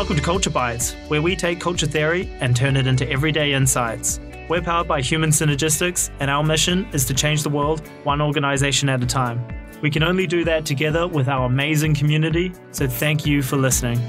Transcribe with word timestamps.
Welcome 0.00 0.16
to 0.16 0.22
Culture 0.22 0.48
Bites, 0.48 0.94
where 1.08 1.20
we 1.20 1.36
take 1.36 1.60
culture 1.60 1.84
theory 1.84 2.30
and 2.40 2.56
turn 2.56 2.74
it 2.78 2.86
into 2.86 3.06
everyday 3.10 3.52
insights. 3.52 4.18
We're 4.48 4.62
powered 4.62 4.88
by 4.88 5.02
Human 5.02 5.28
Synergistics, 5.28 6.08
and 6.20 6.30
our 6.30 6.42
mission 6.42 6.88
is 6.94 7.04
to 7.04 7.12
change 7.12 7.42
the 7.42 7.50
world 7.50 7.86
one 8.04 8.22
organization 8.22 8.88
at 8.88 9.02
a 9.02 9.06
time. 9.06 9.44
We 9.82 9.90
can 9.90 10.02
only 10.02 10.26
do 10.26 10.42
that 10.44 10.64
together 10.64 11.06
with 11.06 11.28
our 11.28 11.44
amazing 11.44 11.96
community, 11.96 12.54
so 12.70 12.88
thank 12.88 13.26
you 13.26 13.42
for 13.42 13.58
listening. 13.58 14.00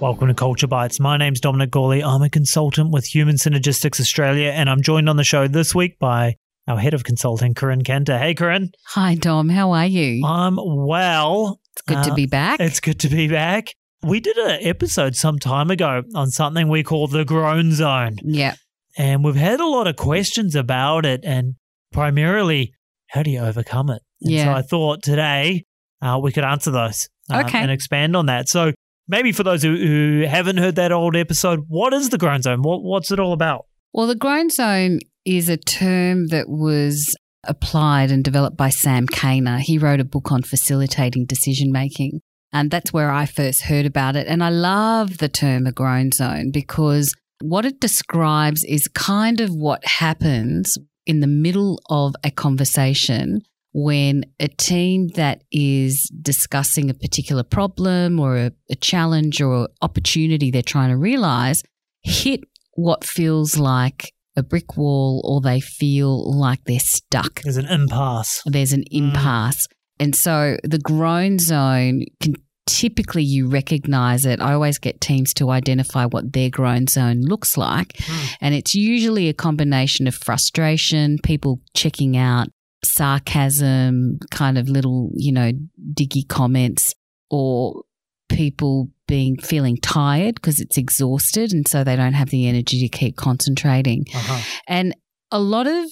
Welcome 0.00 0.28
to 0.28 0.34
Culture 0.34 0.66
Bites. 0.66 0.98
My 0.98 1.18
name's 1.18 1.40
Dominic 1.40 1.70
Gawley. 1.70 2.02
I'm 2.02 2.22
a 2.22 2.30
consultant 2.30 2.92
with 2.92 3.04
Human 3.04 3.36
Synergistics 3.36 4.00
Australia, 4.00 4.52
and 4.52 4.70
I'm 4.70 4.80
joined 4.80 5.10
on 5.10 5.16
the 5.16 5.22
show 5.24 5.46
this 5.48 5.74
week 5.74 5.98
by 5.98 6.36
our 6.66 6.78
head 6.78 6.94
of 6.94 7.04
consulting, 7.04 7.52
Corinne 7.52 7.82
Canter. 7.84 8.16
Hey, 8.16 8.32
Corinne. 8.32 8.72
Hi, 8.86 9.16
Dom. 9.16 9.50
How 9.50 9.72
are 9.72 9.84
you? 9.84 10.24
I'm 10.24 10.56
well. 10.56 11.60
It's 11.74 11.82
good 11.82 12.04
to 12.04 12.12
Uh, 12.12 12.14
be 12.14 12.24
back. 12.24 12.58
It's 12.58 12.80
good 12.80 12.98
to 13.00 13.08
be 13.10 13.28
back. 13.28 13.74
We 14.02 14.20
did 14.20 14.36
an 14.36 14.58
episode 14.62 15.14
some 15.14 15.38
time 15.38 15.70
ago 15.70 16.02
on 16.14 16.30
something 16.30 16.68
we 16.68 16.82
call 16.82 17.06
the 17.06 17.24
groan 17.24 17.72
zone, 17.72 18.16
yeah. 18.22 18.54
and 18.98 19.22
we've 19.24 19.36
had 19.36 19.60
a 19.60 19.66
lot 19.66 19.86
of 19.86 19.96
questions 19.96 20.56
about 20.56 21.06
it, 21.06 21.20
and 21.24 21.54
primarily, 21.92 22.72
how 23.10 23.22
do 23.22 23.30
you 23.30 23.40
overcome 23.40 23.90
it? 23.90 24.02
And 24.22 24.30
So 24.38 24.44
Yeah. 24.44 24.56
I 24.56 24.62
thought 24.62 25.02
today 25.02 25.64
uh, 26.00 26.18
we 26.20 26.32
could 26.32 26.44
answer 26.44 26.70
those 26.70 27.08
um, 27.30 27.44
Okay. 27.44 27.58
and 27.58 27.70
expand 27.70 28.16
on 28.16 28.26
that. 28.26 28.48
So 28.48 28.72
maybe 29.06 29.30
for 29.30 29.44
those 29.44 29.62
who, 29.62 29.76
who 29.76 30.24
haven't 30.28 30.56
heard 30.56 30.74
that 30.76 30.90
old 30.90 31.14
episode, 31.14 31.60
what 31.68 31.92
is 31.92 32.08
the 32.08 32.18
groan 32.18 32.42
zone? 32.42 32.62
What, 32.62 32.82
what's 32.82 33.12
it 33.12 33.20
all 33.20 33.32
about? 33.32 33.66
Well, 33.92 34.06
the 34.06 34.16
groan 34.16 34.50
zone 34.50 34.98
is 35.24 35.48
a 35.48 35.56
term 35.56 36.28
that 36.28 36.48
was 36.48 37.14
applied 37.44 38.10
and 38.10 38.24
developed 38.24 38.56
by 38.56 38.70
Sam 38.70 39.06
Kaner. 39.06 39.58
He 39.60 39.78
wrote 39.78 40.00
a 40.00 40.04
book 40.04 40.32
on 40.32 40.42
facilitating 40.42 41.26
decision 41.26 41.70
making. 41.70 42.20
And 42.52 42.70
that's 42.70 42.92
where 42.92 43.10
I 43.10 43.26
first 43.26 43.62
heard 43.62 43.86
about 43.86 44.16
it. 44.16 44.26
And 44.26 44.44
I 44.44 44.50
love 44.50 45.18
the 45.18 45.28
term 45.28 45.66
a 45.66 45.72
groan 45.72 46.12
zone 46.12 46.50
because 46.50 47.14
what 47.40 47.64
it 47.64 47.80
describes 47.80 48.62
is 48.64 48.88
kind 48.88 49.40
of 49.40 49.50
what 49.50 49.84
happens 49.86 50.76
in 51.06 51.20
the 51.20 51.26
middle 51.26 51.80
of 51.88 52.14
a 52.22 52.30
conversation 52.30 53.42
when 53.74 54.24
a 54.38 54.48
team 54.48 55.08
that 55.14 55.42
is 55.50 56.10
discussing 56.20 56.90
a 56.90 56.94
particular 56.94 57.42
problem 57.42 58.20
or 58.20 58.36
a, 58.36 58.52
a 58.70 58.74
challenge 58.74 59.40
or 59.40 59.68
opportunity 59.80 60.50
they're 60.50 60.62
trying 60.62 60.90
to 60.90 60.96
realize 60.96 61.62
hit 62.02 62.40
what 62.74 63.02
feels 63.02 63.56
like 63.56 64.12
a 64.36 64.42
brick 64.42 64.76
wall 64.76 65.20
or 65.24 65.40
they 65.40 65.60
feel 65.60 66.38
like 66.38 66.64
they're 66.64 66.78
stuck. 66.78 67.42
There's 67.42 67.56
an 67.56 67.66
impasse. 67.66 68.42
There's 68.46 68.72
an 68.72 68.84
Mm. 68.92 69.66
And 70.02 70.16
so 70.16 70.56
the 70.64 70.78
groan 70.80 71.38
zone 71.38 72.06
can 72.20 72.34
typically 72.66 73.22
you 73.22 73.48
recognize 73.48 74.26
it. 74.26 74.40
I 74.40 74.54
always 74.54 74.78
get 74.78 75.00
teams 75.00 75.32
to 75.34 75.50
identify 75.50 76.06
what 76.06 76.32
their 76.32 76.50
groan 76.50 76.88
zone 76.88 77.20
looks 77.20 77.56
like. 77.56 77.92
Mm. 77.92 78.36
And 78.40 78.54
it's 78.54 78.74
usually 78.74 79.28
a 79.28 79.34
combination 79.34 80.08
of 80.08 80.16
frustration, 80.16 81.18
people 81.22 81.60
checking 81.76 82.16
out, 82.16 82.48
sarcasm, 82.84 84.18
kind 84.32 84.58
of 84.58 84.68
little, 84.68 85.12
you 85.14 85.30
know, 85.30 85.52
diggy 85.94 86.26
comments, 86.26 86.94
or 87.30 87.84
people 88.28 88.88
being 89.06 89.36
feeling 89.36 89.76
tired 89.76 90.34
because 90.34 90.58
it's 90.58 90.76
exhausted 90.78 91.52
and 91.52 91.68
so 91.68 91.84
they 91.84 91.94
don't 91.94 92.14
have 92.14 92.30
the 92.30 92.48
energy 92.48 92.80
to 92.80 92.88
keep 92.88 93.14
concentrating. 93.14 94.04
Uh-huh. 94.12 94.42
And 94.66 94.96
a 95.30 95.38
lot 95.38 95.68
of 95.68 95.90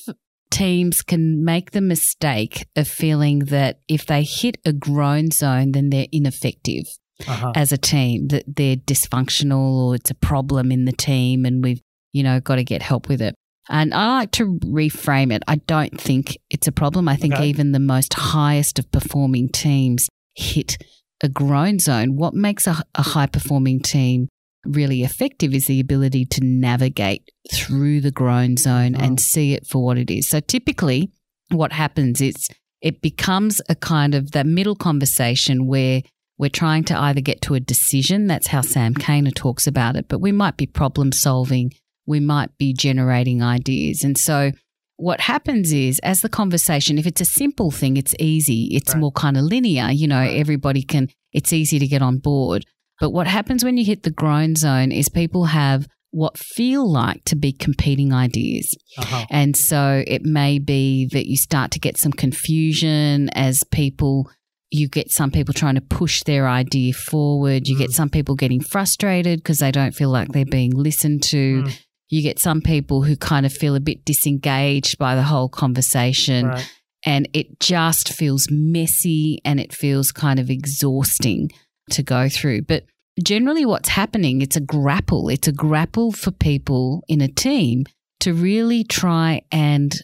teams 0.50 1.02
can 1.02 1.44
make 1.44 1.70
the 1.70 1.80
mistake 1.80 2.66
of 2.76 2.88
feeling 2.88 3.40
that 3.46 3.80
if 3.88 4.06
they 4.06 4.22
hit 4.22 4.56
a 4.64 4.72
groan 4.72 5.30
zone, 5.30 5.72
then 5.72 5.90
they're 5.90 6.06
ineffective 6.12 6.86
Uh-huh. 7.26 7.52
as 7.54 7.70
a 7.72 7.78
team, 7.78 8.28
that 8.28 8.44
they're 8.46 8.76
dysfunctional 8.76 9.74
or 9.82 9.94
it's 9.94 10.10
a 10.10 10.14
problem 10.14 10.72
in 10.72 10.84
the 10.86 10.92
team 10.92 11.44
and 11.44 11.62
we've, 11.62 11.80
you 12.12 12.22
know, 12.22 12.40
got 12.40 12.56
to 12.56 12.64
get 12.64 12.82
help 12.82 13.08
with 13.08 13.20
it. 13.22 13.34
And 13.68 13.94
I 13.94 14.14
like 14.18 14.30
to 14.32 14.58
reframe 14.64 15.32
it. 15.32 15.42
I 15.46 15.56
don't 15.56 16.00
think 16.00 16.36
it's 16.50 16.66
a 16.66 16.72
problem. 16.72 17.08
I 17.08 17.16
think 17.16 17.34
Okay. 17.34 17.46
even 17.48 17.72
the 17.72 17.78
most 17.78 18.14
highest 18.14 18.78
of 18.78 18.90
performing 18.90 19.48
teams 19.50 20.08
hit 20.34 20.78
a 21.22 21.28
groan 21.28 21.78
zone. 21.78 22.16
What 22.16 22.34
makes 22.34 22.66
a, 22.66 22.82
a 22.94 23.02
high 23.02 23.26
performing 23.26 23.80
team 23.80 24.28
really 24.64 25.02
effective 25.02 25.54
is 25.54 25.66
the 25.66 25.80
ability 25.80 26.24
to 26.26 26.40
navigate 26.44 27.28
through 27.52 28.00
the 28.00 28.10
groan 28.10 28.56
zone 28.56 28.94
Oh. 28.96 29.00
and 29.04 29.16
mm-hmm. 29.16 29.32
see 29.32 29.54
it 29.54 29.66
for 29.66 29.82
what 29.84 29.98
it 29.98 30.10
is. 30.10 30.28
So 30.28 30.40
typically, 30.40 31.10
what 31.50 31.72
happens 31.72 32.20
is 32.20 32.48
it 32.80 33.00
becomes 33.02 33.60
a 33.68 33.74
kind 33.74 34.14
of 34.14 34.32
that 34.32 34.46
middle 34.46 34.76
conversation 34.76 35.66
where 35.66 36.02
we're 36.38 36.48
trying 36.48 36.84
to 36.84 36.98
either 36.98 37.20
get 37.20 37.42
to 37.42 37.54
a 37.54 37.60
decision. 37.60 38.26
That's 38.26 38.46
how 38.46 38.62
Sam 38.62 38.94
Kaner 38.94 39.34
talks 39.34 39.66
about 39.66 39.96
it, 39.96 40.06
but 40.08 40.20
we 40.20 40.32
might 40.32 40.56
be 40.56 40.66
problem 40.66 41.12
solving. 41.12 41.72
We 42.06 42.20
might 42.20 42.56
be 42.56 42.72
generating 42.72 43.42
ideas. 43.42 44.02
And 44.04 44.16
so 44.16 44.52
what 44.96 45.20
happens 45.20 45.72
is 45.72 45.98
as 46.00 46.22
the 46.22 46.28
conversation, 46.30 46.96
if 46.98 47.06
it's 47.06 47.20
a 47.20 47.26
simple 47.26 47.70
thing, 47.70 47.96
it's 47.98 48.14
easy. 48.18 48.68
It's 48.72 48.94
Right. 48.94 49.00
more 49.00 49.12
kind 49.12 49.36
of 49.36 49.44
linear. 49.44 49.90
You 49.90 50.08
know, 50.08 50.18
Right. 50.20 50.36
everybody 50.36 50.82
can, 50.82 51.08
it's 51.32 51.52
easy 51.52 51.78
to 51.78 51.86
get 51.86 52.00
on 52.02 52.18
board. 52.18 52.64
But 53.00 53.10
what 53.10 53.26
happens 53.26 53.64
when 53.64 53.76
you 53.76 53.84
hit 53.84 54.02
the 54.04 54.10
groan 54.10 54.54
zone 54.54 54.92
is 54.92 55.08
people 55.08 55.46
have 55.46 55.88
what 56.12 56.36
feel 56.36 56.88
like 56.90 57.24
to 57.24 57.36
be 57.36 57.52
competing 57.52 58.12
ideas. 58.12 58.76
Uh-huh. 58.98 59.26
And 59.30 59.56
so 59.56 60.02
it 60.06 60.22
may 60.24 60.58
be 60.58 61.06
that 61.12 61.26
you 61.26 61.36
start 61.36 61.70
to 61.72 61.78
get 61.78 61.96
some 61.96 62.12
confusion 62.12 63.30
as 63.30 63.64
people, 63.64 64.28
you 64.70 64.88
get 64.88 65.10
some 65.10 65.30
people 65.30 65.54
trying 65.54 65.76
to 65.76 65.80
push 65.80 66.22
their 66.24 66.48
idea 66.48 66.92
forward. 66.92 67.68
You 67.68 67.78
get 67.78 67.90
Mm. 67.90 67.94
some 67.94 68.10
people 68.10 68.34
getting 68.34 68.60
frustrated 68.60 69.38
because 69.38 69.60
they 69.60 69.70
don't 69.70 69.94
feel 69.94 70.10
like 70.10 70.28
they're 70.32 70.44
being 70.44 70.72
listened 70.72 71.22
to. 71.24 71.62
Mm. 71.62 71.78
You 72.08 72.22
get 72.22 72.40
some 72.40 72.60
people 72.60 73.04
who 73.04 73.16
kind 73.16 73.46
of 73.46 73.52
feel 73.52 73.76
a 73.76 73.80
bit 73.80 74.04
disengaged 74.04 74.98
by 74.98 75.14
the 75.14 75.22
whole 75.22 75.48
conversation. 75.48 76.46
Right. 76.48 76.70
And 77.06 77.28
it 77.32 77.60
just 77.60 78.12
feels 78.12 78.48
messy 78.50 79.40
and 79.44 79.60
it 79.60 79.72
feels 79.72 80.10
kind 80.10 80.38
of 80.40 80.50
exhausting 80.50 81.50
to 81.90 82.02
go 82.02 82.28
through. 82.28 82.62
But 82.62 82.84
generally, 83.22 83.64
what's 83.64 83.88
happening, 83.88 84.42
it's 84.42 84.56
a 84.56 84.60
grapple. 84.60 85.28
It's 85.28 85.48
a 85.48 85.52
grapple 85.52 86.12
for 86.12 86.30
people 86.30 87.02
in 87.08 87.20
a 87.20 87.28
team 87.28 87.84
to 88.20 88.34
really 88.34 88.84
try 88.84 89.42
and 89.50 89.94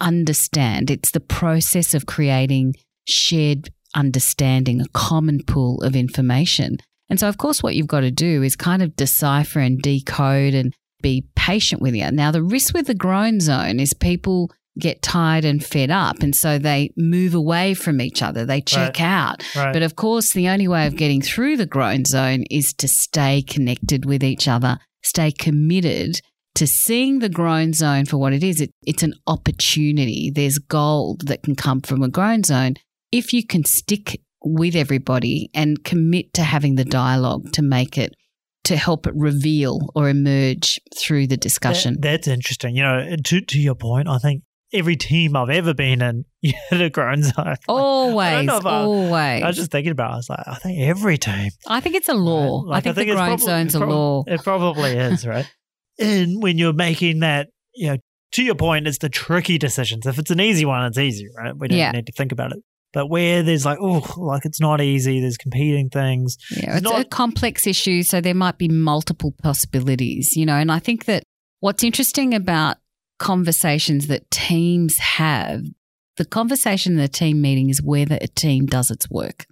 understand. 0.00 0.90
It's 0.90 1.10
the 1.10 1.20
process 1.20 1.94
of 1.94 2.06
creating 2.06 2.74
shared 3.06 3.70
understanding, 3.94 4.80
a 4.80 4.88
common 4.88 5.42
pool 5.44 5.82
of 5.82 5.94
information. 5.94 6.78
And 7.08 7.20
so, 7.20 7.28
of 7.28 7.38
course, 7.38 7.62
what 7.62 7.74
you've 7.74 7.86
got 7.86 8.00
to 8.00 8.10
do 8.10 8.42
is 8.42 8.56
kind 8.56 8.82
of 8.82 8.96
decipher 8.96 9.60
and 9.60 9.80
decode 9.80 10.54
and 10.54 10.74
be 11.02 11.26
patient 11.36 11.82
with 11.82 11.94
you. 11.94 12.10
Now, 12.10 12.30
the 12.30 12.42
risk 12.42 12.74
with 12.74 12.86
the 12.86 12.94
groan 12.94 13.40
zone 13.40 13.78
is 13.78 13.92
people 13.92 14.50
get 14.78 15.02
tired 15.02 15.44
and 15.44 15.64
fed 15.64 15.90
up. 15.90 16.20
And 16.20 16.34
so 16.34 16.58
they 16.58 16.90
move 16.96 17.34
away 17.34 17.74
from 17.74 18.00
each 18.00 18.22
other, 18.22 18.44
they 18.44 18.60
check 18.60 19.00
out. 19.00 19.42
Right. 19.54 19.72
But 19.72 19.82
of 19.82 19.96
course, 19.96 20.32
the 20.32 20.48
only 20.48 20.68
way 20.68 20.86
of 20.86 20.96
getting 20.96 21.22
through 21.22 21.56
the 21.56 21.66
groan 21.66 22.04
zone 22.04 22.44
is 22.50 22.72
to 22.74 22.88
stay 22.88 23.42
connected 23.42 24.04
with 24.04 24.24
each 24.24 24.48
other, 24.48 24.78
stay 25.02 25.30
committed 25.30 26.20
to 26.56 26.66
seeing 26.66 27.18
the 27.18 27.28
groan 27.28 27.72
zone 27.72 28.04
for 28.04 28.16
what 28.16 28.32
it 28.32 28.42
is. 28.44 28.60
It, 28.60 28.70
it's 28.82 29.02
an 29.02 29.14
opportunity. 29.26 30.30
There's 30.34 30.58
gold 30.58 31.26
that 31.26 31.42
can 31.42 31.54
come 31.56 31.80
from 31.80 32.02
a 32.02 32.08
groan 32.08 32.42
zone 32.44 32.74
if 33.12 33.32
you 33.32 33.46
can 33.46 33.64
stick 33.64 34.20
with 34.42 34.74
everybody 34.76 35.50
and 35.54 35.84
commit 35.84 36.34
to 36.34 36.42
having 36.42 36.74
the 36.74 36.84
dialogue 36.84 37.52
to 37.52 37.62
make 37.62 37.96
it 37.96 38.14
to 38.64 38.76
help 38.76 39.06
it 39.06 39.14
reveal 39.14 39.78
or 39.94 40.08
emerge 40.08 40.80
through 40.98 41.26
the 41.26 41.36
discussion. 41.36 41.94
That- 41.94 42.02
that's 42.02 42.28
interesting. 42.28 42.74
You 42.76 42.82
know, 42.82 43.16
to 43.24 43.40
to 43.40 43.60
your 43.60 43.74
point, 43.74 44.08
I 44.08 44.18
think 44.18 44.42
every 44.74 44.96
team 44.96 45.36
I've 45.36 45.48
ever 45.50 45.72
been 45.72 46.02
in, 46.02 46.24
you 46.42 46.52
hit 46.70 46.80
a 46.80 46.90
groan 46.90 47.22
zone. 47.22 47.32
Like, 47.38 47.58
always, 47.68 48.48
if 48.48 48.66
I- 48.66 48.70
always. 48.82 49.42
I 49.42 49.46
was 49.46 49.56
just 49.56 49.70
thinking 49.70 49.92
about. 49.92 50.10
it. 50.10 50.12
I 50.12 50.16
was 50.16 50.30
like, 50.30 50.40
I 50.46 50.54
think 50.56 50.80
every 50.82 51.16
team. 51.16 51.50
I 51.66 51.80
think 51.80 51.94
it's 51.94 52.08
a 52.08 52.14
law. 52.14 52.60
Like, 52.66 52.86
I 52.86 52.92
think, 52.92 52.96
the 52.96 53.02
it's 53.02 53.12
groan 53.12 53.26
prob- 53.28 53.40
zone's 53.40 53.74
a 53.74 53.78
prob- 53.78 53.90
law. 53.90 54.24
It 54.26 54.42
probably 54.42 54.90
is, 54.96 55.26
right? 55.26 55.50
and 55.98 56.42
when 56.42 56.58
you're 56.58 56.72
making 56.72 57.20
that, 57.20 57.48
you 57.74 57.88
know, 57.88 57.96
to 58.32 58.42
your 58.42 58.56
point, 58.56 58.88
it's 58.88 58.98
the 58.98 59.08
tricky 59.08 59.58
decisions. 59.58 60.06
If 60.06 60.18
it's 60.18 60.30
an 60.32 60.40
easy 60.40 60.64
one, 60.64 60.84
it's 60.86 60.98
easy, 60.98 61.28
right? 61.38 61.56
We 61.56 61.68
don't 61.68 61.78
Yeah. 61.78 61.92
need 61.92 62.06
to 62.06 62.12
think 62.12 62.32
about 62.32 62.50
it. 62.52 62.58
But 62.92 63.08
where 63.08 63.42
there's 63.44 63.64
like, 63.64 63.78
oh, 63.80 64.04
like 64.16 64.44
it's 64.44 64.60
not 64.60 64.80
easy. 64.80 65.20
There's 65.20 65.36
competing 65.36 65.88
things. 65.90 66.36
Yeah, 66.50 66.78
It's 66.78 66.86
it's 66.86 66.98
a 67.00 67.04
complex 67.04 67.66
issue, 67.66 68.02
so 68.02 68.20
there 68.20 68.34
might 68.34 68.58
be 68.58 68.68
multiple 68.68 69.32
possibilities, 69.42 70.36
you 70.36 70.46
know. 70.46 70.54
And 70.56 70.70
I 70.70 70.78
think 70.78 71.04
that 71.06 71.22
what's 71.60 71.82
interesting 71.84 72.34
about 72.34 72.76
conversations 73.18 74.06
that 74.08 74.30
teams 74.30 74.98
have, 74.98 75.62
the 76.16 76.24
conversation 76.24 76.92
in 76.92 76.98
the 76.98 77.08
team 77.08 77.40
meeting 77.40 77.70
is 77.70 77.82
whether 77.82 78.18
a 78.20 78.26
team 78.28 78.66
does 78.66 78.90
its 78.90 79.10
work. 79.10 79.46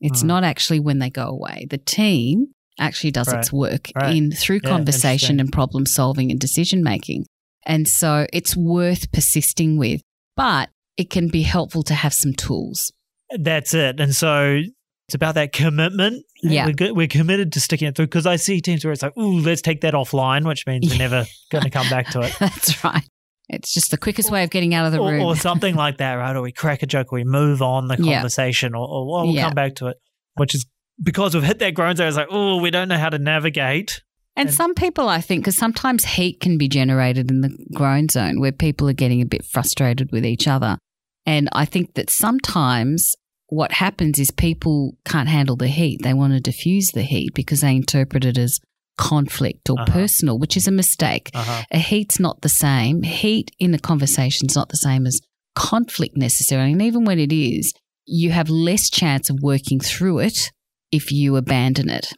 It's 0.00 0.20
Hmm. 0.20 0.26
not 0.28 0.44
actually 0.44 0.80
when 0.80 0.98
they 0.98 1.10
go 1.10 1.26
away. 1.28 1.66
The 1.70 1.78
team 1.78 2.48
actually 2.78 3.12
does 3.12 3.28
Right. 3.28 3.38
its 3.38 3.52
work 3.52 3.90
Right. 3.96 4.16
in 4.16 4.32
through 4.32 4.60
Yeah, 4.64 4.70
conversation 4.70 5.38
and 5.40 5.52
problem 5.52 5.86
solving 5.86 6.30
and 6.30 6.40
decision 6.40 6.82
making. 6.82 7.26
And 7.66 7.88
so 7.88 8.26
it's 8.32 8.56
worth 8.56 9.10
persisting 9.12 9.76
with, 9.78 10.00
but 10.36 10.70
it 10.96 11.08
can 11.10 11.28
be 11.28 11.42
helpful 11.42 11.82
to 11.84 11.94
have 11.94 12.12
some 12.12 12.34
tools. 12.34 12.92
That's 13.36 13.72
it. 13.74 14.00
And 14.00 14.14
so 14.14 14.62
It's 15.08 15.14
about 15.14 15.34
that 15.34 15.52
commitment. 15.52 16.24
Yeah. 16.42 16.66
We're, 16.66 16.72
go- 16.72 16.92
we're 16.94 17.06
committed 17.08 17.52
to 17.52 17.60
sticking 17.60 17.88
it 17.88 17.94
through 17.96 18.06
because 18.06 18.26
I 18.26 18.36
see 18.36 18.60
teams 18.60 18.84
where 18.84 18.92
it's 18.92 19.02
like, 19.02 19.16
ooh, 19.18 19.38
let's 19.40 19.60
take 19.60 19.82
that 19.82 19.92
offline, 19.94 20.46
which 20.46 20.66
means 20.66 20.90
we're 20.90 20.98
never 20.98 21.26
going 21.52 21.64
to 21.64 21.70
come 21.70 21.88
back 21.90 22.08
to 22.10 22.20
it. 22.22 22.34
That's 22.40 22.82
right. 22.82 23.02
It's 23.50 23.74
just 23.74 23.90
the 23.90 23.98
quickest 23.98 24.30
way 24.30 24.42
of 24.44 24.48
getting 24.50 24.72
out 24.74 24.86
of 24.86 24.92
the 24.92 24.98
or, 25.00 25.10
room. 25.12 25.22
or 25.22 25.36
something 25.48 25.74
like 25.74 25.98
that, 25.98 26.14
right? 26.14 26.34
Or 26.34 26.40
we 26.40 26.52
crack 26.52 26.82
a 26.82 26.86
joke, 26.86 27.12
or 27.12 27.16
we 27.16 27.24
move 27.24 27.60
on 27.60 27.88
the 27.88 27.96
Yeah. 27.98 28.14
conversation, 28.14 28.74
or, 28.74 28.86
or 28.88 29.06
well, 29.12 29.24
we'll 29.26 29.34
Yeah. 29.34 29.44
come 29.44 29.54
back 29.54 29.74
to 29.76 29.88
it, 29.88 29.98
which 30.36 30.54
is 30.54 30.64
because 31.02 31.34
we've 31.34 31.44
hit 31.44 31.58
that 31.58 31.74
groan 31.74 31.96
zone. 31.96 32.08
It's 32.08 32.16
like, 32.16 32.28
oh, 32.30 32.56
we 32.62 32.70
don't 32.70 32.88
know 32.88 32.96
how 32.96 33.10
to 33.10 33.18
navigate. 33.18 34.00
And 34.36 34.48
And- 34.48 34.54
some 34.56 34.74
people, 34.74 35.10
I 35.10 35.20
think, 35.20 35.42
because 35.42 35.56
sometimes 35.56 36.04
heat 36.06 36.40
can 36.40 36.56
be 36.56 36.66
generated 36.66 37.30
in 37.30 37.42
the 37.42 37.54
groan 37.74 38.08
zone 38.08 38.40
where 38.40 38.52
people 38.52 38.88
are 38.88 38.94
getting 38.94 39.20
a 39.20 39.26
bit 39.26 39.44
frustrated 39.44 40.10
with 40.12 40.24
each 40.24 40.48
other. 40.48 40.78
And 41.26 41.50
I 41.52 41.66
think 41.66 41.92
that 41.94 42.08
sometimes 42.10 43.14
what 43.48 43.72
happens 43.72 44.18
is 44.18 44.30
people 44.30 44.96
can't 45.04 45.28
handle 45.28 45.56
the 45.56 45.68
heat. 45.68 46.00
They 46.02 46.14
want 46.14 46.32
to 46.32 46.40
diffuse 46.40 46.88
the 46.92 47.02
heat 47.02 47.34
because 47.34 47.60
they 47.60 47.74
interpret 47.76 48.24
it 48.24 48.38
as 48.38 48.58
conflict 48.96 49.68
or 49.70 49.78
Uh-huh. 49.80 49.92
personal, 49.92 50.38
which 50.38 50.56
is 50.56 50.66
a 50.68 50.72
mistake. 50.72 51.30
Uh-huh. 51.34 51.62
A 51.70 51.78
heat's 51.78 52.18
not 52.20 52.40
the 52.42 52.48
same. 52.48 53.02
Heat 53.02 53.50
in 53.58 53.74
a 53.74 53.78
conversation 53.78 54.48
is 54.48 54.54
not 54.56 54.68
the 54.70 54.76
same 54.76 55.06
as 55.06 55.20
conflict 55.54 56.16
necessarily. 56.16 56.72
And 56.72 56.82
even 56.82 57.04
when 57.04 57.18
it 57.18 57.32
is, 57.32 57.72
you 58.06 58.30
have 58.32 58.48
less 58.50 58.88
chance 58.90 59.30
of 59.30 59.38
working 59.42 59.80
through 59.80 60.20
it 60.20 60.52
if 60.92 61.10
you 61.12 61.36
abandon 61.36 61.88
it. 61.90 62.08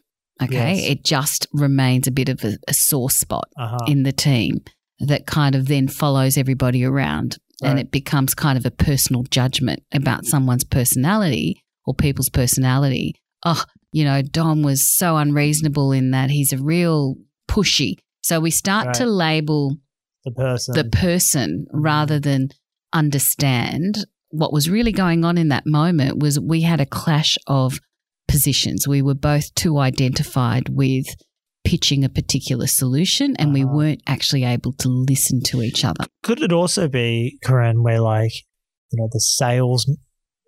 Okay. 0.41 0.75
Yes. 0.75 0.89
It 0.89 1.03
just 1.03 1.47
remains 1.51 2.07
a 2.07 2.11
bit 2.11 2.29
of 2.29 2.43
a, 2.43 2.57
a 2.67 2.73
sore 2.73 3.09
spot 3.09 3.49
Uh-huh. 3.57 3.77
in 3.87 4.03
the 4.03 4.11
team 4.11 4.61
that 4.99 5.25
kind 5.27 5.55
of 5.55 5.67
then 5.67 5.87
follows 5.87 6.37
everybody 6.37 6.83
around. 6.83 7.37
And 7.63 7.79
it 7.79 7.91
becomes 7.91 8.35
kind 8.35 8.57
of 8.57 8.65
a 8.67 8.71
personal 8.71 9.23
judgment 9.23 9.81
about 9.91 10.25
someone's 10.25 10.63
personality 10.63 11.63
or 11.85 11.95
people's 11.95 12.29
personality. 12.29 13.15
Oh, 13.45 13.63
you 13.91 14.03
know, 14.03 14.21
Dom 14.21 14.61
was 14.61 14.95
so 14.95 15.17
unreasonable 15.17 15.91
in 15.91 16.11
that 16.11 16.29
he's 16.29 16.53
a 16.53 16.57
real 16.57 17.15
pushy. 17.49 17.95
So 18.21 18.39
we 18.39 18.51
start 18.51 18.93
to 18.95 19.05
label 19.05 19.77
the 20.23 20.31
person. 20.31 20.75
the 20.75 20.83
person 20.83 21.65
mm-hmm. 21.67 21.81
rather 21.81 22.19
than 22.19 22.49
understand 22.93 24.05
what 24.29 24.53
was 24.53 24.69
really 24.69 24.91
going 24.91 25.23
on 25.23 25.37
in 25.37 25.47
that 25.47 25.65
moment 25.65 26.19
was 26.19 26.39
we 26.39 26.61
had 26.61 26.81
a 26.81 26.85
clash 26.85 27.37
of 27.47 27.79
positions. 28.27 28.87
We 28.87 29.01
were 29.01 29.15
both 29.15 29.53
too 29.55 29.79
identified 29.79 30.69
with 30.69 31.05
pitching 31.69 32.03
a 32.05 32.09
particular 32.09 32.67
solution 32.67 33.35
and 33.37 33.53
we 33.53 33.63
Uh-huh. 33.63 33.75
weren't 33.77 34.01
actually 34.07 34.43
able 34.45 34.71
to 34.73 34.87
listen 34.87 35.41
to 35.51 35.61
each 35.61 35.83
other. 35.83 36.05
Could 36.23 36.41
it 36.41 36.53
also 36.53 36.87
be, 36.87 37.37
Corinne, 37.43 37.83
where 37.83 37.99
like, 37.99 38.31
you 38.91 39.01
know, 39.01 39.09
the 39.11 39.19
sales 39.19 39.85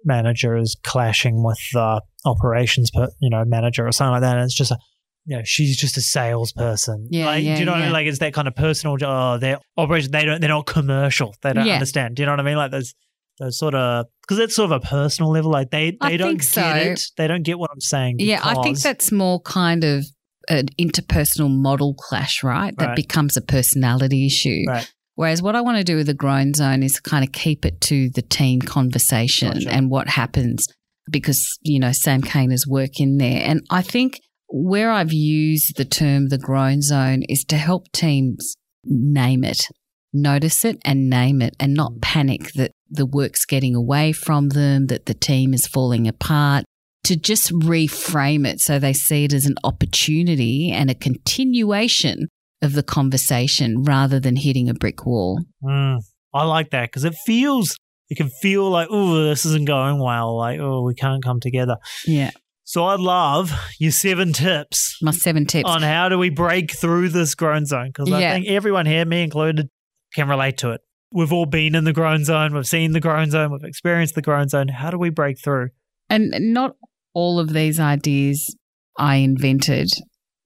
manager 0.06 0.56
is 0.56 0.78
clashing 0.84 1.44
with 1.44 1.60
the 1.74 2.02
operations, 2.26 2.90
per, 2.92 3.10
you 3.20 3.30
know, 3.30 3.44
manager 3.46 3.86
or 3.86 3.92
something 3.92 4.14
like 4.14 4.22
that, 4.22 4.38
and 4.38 4.46
it's 4.46 4.56
just 4.56 4.72
a, 4.72 4.78
you 5.26 5.36
know, 5.36 5.44
she's 5.44 5.76
just 5.78 5.98
a 5.98 6.02
salesperson. 6.02 7.08
Yeah, 7.12 7.26
like, 7.26 7.44
yeah, 7.44 7.56
do 7.56 7.60
you 7.60 7.66
know 7.66 7.74
what 7.74 7.82
I 7.82 7.84
mean? 7.84 7.92
Like, 7.94 8.08
it's 8.08 8.20
that 8.20 8.34
kind 8.34 8.48
of 8.48 8.56
personal. 8.56 8.98
Oh, 9.04 9.38
their 9.38 9.60
operation, 9.78 10.12
they 10.12 10.24
don't, 10.26 10.40
they're 10.40 10.50
not 10.50 10.66
commercial. 10.66 11.36
They 11.42 11.52
don't 11.54 11.66
Yeah. 11.68 11.74
understand. 11.74 12.16
Do 12.16 12.22
you 12.22 12.26
know 12.28 12.32
what 12.34 12.40
I 12.40 12.44
mean? 12.44 12.56
Like, 12.56 12.72
those, 12.72 12.94
those 13.40 13.58
sort 13.60 13.76
of, 13.76 14.06
because 14.22 14.40
it's 14.40 14.56
sort 14.56 14.72
of 14.72 14.82
a 14.82 14.86
personal 14.86 15.32
level. 15.32 15.52
Like, 15.52 15.70
they, 15.70 15.98
I 16.02 16.12
they 16.12 16.18
don't 16.18 16.30
think 16.30 16.42
get 16.42 16.48
so. 16.48 16.76
it. 16.76 17.02
They 17.18 17.28
don't 17.28 17.44
get 17.44 17.60
what 17.60 17.70
I'm 17.74 17.82
saying. 17.82 18.16
Yeah, 18.20 18.40
I 18.42 18.56
think 18.64 18.80
that's 18.80 19.12
more 19.12 19.40
kind 19.42 19.84
of 19.84 20.06
an 20.50 20.68
interpersonal 20.80 21.50
model 21.50 21.94
clash, 21.94 22.44
right? 22.44 22.76
That 22.78 22.88
Right. 22.88 22.96
becomes 22.96 23.38
a 23.38 23.42
personality 23.42 24.26
issue. 24.26 24.64
Right. 24.68 24.92
Whereas 25.16 25.42
what 25.42 25.56
I 25.56 25.62
want 25.62 25.78
to 25.78 25.84
do 25.84 25.98
with 25.98 26.08
the 26.08 26.14
groan 26.14 26.54
zone 26.54 26.82
is 26.82 27.00
kind 27.00 27.26
of 27.26 27.32
keep 27.32 27.66
it 27.66 27.82
to 27.82 28.10
the 28.10 28.22
team 28.22 28.62
conversation 28.62 29.52
Gotcha. 29.52 29.72
and 29.72 29.90
what 29.90 30.08
happens 30.08 30.68
because, 31.10 31.58
you 31.62 31.80
know, 31.80 31.92
Sam 31.92 32.22
Kaner's 32.22 32.66
work 32.66 33.00
in 33.00 33.18
there. 33.18 33.42
And 33.44 33.66
I 33.70 33.82
think 33.82 34.22
where 34.48 34.92
I've 34.92 35.14
used 35.14 35.76
the 35.76 35.86
term 35.86 36.30
the 36.30 36.38
groan 36.38 36.82
zone 36.82 37.24
is 37.24 37.44
to 37.46 37.58
help 37.58 37.92
teams 37.92 38.56
name 38.86 39.44
it, 39.44 39.68
notice 40.14 40.66
it 40.66 40.78
and 40.86 41.10
name 41.10 41.42
it 41.42 41.56
and 41.60 41.74
not 41.74 41.94
mm. 41.94 42.02
panic 42.02 42.54
that 42.54 42.72
the 42.90 43.06
work's 43.06 43.46
getting 43.46 43.76
away 43.76 44.12
from 44.12 44.50
them, 44.50 44.88
that 44.88 45.06
the 45.06 45.14
team 45.14 45.54
is 45.54 45.68
falling 45.68 46.08
apart. 46.08 46.64
To 47.10 47.16
just 47.16 47.52
reframe 47.52 48.46
it 48.48 48.60
so 48.60 48.78
they 48.78 48.94
see 48.94 49.24
it 49.24 49.34
as 49.34 49.48
an 49.48 49.56
opportunity 49.64 50.72
and 50.72 50.92
a 50.92 50.94
continuation 50.94 52.28
of 52.62 52.74
the 52.74 52.84
conversation 52.84 53.82
rather 53.82 54.20
than 54.20 54.36
hitting 54.36 54.70
a 54.70 54.76
brick 54.76 55.08
wall. 55.08 55.42
Mm, 55.64 56.02
I 56.36 56.44
like 56.46 56.70
that 56.70 56.84
because 56.92 57.06
it 57.06 57.16
feels, 57.26 57.76
it 58.12 58.16
can 58.18 58.30
feel 58.30 58.70
like, 58.70 58.90
oh, 58.92 59.24
this 59.24 59.44
isn't 59.44 59.66
going 59.66 59.98
well. 60.00 60.38
Like, 60.38 60.60
oh, 60.60 60.84
we 60.84 60.94
can't 60.94 61.24
come 61.24 61.40
together. 61.40 61.78
Yeah. 62.06 62.30
So 62.64 62.86
I'd 62.86 63.00
love 63.00 63.52
your 63.80 63.92
seven 63.92 64.34
tips 64.34 64.96
My 65.02 65.10
seven 65.10 65.48
tips. 65.48 65.68
on 65.68 65.82
how 65.82 66.10
do 66.10 66.20
we 66.20 66.30
break 66.30 66.72
through 66.78 67.10
this 67.10 67.34
groan 67.34 67.66
zone 67.66 67.88
because 67.88 68.12
I 68.12 68.20
Yeah. 68.22 68.34
think 68.34 68.48
everyone 68.50 68.86
here, 68.86 69.04
me 69.04 69.24
included, 69.24 69.68
can 70.14 70.30
relate 70.30 70.58
to 70.60 70.74
it. 70.74 70.82
We've 71.12 71.34
all 71.34 71.48
been 71.48 71.74
in 71.74 71.86
the 71.86 71.94
groan 71.94 72.24
zone. 72.24 72.54
We've 72.54 72.68
seen 72.68 72.92
the 72.92 73.00
groan 73.00 73.32
zone. 73.32 73.52
We've 73.52 73.64
experienced 73.64 74.14
the 74.14 74.22
groan 74.22 74.48
zone. 74.50 74.68
How 74.68 74.92
do 74.92 75.00
we 75.00 75.10
break 75.10 75.40
through? 75.44 75.70
And 76.12 76.32
not 76.54 76.76
all 77.14 77.40
of 77.40 77.54
these 77.54 77.80
ideas 77.80 78.56
I 78.98 79.18
invented. 79.18 79.90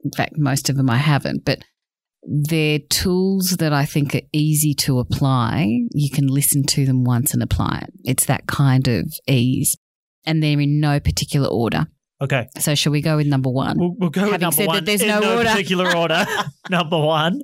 In 0.04 0.12
fact, 0.15 0.33
most 0.38 0.69
of 0.69 0.75
them 0.77 0.89
I 0.89 0.98
haven't, 0.98 1.45
but 1.45 1.60
they're 2.24 2.80
tools 2.89 3.57
that 3.60 3.74
I 3.74 3.86
think 3.86 4.15
are 4.15 4.21
easy 4.31 4.74
to 4.75 5.00
apply. 5.00 5.68
You 5.92 6.10
can 6.10 6.27
listen 6.27 6.63
to 6.68 6.86
them 6.86 7.04
once 7.04 7.33
and 7.33 7.44
apply 7.44 7.83
it. 7.83 7.94
It's 8.04 8.25
that 8.27 8.48
kind 8.48 8.88
of 8.88 9.12
ease. 9.27 9.75
And 10.25 10.42
they're 10.42 10.60
in 10.60 10.80
no 10.80 11.00
particular 11.01 11.48
order. 11.50 11.88
Okay, 12.21 12.48
So, 12.60 12.75
shall 12.75 12.94
we 12.94 13.01
go 13.01 13.18
with 13.18 13.27
number 13.27 13.50
one? 13.50 13.77
we'll, 13.77 13.95
we'll 13.98 14.09
go 14.09 14.21
with 14.21 14.31
Having 14.31 14.42
number 14.42 14.56
said 14.56 14.63
that 14.68 14.74
one. 14.75 14.86
there's 14.86 15.01
in 15.01 15.07
no 15.09 15.19
no 15.19 15.38
order. 15.38 15.50
particular 15.50 15.98
order. 15.98 16.25
number 16.69 16.98
one, 16.98 17.42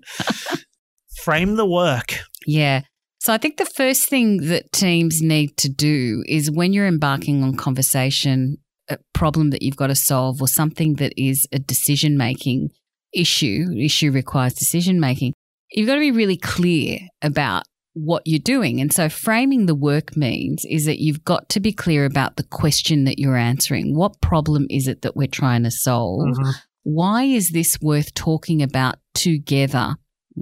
frame 1.23 1.55
the 1.55 1.65
work. 1.65 2.15
Yeah. 2.47 2.81
So 3.19 3.33
I 3.33 3.37
think 3.37 3.57
the 3.57 3.65
first 3.65 4.07
thing 4.07 4.47
that 4.47 4.71
teams 4.71 5.21
need 5.21 5.57
to 5.57 5.67
do 5.69 6.23
is 6.27 6.49
when 6.49 6.71
you're 6.71 6.87
embarking 6.87 7.43
on 7.43 7.55
conversation, 7.57 8.57
problem 9.13 9.49
that 9.51 9.61
you've 9.61 9.75
got 9.75 9.87
to 9.87 9.95
solve 9.95 10.41
or 10.41 10.47
something 10.47 10.95
that 10.95 11.13
is 11.17 11.47
a 11.51 11.59
decision 11.59 12.17
making 12.17 12.69
issue, 13.13 13.65
issue 13.77 14.11
requires 14.11 14.53
decision 14.53 14.99
making, 14.99 15.33
you've 15.71 15.87
got 15.87 15.95
to 15.95 15.99
be 15.99 16.11
really 16.11 16.37
clear 16.37 16.99
about 17.21 17.63
what 17.93 18.21
you're 18.25 18.39
doing. 18.39 18.79
And 18.79 18.93
so 18.93 19.09
framing 19.09 19.65
the 19.65 19.75
work 19.75 20.15
means 20.15 20.63
is 20.69 20.85
that 20.85 20.99
you've 20.99 21.23
got 21.25 21.49
to 21.49 21.59
be 21.59 21.71
clear 21.73 22.05
about 22.05 22.35
the 22.37 22.43
question 22.43 23.03
that 23.05 23.19
you're 23.19 23.35
answering. 23.35 23.95
What 23.95 24.21
problem 24.21 24.67
is 24.69 24.87
it 24.87 25.01
that 25.01 25.15
we're 25.17 25.27
trying 25.27 25.63
to 25.63 25.71
solve? 25.71 26.27
Mhm. 26.37 26.53
why 26.83 27.23
is 27.25 27.49
this 27.49 27.77
worth 27.81 28.13
talking 28.15 28.63
about 28.63 28.95
together? 29.13 29.95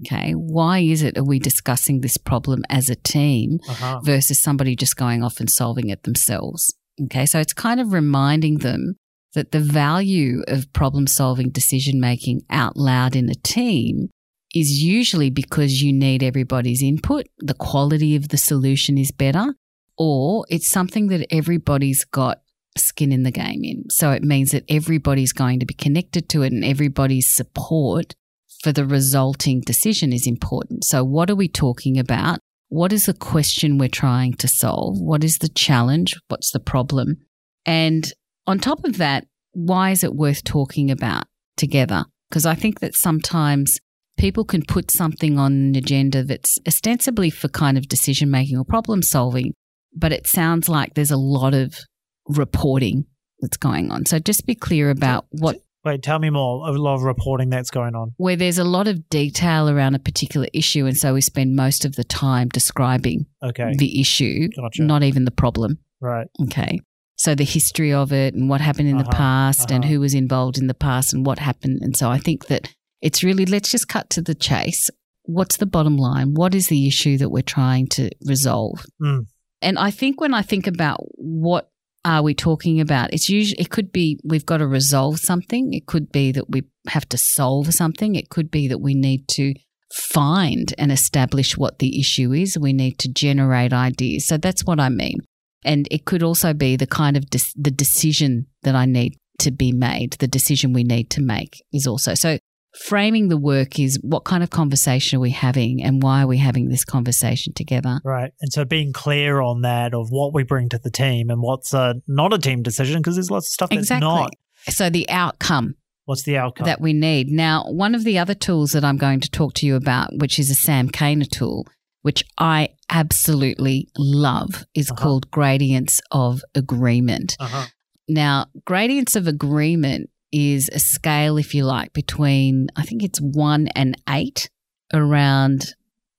Okay. 0.06 0.32
Why 0.34 0.80
is 0.80 1.02
it 1.02 1.18
are 1.18 1.24
we 1.24 1.40
discussing 1.40 2.00
this 2.02 2.16
problem 2.18 2.64
as 2.70 2.90
a 2.90 2.96
team 2.96 3.58
Uh-huh. 3.68 4.00
versus 4.04 4.40
somebody 4.40 4.76
just 4.76 4.96
going 4.96 5.24
off 5.24 5.40
and 5.40 5.50
solving 5.50 5.90
it 5.90 6.04
themselves? 6.04 6.74
Okay. 7.06 7.26
So 7.26 7.40
it's 7.40 7.54
kind 7.54 7.80
of 7.80 7.94
reminding 7.94 8.60
them 8.60 8.96
that 9.34 9.52
the 9.52 9.60
value 9.60 10.42
of 10.48 10.72
problem 10.74 11.06
solving 11.08 11.50
decision 11.50 12.00
making 12.00 12.42
out 12.50 12.76
loud 12.76 13.16
in 13.16 13.30
a 13.30 13.36
team 13.36 14.10
is 14.56 14.82
usually 14.82 15.30
because 15.30 15.82
you 15.82 15.94
need 15.94 16.24
everybody's 16.24 16.82
input, 16.82 17.28
the 17.40 17.54
quality 17.54 18.16
of 18.16 18.30
the 18.30 18.38
solution 18.38 18.98
is 18.98 19.12
better, 19.12 19.54
or 19.98 20.46
it's 20.50 20.68
something 20.68 21.08
that 21.08 21.28
everybody's 21.32 22.04
got 22.06 22.42
skin 22.78 23.12
in 23.12 23.24
the 23.24 23.32
game 23.32 23.64
in. 23.64 23.84
So 23.90 24.12
it 24.12 24.24
means 24.24 24.52
that 24.52 24.64
everybody's 24.70 25.34
going 25.34 25.60
to 25.60 25.66
be 25.66 25.74
connected 25.74 26.30
to 26.30 26.44
it 26.44 26.54
and 26.54 26.64
everybody's 26.64 27.28
support 27.28 28.16
for 28.64 28.72
the 28.72 28.86
resulting 28.86 29.62
decision 29.62 30.14
is 30.14 30.26
important. 30.26 30.84
So, 30.86 31.04
what 31.04 31.30
are 31.30 31.36
we 31.36 31.48
talking 31.48 32.00
about? 32.00 32.40
What 32.70 32.92
is 32.92 33.06
the 33.06 33.14
question 33.14 33.78
we're 33.78 33.88
trying 33.88 34.34
to 34.36 34.48
solve? 34.48 35.00
What 35.00 35.24
is 35.24 35.38
the 35.38 35.50
challenge? 35.50 36.16
What's 36.28 36.52
the 36.52 36.60
problem? 36.60 37.18
And 37.66 38.12
on 38.46 38.60
top 38.60 38.84
of 38.84 38.98
that, 38.98 39.26
why 39.54 39.92
is 39.92 40.04
it 40.04 40.16
worth 40.16 40.44
talking 40.44 40.92
about 40.92 41.26
together? 41.56 42.06
Because 42.30 42.46
I 42.46 42.56
think 42.56 42.82
that 42.82 42.96
sometimes 42.96 43.80
people 44.18 44.44
can 44.44 44.64
put 44.68 44.92
something 44.92 45.38
on 45.38 45.54
an 45.54 45.76
agenda 45.76 46.24
that's 46.24 46.58
ostensibly 46.68 47.30
for 47.30 47.48
kind 47.48 47.78
of 47.78 47.88
decision 47.88 48.30
making 48.30 48.58
or 48.58 48.66
problem 48.66 49.02
solving, 49.02 49.54
but 49.96 50.12
it 50.12 50.28
sounds 50.28 50.68
like 50.68 50.94
there's 50.94 51.12
a 51.12 51.18
lot 51.18 51.54
of 51.54 51.80
reporting 52.28 53.06
that's 53.40 53.58
going 53.58 53.92
on. 53.92 54.06
So 54.06 54.20
just 54.20 54.46
be 54.46 54.56
clear 54.56 54.90
about 54.90 55.26
what 55.30 55.58
Wait, 55.88 56.04
tell 56.04 56.20
me 56.20 56.30
more. 56.30 56.68
A 56.68 56.72
lot 56.72 56.96
of 56.96 57.04
reporting 57.04 57.50
that's 57.50 57.70
going 57.72 57.96
on. 57.96 58.14
where 58.18 58.36
there's 58.36 58.58
a 58.58 58.64
lot 58.64 58.88
of 58.88 59.08
detail 59.10 59.70
around 59.70 59.96
a 59.96 60.00
particular 60.00 60.48
issue 60.54 60.86
and 60.86 60.98
so 60.98 61.14
we 61.14 61.22
spend 61.22 61.56
most 61.56 61.86
of 61.86 61.96
the 61.96 62.04
time 62.04 62.48
describing 62.50 63.26
Okay, 63.44 63.74
the 63.78 64.00
issue, 64.02 64.48
Gotcha. 64.56 64.84
not 64.84 65.04
even 65.04 65.26
the 65.26 65.32
problem. 65.44 65.80
right. 66.02 66.28
Okay. 66.44 66.80
So 67.20 67.34
the 67.34 67.44
history 67.46 67.92
of 67.94 68.14
it 68.14 68.36
and 68.36 68.48
what 68.48 68.62
happened 68.62 68.90
in 68.90 68.98
the 68.98 69.04
Uh-huh, 69.04 69.18
past 69.18 69.72
and 69.72 69.84
uh-huh. 69.84 69.94
who 69.94 70.00
was 70.00 70.14
involved 70.14 70.58
in 70.60 70.68
the 70.68 70.76
past 70.76 71.14
and 71.14 71.26
what 71.26 71.40
happened. 71.40 71.80
And 71.82 71.98
so 71.98 72.10
I 72.12 72.20
think 72.20 72.46
that 72.48 72.72
it's 73.02 73.24
really, 73.24 73.46
let's 73.48 73.72
just 73.72 73.88
cut 73.88 74.10
to 74.12 74.22
the 74.22 74.36
chase. 74.36 74.90
What's 75.24 75.58
the 75.58 75.66
bottom 75.66 75.98
line? 75.98 76.36
What 76.36 76.54
is 76.54 76.68
the 76.68 76.88
issue 76.88 77.18
that 77.18 77.30
we're 77.30 77.42
trying 77.42 77.88
to 77.98 78.10
resolve? 78.26 78.86
Mm. 79.02 79.26
And 79.64 79.80
I 79.80 79.90
think 79.90 80.22
when 80.22 80.34
I 80.36 80.44
think 80.44 80.68
about 80.68 81.00
what 81.16 81.72
are 82.06 82.24
we 82.24 82.34
talking 82.34 82.80
about? 82.80 83.14
It's 83.14 83.30
usually 83.30 83.62
it 83.62 83.70
could 83.70 83.92
be 83.92 84.20
we've 84.24 84.46
got 84.46 84.58
to 84.58 84.68
resolve 84.68 85.20
something. 85.20 85.74
It 85.74 85.86
could 85.86 86.12
be 86.12 86.32
that 86.32 86.50
we 86.50 86.64
have 86.88 87.08
to 87.10 87.18
solve 87.18 87.74
something. 87.74 88.16
It 88.16 88.30
could 88.30 88.50
be 88.50 88.68
that 88.68 88.80
we 88.80 88.94
need 88.94 89.28
to 89.30 89.54
find 89.94 90.74
and 90.78 90.92
establish 90.92 91.58
what 91.58 91.80
the 91.80 92.00
issue 92.00 92.34
is. 92.34 92.58
We 92.58 92.74
need 92.74 93.00
to 93.00 93.12
generate 93.12 93.74
ideas. 93.74 94.26
So 94.26 94.38
that's 94.38 94.64
what 94.66 94.80
I 94.80 94.90
mean. 94.90 95.20
And 95.64 95.88
it 95.92 96.06
could 96.06 96.24
also 96.24 96.54
be 96.54 96.76
the 96.76 96.88
kind 96.88 97.18
of 97.18 97.30
de- 97.30 97.54
the 97.56 97.72
decision 97.72 98.48
that 98.64 98.76
I 98.76 98.86
need 98.86 99.18
to 99.40 99.52
be 99.52 99.72
made. 99.72 100.14
The 100.14 100.28
decision 100.28 100.74
we 100.74 100.84
need 100.84 101.10
to 101.12 101.22
make 101.22 101.64
is 101.74 101.88
also 101.88 102.14
so. 102.14 102.38
Framing 102.80 103.28
the 103.30 103.38
work 103.38 103.80
is 103.80 104.00
what 104.02 104.24
kind 104.24 104.44
of 104.44 104.50
conversation 104.50 105.18
are 105.18 105.20
we 105.20 105.32
having 105.32 105.84
and 105.84 106.02
why 106.02 106.24
are 106.24 106.28
we 106.28 106.38
having 106.38 106.70
this 106.70 106.86
conversation 106.86 107.54
together? 107.54 108.00
Right. 108.04 108.32
And 108.42 108.54
so 108.54 108.66
being 108.66 108.94
clear 108.94 109.42
on 109.42 109.62
that 109.62 109.94
of 109.94 110.10
what 110.10 110.34
we 110.34 110.44
bring 110.44 110.70
to 110.70 110.78
the 110.78 110.92
team 110.92 111.30
and 111.30 111.42
what's 111.42 111.74
uh, 111.74 111.96
not 112.08 112.34
a 112.34 112.38
team 112.38 112.62
decision, 112.64 113.00
because 113.02 113.16
there's 113.16 113.32
lots 113.32 113.48
of 113.48 113.52
stuff 113.54 113.70
that's 113.70 113.82
Exactly. 113.82 114.08
not. 114.08 114.32
So 114.70 114.90
the 114.90 115.10
outcome 115.10 115.76
What's 116.06 116.24
the 116.24 116.38
outcome? 116.38 116.66
that 116.66 116.80
we 116.80 116.94
need. 116.94 117.28
Now, 117.30 117.66
one 117.68 117.94
of 117.96 118.04
the 118.04 118.18
other 118.20 118.34
tools 118.36 118.72
that 118.72 118.86
I'm 118.86 118.98
going 118.98 119.20
to 119.22 119.30
talk 119.30 119.54
to 119.56 119.66
you 119.66 119.76
about, 119.76 120.10
which 120.18 120.40
is 120.40 120.50
a 120.50 120.56
Sam 120.56 120.88
Kaner 120.90 121.30
tool, 121.30 121.66
which 122.04 122.24
I 122.38 122.70
absolutely 122.90 123.90
love, 123.98 124.66
is 124.74 124.90
Uh-huh. 124.92 125.02
called 125.02 125.32
Gradients 125.32 126.00
of 126.12 126.42
Agreement. 126.56 127.36
uh-huh. 127.40 127.66
Now, 128.08 128.46
Gradients 128.66 129.16
of 129.18 129.28
Agreement 129.28 130.10
is 130.32 130.70
a 130.74 130.80
scale, 130.80 131.38
if 131.38 131.54
you 131.54 131.66
like, 131.66 131.94
between, 131.94 132.68
I 132.76 132.84
think 132.84 133.04
it's 133.04 133.20
one 133.20 133.68
and 133.70 133.96
eight 134.10 134.50
around 134.94 135.76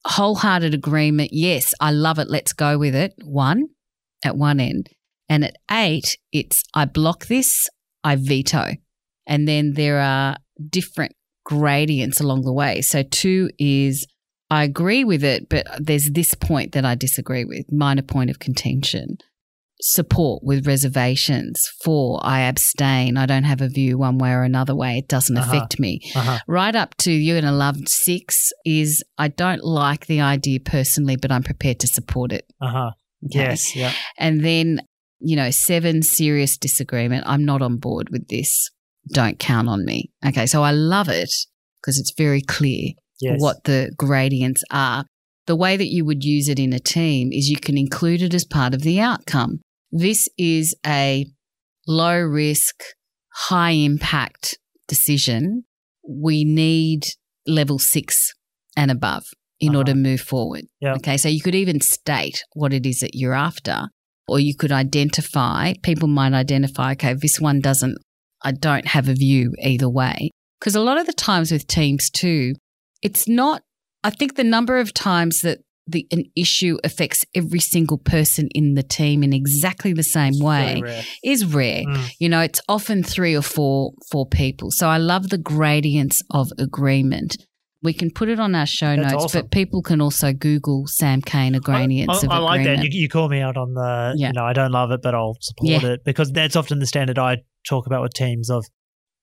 wholehearted 0.07 0.75
agreement. 0.75 1.31
Yes, 1.33 1.75
I 1.81 1.91
love 1.91 2.19
it. 2.19 2.29
Let's 2.29 2.53
go 2.53 2.79
with 2.79 2.95
it. 2.95 3.15
One 3.23 3.69
at 4.25 4.37
one 4.37 4.61
end. 4.61 4.89
And 5.29 5.45
at 5.45 5.57
eight, 5.71 6.17
it's 6.33 6.63
I 6.75 6.87
block 6.87 7.27
this, 7.27 7.69
I 8.03 8.17
veto. 8.17 8.73
And 9.27 9.47
then 9.47 9.75
there 9.75 10.01
are 10.01 10.37
different 10.71 11.13
gradients 11.45 12.21
along 12.21 12.43
the 12.43 12.53
way. 12.53 12.81
So 12.81 13.03
two 13.03 13.51
is 13.59 14.07
I 14.51 14.65
agree 14.65 15.05
with 15.05 15.23
it, 15.23 15.51
but 15.51 15.67
there's 15.79 16.11
this 16.11 16.33
point 16.33 16.73
that 16.73 16.85
I 16.85 16.95
disagree 16.95 17.45
with, 17.45 17.71
minor 17.71 18.03
point 18.03 18.31
of 18.31 18.39
contention. 18.39 19.19
Support 19.81 20.43
with 20.43 20.67
reservations. 20.67 21.63
for 21.85 22.19
I 22.25 22.41
abstain. 22.41 23.17
I 23.17 23.27
don't 23.27 23.45
have 23.45 23.61
a 23.61 23.69
view 23.69 23.97
one 23.99 24.19
way 24.19 24.33
or 24.33 24.43
another 24.43 24.75
way. 24.75 24.99
It 24.99 25.07
doesn't 25.09 25.37
Uh-huh. 25.37 25.57
affect 25.57 25.79
me. 25.79 26.01
Uh-huh. 26.15 26.39
Right 26.49 26.75
up 26.75 26.97
to 26.99 27.13
you're 27.13 27.41
going 27.41 27.51
to 27.53 27.57
love 27.57 27.77
six 27.87 28.51
is 28.65 29.05
I 29.19 29.29
don't 29.29 29.63
like 29.63 30.07
the 30.07 30.21
idea 30.21 30.59
personally, 30.61 31.17
but 31.17 31.31
I'm 31.31 31.45
prepared 31.45 31.79
to 31.81 31.87
support 31.87 32.33
it. 32.33 32.45
Uh-huh. 32.61 32.91
Okay? 33.27 33.39
Yes. 33.41 33.77
Yeah. 33.77 33.93
And 34.19 34.45
then, 34.45 34.81
you 35.21 35.37
know, 35.37 35.51
seven, 35.51 36.03
serious 36.03 36.59
disagreement. 36.59 37.25
I'm 37.27 37.45
not 37.45 37.63
on 37.63 37.77
board 37.77 38.09
with 38.11 38.27
this. 38.29 38.71
Don't 39.13 39.39
count 39.39 39.69
on 39.69 39.85
me. 39.85 40.11
Okay. 40.27 40.47
So 40.47 40.63
I 40.65 40.73
love 40.73 41.09
it 41.09 41.31
because 41.81 41.99
it's 41.99 42.13
very 42.19 42.43
clear 42.43 42.91
Yes. 43.21 43.41
what 43.41 43.65
the 43.65 43.91
gradients 43.97 44.63
are. 44.71 45.05
The 45.47 45.57
way 45.57 45.77
that 45.77 45.89
you 45.89 46.05
would 46.05 46.25
use 46.25 46.49
it 46.49 46.59
in 46.59 46.73
a 46.73 46.79
team 46.79 47.31
is 47.33 47.49
you 47.49 47.57
can 47.59 47.79
include 47.79 48.23
it 48.23 48.35
as 48.35 48.45
part 48.45 48.75
of 48.75 48.83
the 48.83 49.01
outcome. 49.01 49.61
This 49.91 50.29
is 50.37 50.75
a 50.87 51.27
low 51.87 52.19
risk, 52.21 52.83
high 53.33 53.71
impact 53.71 54.59
decision. 54.87 55.65
We 56.07 56.45
need 56.45 57.05
level 57.47 57.79
six 57.79 58.35
and 58.77 58.91
above 58.91 59.25
in 59.61 59.71
Uh-huh. 59.71 59.79
order 59.79 59.93
to 59.93 59.99
move 59.99 60.21
forward. 60.21 60.67
Yep. 60.81 60.97
Okay. 60.99 61.17
So 61.17 61.29
you 61.29 61.41
could 61.41 61.55
even 61.55 61.81
state 61.81 62.45
what 62.53 62.73
it 62.73 62.87
is 62.87 63.01
that 63.01 63.15
you're 63.15 63.35
after, 63.35 63.89
or 64.29 64.39
you 64.39 64.55
could 64.55 64.73
identify, 64.73 65.73
people 65.83 66.09
might 66.09 66.33
identify, 66.35 66.93
okay, 66.93 67.15
this 67.15 67.41
one 67.41 67.61
doesn't, 67.61 67.97
I 68.43 68.53
don't 68.53 68.87
have 68.89 69.09
a 69.09 69.15
view 69.15 69.53
either 69.63 69.89
way. 69.89 70.31
Because 70.61 70.75
a 70.75 70.81
lot 70.81 70.99
of 70.99 71.07
the 71.07 71.13
times 71.13 71.51
with 71.51 71.67
teams 71.67 72.11
too, 72.11 72.55
it's 73.03 73.27
not, 73.29 73.63
I 74.05 74.11
think 74.11 74.37
the 74.37 74.45
number 74.45 74.79
of 74.79 74.93
times 74.93 75.41
that 75.41 75.59
the, 75.89 76.07
an 76.13 76.25
issue 76.37 76.77
affects 76.85 77.25
every 77.35 77.61
single 77.61 77.99
person 77.99 78.49
in 78.55 78.75
the 78.75 78.83
team 78.83 79.23
in 79.23 79.33
exactly 79.33 79.93
the 79.93 80.03
same 80.03 80.39
way 80.39 80.81
rare. 80.83 81.03
is 81.25 81.45
rare. 81.47 81.85
Mm. 81.85 82.11
You 82.19 82.29
know, 82.29 82.41
it's 82.41 82.61
often 82.69 83.03
three 83.03 83.35
or 83.35 83.43
four 83.43 83.93
four 84.11 84.27
people. 84.27 84.71
So 84.71 84.89
I 84.89 84.99
love 84.99 85.31
the 85.31 85.39
gradients 85.39 86.23
of 86.31 86.51
agreement. 86.59 87.37
We 87.83 87.93
can 87.93 88.11
put 88.11 88.29
it 88.29 88.41
on 88.41 88.55
our 88.57 88.67
show 88.67 88.97
That's 88.97 89.13
notes, 89.13 89.25
awesome. 89.27 89.43
but 89.43 89.51
people 89.53 89.83
can 89.83 90.01
also 90.01 90.33
Google 90.33 90.87
Sam 90.89 91.23
Kane 91.23 91.53
gradients 91.61 92.25
I, 92.25 92.27
of 92.27 92.33
I, 92.33 92.37
I 92.37 92.39
like 92.39 92.65
that. 92.65 92.83
You, 92.83 92.89
you 92.91 93.09
call 93.09 93.29
me 93.29 93.41
out 93.41 93.57
on 93.57 93.75
the, 93.75 94.15
Yeah. 94.17 94.29
you 94.29 94.33
know, 94.33 94.45
I 94.45 94.53
don't 94.53 94.73
love 94.73 94.91
it, 94.91 95.01
but 95.01 95.15
I'll 95.15 95.37
support 95.41 95.71
Yeah. 95.85 95.91
it 95.91 96.05
because 96.05 96.33
that's 96.33 96.57
often 96.57 96.81
the 96.81 96.87
standard 96.87 97.19
I 97.21 97.39
talk 97.69 97.87
about 97.87 98.03
with 98.03 98.15
teams 98.15 98.51
of, 98.51 98.67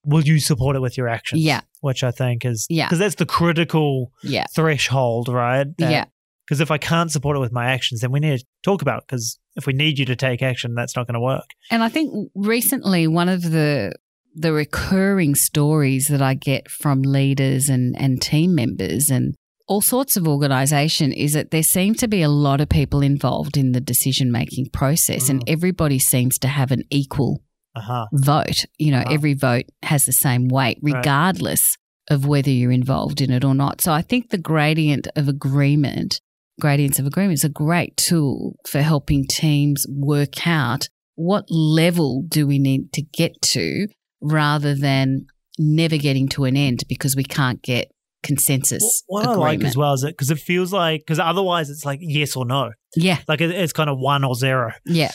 will 0.04 0.22
you 0.22 0.40
support 0.40 0.74
it 0.74 0.80
with 0.80 0.96
your 0.96 1.06
actions? 1.06 1.42
Yeah. 1.42 1.60
Which 1.82 2.02
I 2.02 2.10
think 2.12 2.46
is, 2.46 2.66
Yeah. 2.70 2.86
because 2.86 2.98
that's 2.98 3.16
the 3.16 3.26
critical 3.26 4.12
yeah, 4.22 4.46
threshold, 4.54 5.28
right? 5.28 5.66
yeah, 5.76 6.06
Because 6.46 6.60
if 6.60 6.70
I 6.70 6.78
can't 6.78 7.10
support 7.10 7.36
it 7.36 7.40
with 7.40 7.52
my 7.52 7.66
actions, 7.66 8.00
then 8.00 8.12
we 8.12 8.20
need 8.20 8.38
to 8.38 8.44
talk 8.62 8.80
about 8.82 8.98
it 8.98 9.04
because 9.08 9.38
if 9.56 9.66
we 9.66 9.72
need 9.72 9.98
you 9.98 10.04
to 10.06 10.14
take 10.16 10.42
action, 10.42 10.74
that's 10.74 10.94
not 10.96 11.06
going 11.06 11.14
to 11.14 11.20
work. 11.20 11.44
and 11.70 11.82
I 11.82 11.88
think 11.88 12.30
recently 12.34 13.06
one 13.06 13.28
of 13.28 13.42
the 13.42 13.92
the 14.38 14.52
recurring 14.52 15.34
stories 15.34 16.08
that 16.08 16.20
I 16.20 16.34
get 16.34 16.70
from 16.70 17.02
leaders 17.02 17.68
and 17.68 17.96
and 17.98 18.20
team 18.20 18.54
members 18.54 19.10
and 19.10 19.34
all 19.66 19.80
sorts 19.80 20.16
of 20.16 20.28
organization 20.28 21.10
is 21.12 21.32
that 21.32 21.50
there 21.50 21.62
seem 21.62 21.94
to 21.96 22.06
be 22.06 22.22
a 22.22 22.28
lot 22.28 22.60
of 22.60 22.68
people 22.68 23.00
involved 23.02 23.56
in 23.56 23.72
the 23.72 23.80
decision 23.80 24.30
making 24.30 24.66
process 24.72 25.28
and 25.28 25.40
Mm. 25.40 25.52
everybody 25.54 25.98
seems 25.98 26.38
to 26.38 26.48
have 26.48 26.70
an 26.70 26.82
equal 26.90 27.42
Uh 27.74 27.80
huh. 27.80 28.06
vote. 28.12 28.66
You 28.78 28.90
know, 28.92 29.02
Wow. 29.06 29.12
every 29.16 29.34
vote 29.34 29.64
has 29.82 30.04
the 30.04 30.12
same 30.12 30.46
weight, 30.48 30.78
Right. 30.82 30.94
regardless 30.94 31.76
of 32.08 32.24
whether 32.26 32.50
you're 32.50 32.70
involved 32.70 33.20
in 33.20 33.30
it 33.32 33.42
or 33.44 33.54
not. 33.54 33.80
So 33.80 33.92
I 33.92 34.02
think 34.02 34.28
the 34.30 34.38
gradient 34.52 35.08
of 35.16 35.26
agreement, 35.28 36.20
gradients 36.60 36.98
of 36.98 37.06
agreement, 37.06 37.34
is 37.34 37.44
a 37.44 37.48
great 37.48 37.96
tool 37.96 38.56
for 38.66 38.80
helping 38.82 39.26
teams 39.28 39.86
work 39.88 40.46
out 40.46 40.88
what 41.14 41.44
level 41.50 42.22
do 42.28 42.46
we 42.46 42.58
need 42.58 42.92
to 42.92 43.02
get 43.02 43.40
to 43.42 43.86
rather 44.20 44.74
than 44.74 45.26
never 45.58 45.96
getting 45.96 46.28
to 46.28 46.44
an 46.44 46.56
end 46.56 46.84
because 46.88 47.16
we 47.16 47.24
can't 47.24 47.62
get 47.62 47.90
consensus 48.22 49.02
What 49.06 49.26
I 49.26 49.34
like 49.34 49.64
as 49.64 49.76
well 49.76 49.92
is 49.94 50.02
it 50.02 50.08
because 50.08 50.30
it 50.30 50.38
feels 50.38 50.72
like, 50.72 51.00
because 51.02 51.18
otherwise 51.18 51.70
it's 51.70 51.84
like 51.84 52.00
yes 52.02 52.36
or 52.36 52.44
no. 52.44 52.72
Yeah, 52.96 53.18
Like 53.28 53.40
it, 53.40 53.50
it's 53.50 53.72
kind 53.72 53.88
of 53.88 53.98
one 53.98 54.24
or 54.24 54.34
zero. 54.34 54.72
yeah, 54.84 55.12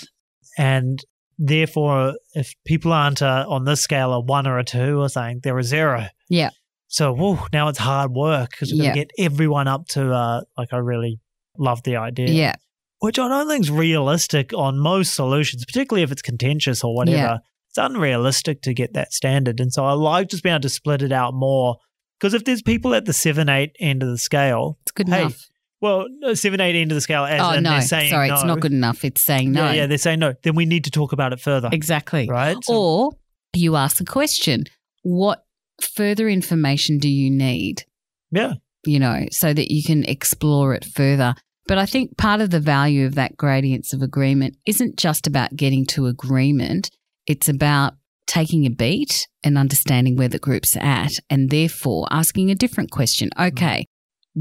And 0.58 1.00
therefore, 1.38 2.14
if 2.34 2.54
people 2.66 2.94
aren't 2.94 3.22
uh, 3.22 3.46
on 3.48 3.66
this 3.66 3.82
scale 3.82 4.14
a 4.14 4.20
one 4.20 4.48
or 4.48 4.58
a 4.60 4.64
two 4.64 5.00
or 5.00 5.10
something, 5.10 5.40
they're 5.44 5.58
a 5.58 5.64
zero. 5.64 6.06
Yeah. 6.30 6.50
So 6.88 7.14
whew, 7.14 7.40
now 7.54 7.68
it's 7.70 7.80
hard 7.80 8.12
work 8.12 8.52
because 8.52 8.72
got 8.72 8.78
Yeah. 8.84 8.94
to 8.94 9.00
get 9.00 9.12
everyone 9.18 9.68
up 9.68 9.88
to 9.90 10.12
uh, 10.14 10.42
like 10.58 10.74
I 10.74 10.78
really 10.78 11.20
love 11.58 11.84
the 11.84 11.96
idea. 11.98 12.30
yeah, 12.30 12.56
Which 13.00 13.20
I 13.20 13.28
don't 13.28 13.48
think 13.48 13.64
is 13.66 13.72
realistic 13.72 14.54
on 14.54 14.78
most 14.80 15.14
solutions, 15.14 15.66
particularly 15.66 16.04
if 16.04 16.12
it's 16.12 16.22
contentious 16.22 16.84
or 16.84 16.96
whatever. 16.96 17.18
Yeah. 17.18 17.38
It's 17.70 17.78
unrealistic 17.78 18.62
to 18.64 18.74
get 18.74 18.94
that 18.94 19.14
standard. 19.14 19.60
And 19.62 19.72
so 19.72 19.86
I 19.86 19.94
like 19.94 20.28
just 20.30 20.44
being 20.44 20.54
able 20.54 20.62
to 20.64 20.70
split 20.70 21.02
it 21.02 21.12
out 21.14 21.34
more. 21.34 21.78
Because 22.20 22.34
if 22.34 22.44
there's 22.44 22.62
people 22.62 22.94
at 22.94 23.06
the 23.06 23.14
seven, 23.14 23.48
eight 23.50 23.76
end 23.80 24.04
of 24.04 24.10
the 24.10 24.18
scale, 24.18 24.78
It's 24.82 24.92
good 24.92 25.08
Hey, 25.08 25.22
enough. 25.22 25.48
well, 25.80 26.06
seven, 26.34 26.60
eight 26.60 26.76
end 26.76 26.92
of 26.92 26.96
the 26.96 27.02
scale, 27.02 27.24
as 27.24 27.40
Oh 27.42 27.60
no, 27.62 27.80
sorry, 27.80 28.10
no. 28.10 28.34
it's 28.34 28.44
not 28.44 28.60
good 28.60 28.74
enough. 28.74 29.06
It's 29.06 29.22
saying 29.22 29.54
no. 29.54 29.66
Yeah, 29.68 29.72
yeah, 29.74 29.86
they're 29.88 29.98
saying 29.98 30.20
no. 30.20 30.34
Then 30.44 30.56
we 30.56 30.66
need 30.66 30.84
to 30.84 30.92
talk 30.92 31.14
about 31.14 31.32
it 31.34 31.40
further. 31.40 31.70
Exactly. 31.72 32.28
Right? 32.30 32.58
So- 32.64 32.76
Or 32.76 33.12
you 33.54 33.76
ask 33.78 33.98
the 33.98 34.06
question, 34.06 34.66
what 35.04 35.46
further 35.82 36.28
information 36.30 36.98
do 37.00 37.08
you 37.10 37.32
need? 37.32 37.86
yeah. 38.32 38.54
You 38.86 39.00
know, 39.00 39.26
so 39.32 39.54
that 39.54 39.72
you 39.72 39.84
can 39.84 40.04
explore 40.06 40.74
it 40.74 40.86
further. 40.86 41.36
But 41.68 41.78
I 41.78 41.86
think 41.86 42.18
part 42.18 42.42
of 42.42 42.50
the 42.50 42.60
value 42.60 43.06
of 43.06 43.16
that 43.16 43.38
gradients 43.38 43.94
of 43.94 44.02
agreement 44.02 44.58
isn't 44.66 44.98
just 44.98 45.28
about 45.28 45.56
getting 45.56 45.86
to 45.88 46.08
agreement, 46.08 46.90
it's 47.28 47.48
about 47.48 47.94
taking 48.26 48.66
a 48.66 48.70
beat 48.70 49.28
and 49.44 49.58
understanding 49.58 50.16
where 50.16 50.28
the 50.28 50.40
group's 50.40 50.76
at, 50.78 51.12
and 51.30 51.50
therefore 51.50 52.08
asking 52.10 52.50
a 52.50 52.56
different 52.56 52.90
question. 52.90 53.30
Okay, 53.40 53.86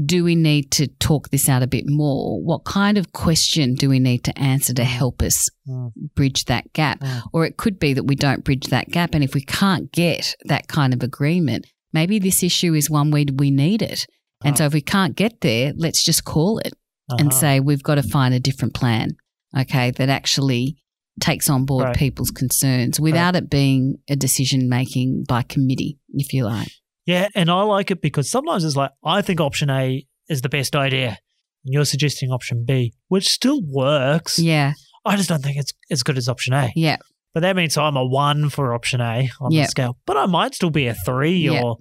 do 0.05 0.23
we 0.23 0.35
need 0.35 0.71
to 0.71 0.87
talk 0.87 1.29
this 1.29 1.49
out 1.49 1.61
a 1.61 1.67
bit 1.67 1.83
more? 1.87 2.41
What 2.41 2.63
kind 2.63 2.97
of 2.97 3.11
question 3.11 3.75
do 3.75 3.89
we 3.89 3.99
need 3.99 4.23
to 4.23 4.39
answer 4.39 4.73
to 4.73 4.83
help 4.85 5.21
us 5.21 5.49
Mm. 5.67 5.91
bridge 6.15 6.45
that 6.45 6.71
gap? 6.73 7.01
Mm. 7.01 7.21
Or 7.33 7.45
it 7.45 7.57
could 7.57 7.77
be 7.79 7.93
that 7.93 8.05
we 8.05 8.15
don't 8.15 8.43
bridge 8.43 8.67
that 8.67 8.89
gap. 8.89 9.13
And 9.13 9.23
if 9.23 9.35
we 9.35 9.41
can't 9.41 9.91
get 9.91 10.35
that 10.45 10.67
kind 10.67 10.93
of 10.93 11.03
agreement, 11.03 11.67
maybe 11.93 12.17
this 12.19 12.41
issue 12.41 12.73
is 12.73 12.89
one 12.89 13.11
where 13.11 13.25
we 13.35 13.51
need 13.51 13.81
it. 13.81 14.07
And 14.43 14.57
so 14.57 14.65
if 14.65 14.73
we 14.73 14.81
can't 14.81 15.15
get 15.15 15.41
there, 15.41 15.73
let's 15.75 16.03
just 16.03 16.23
call 16.23 16.59
it 16.59 16.73
and 17.09 17.29
Uh-huh. 17.29 17.39
say 17.39 17.59
we've 17.59 17.83
got 17.83 17.95
to 17.95 18.03
find 18.03 18.33
a 18.33 18.39
different 18.39 18.73
plan, 18.73 19.15
okay, 19.57 19.91
that 19.91 20.09
actually 20.09 20.77
takes 21.19 21.49
on 21.49 21.65
board 21.65 21.85
Right. 21.85 21.95
people's 21.97 22.31
concerns 22.31 22.99
without 22.99 23.35
it 23.35 23.49
being 23.49 23.97
a 24.09 24.15
decision 24.15 24.69
making 24.69 25.25
by 25.27 25.43
committee, 25.43 25.97
if 26.13 26.33
you 26.33 26.45
like. 26.45 26.69
Yeah, 27.05 27.27
and 27.35 27.49
I 27.51 27.61
like 27.63 27.91
it 27.91 28.01
because 28.01 28.29
sometimes 28.29 28.63
it's 28.63 28.75
like 28.75 28.91
I 29.03 29.21
think 29.21 29.39
option 29.41 29.69
A 29.69 30.05
is 30.29 30.41
the 30.41 30.49
best 30.49 30.75
idea, 30.75 31.17
and 31.65 31.73
you're 31.73 31.85
suggesting 31.85 32.31
option 32.31 32.63
B, 32.65 32.93
which 33.09 33.27
still 33.27 33.61
works. 33.61 34.39
Yeah. 34.39 34.73
I 35.05 35.17
just 35.17 35.27
don't 35.29 35.43
think 35.43 35.57
it's 35.57 35.73
as 35.89 36.03
good 36.03 36.17
as 36.17 36.29
option 36.29 36.53
A. 36.53 36.71
Yeah. 36.75 36.97
But 37.33 37.41
that 37.41 37.55
means 37.55 37.75
I'm 37.77 37.95
a 37.97 38.05
one 38.05 38.49
for 38.49 38.73
option 38.73 39.01
A 39.01 39.29
on 39.41 39.51
Yeah. 39.51 39.63
the 39.63 39.67
scale. 39.69 39.97
But 40.05 40.15
I 40.17 40.25
might 40.27 40.53
still 40.55 40.69
be 40.69 40.87
a 40.87 40.93
three 40.93 41.37
Yeah. 41.45 41.61
or 41.63 41.77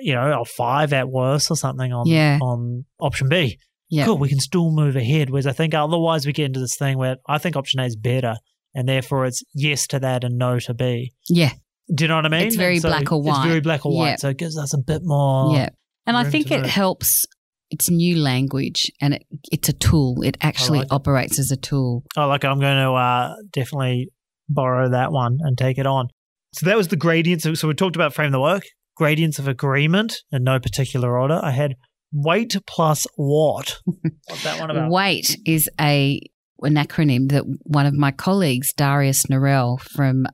you 0.00 0.14
know, 0.14 0.40
a 0.40 0.44
five 0.44 0.92
at 0.92 1.08
worst 1.08 1.50
or 1.50 1.56
something 1.56 1.92
on 1.92 2.06
Yeah. 2.06 2.38
on 2.40 2.84
option 3.00 3.28
B. 3.28 3.58
Yeah. 3.90 4.04
Cool, 4.04 4.18
we 4.18 4.28
can 4.28 4.40
still 4.40 4.70
move 4.70 4.96
ahead. 4.96 5.30
Whereas 5.30 5.46
I 5.46 5.52
think 5.52 5.74
otherwise 5.74 6.26
we 6.26 6.32
get 6.32 6.46
into 6.46 6.60
this 6.60 6.76
thing 6.76 6.98
where 6.98 7.16
I 7.26 7.38
think 7.38 7.56
option 7.56 7.80
A 7.80 7.84
is 7.86 7.96
better 7.96 8.36
and 8.74 8.88
therefore 8.88 9.24
it's 9.26 9.42
yes 9.54 9.86
to 9.88 10.00
that 10.00 10.24
and 10.24 10.36
no 10.36 10.58
to 10.60 10.74
B. 10.74 11.14
Yeah. 11.28 11.52
Do 11.94 12.04
you 12.04 12.08
know 12.08 12.16
what 12.16 12.26
I 12.26 12.28
mean? 12.28 12.46
It's 12.48 12.56
very 12.56 12.80
so 12.80 12.88
black 12.90 13.10
or 13.10 13.22
white. 13.22 13.38
It's 13.38 13.46
very 13.46 13.60
black 13.60 13.86
or 13.86 13.96
white. 13.96 14.08
Yeah. 14.10 14.16
So 14.16 14.28
it 14.28 14.36
gives 14.36 14.58
us 14.58 14.74
a 14.74 14.78
bit 14.78 15.00
more 15.04 15.54
yeah. 15.54 15.70
And 16.06 16.16
I 16.16 16.24
think 16.24 16.50
it 16.50 16.64
helps. 16.66 17.26
It's 17.70 17.90
new 17.90 18.16
language 18.16 18.90
and 18.98 19.12
it, 19.12 19.26
it's 19.52 19.68
a 19.68 19.74
tool. 19.74 20.22
It 20.22 20.38
actually 20.40 20.78
like 20.78 20.86
it. 20.86 20.92
operates 20.92 21.38
as 21.38 21.50
a 21.50 21.56
tool. 21.56 22.02
Oh, 22.16 22.26
like 22.26 22.44
I'm 22.44 22.60
going 22.60 22.82
to 22.82 22.92
uh, 22.92 23.34
definitely 23.52 24.08
borrow 24.48 24.88
that 24.90 25.12
one 25.12 25.36
and 25.42 25.56
take 25.58 25.76
it 25.76 25.86
on. 25.86 26.08
So 26.54 26.64
that 26.64 26.78
was 26.78 26.88
the 26.88 26.96
gradients. 26.96 27.44
So 27.60 27.68
we 27.68 27.74
talked 27.74 27.94
about 27.94 28.14
frame 28.14 28.32
the 28.32 28.40
work, 28.40 28.62
gradients 28.98 29.38
of 29.38 29.46
agreement 29.48 30.16
in 30.32 30.42
no 30.42 30.58
particular 30.58 31.18
order. 31.18 31.40
I 31.42 31.52
had 31.52 31.76
WAIT 32.12 32.56
plus 32.66 33.06
what. 33.16 33.78
What's 33.84 34.42
that 34.42 34.58
one 34.58 34.70
about? 34.70 34.90
WAIT 34.90 35.36
is 35.46 35.70
a 35.80 36.20
an 36.62 36.74
acronym 36.74 37.30
that 37.30 37.44
one 37.62 37.86
of 37.86 37.94
my 37.94 38.10
colleagues, 38.10 38.72
Darius 38.72 39.22
Norell 39.26 39.80
from 39.80 40.26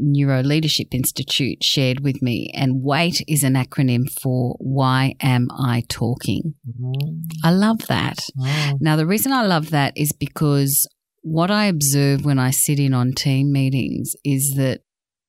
NeuroLeadership 0.00 0.94
Institute, 0.94 1.64
shared 1.64 2.00
with 2.00 2.22
me. 2.22 2.48
And 2.54 2.82
WAIT 2.82 3.22
is 3.26 3.42
an 3.42 3.54
acronym 3.54 4.04
for 4.22 4.54
Why 4.60 5.14
Am 5.20 5.48
I 5.50 5.82
Talking? 5.88 6.54
Mm, 6.80 7.22
I 7.42 7.50
love 7.50 7.86
that. 7.88 8.18
mm, 8.38 8.76
Now, 8.80 8.94
the 8.94 9.06
reason 9.06 9.32
I 9.32 9.44
love 9.44 9.70
that 9.70 9.92
is 9.96 10.12
because 10.12 10.86
what 11.22 11.50
I 11.50 11.66
observe 11.66 12.24
when 12.24 12.38
I 12.38 12.50
sit 12.50 12.78
in 12.78 12.94
on 12.94 13.12
team 13.12 13.50
meetings 13.50 14.14
is 14.24 14.54
that 14.56 14.82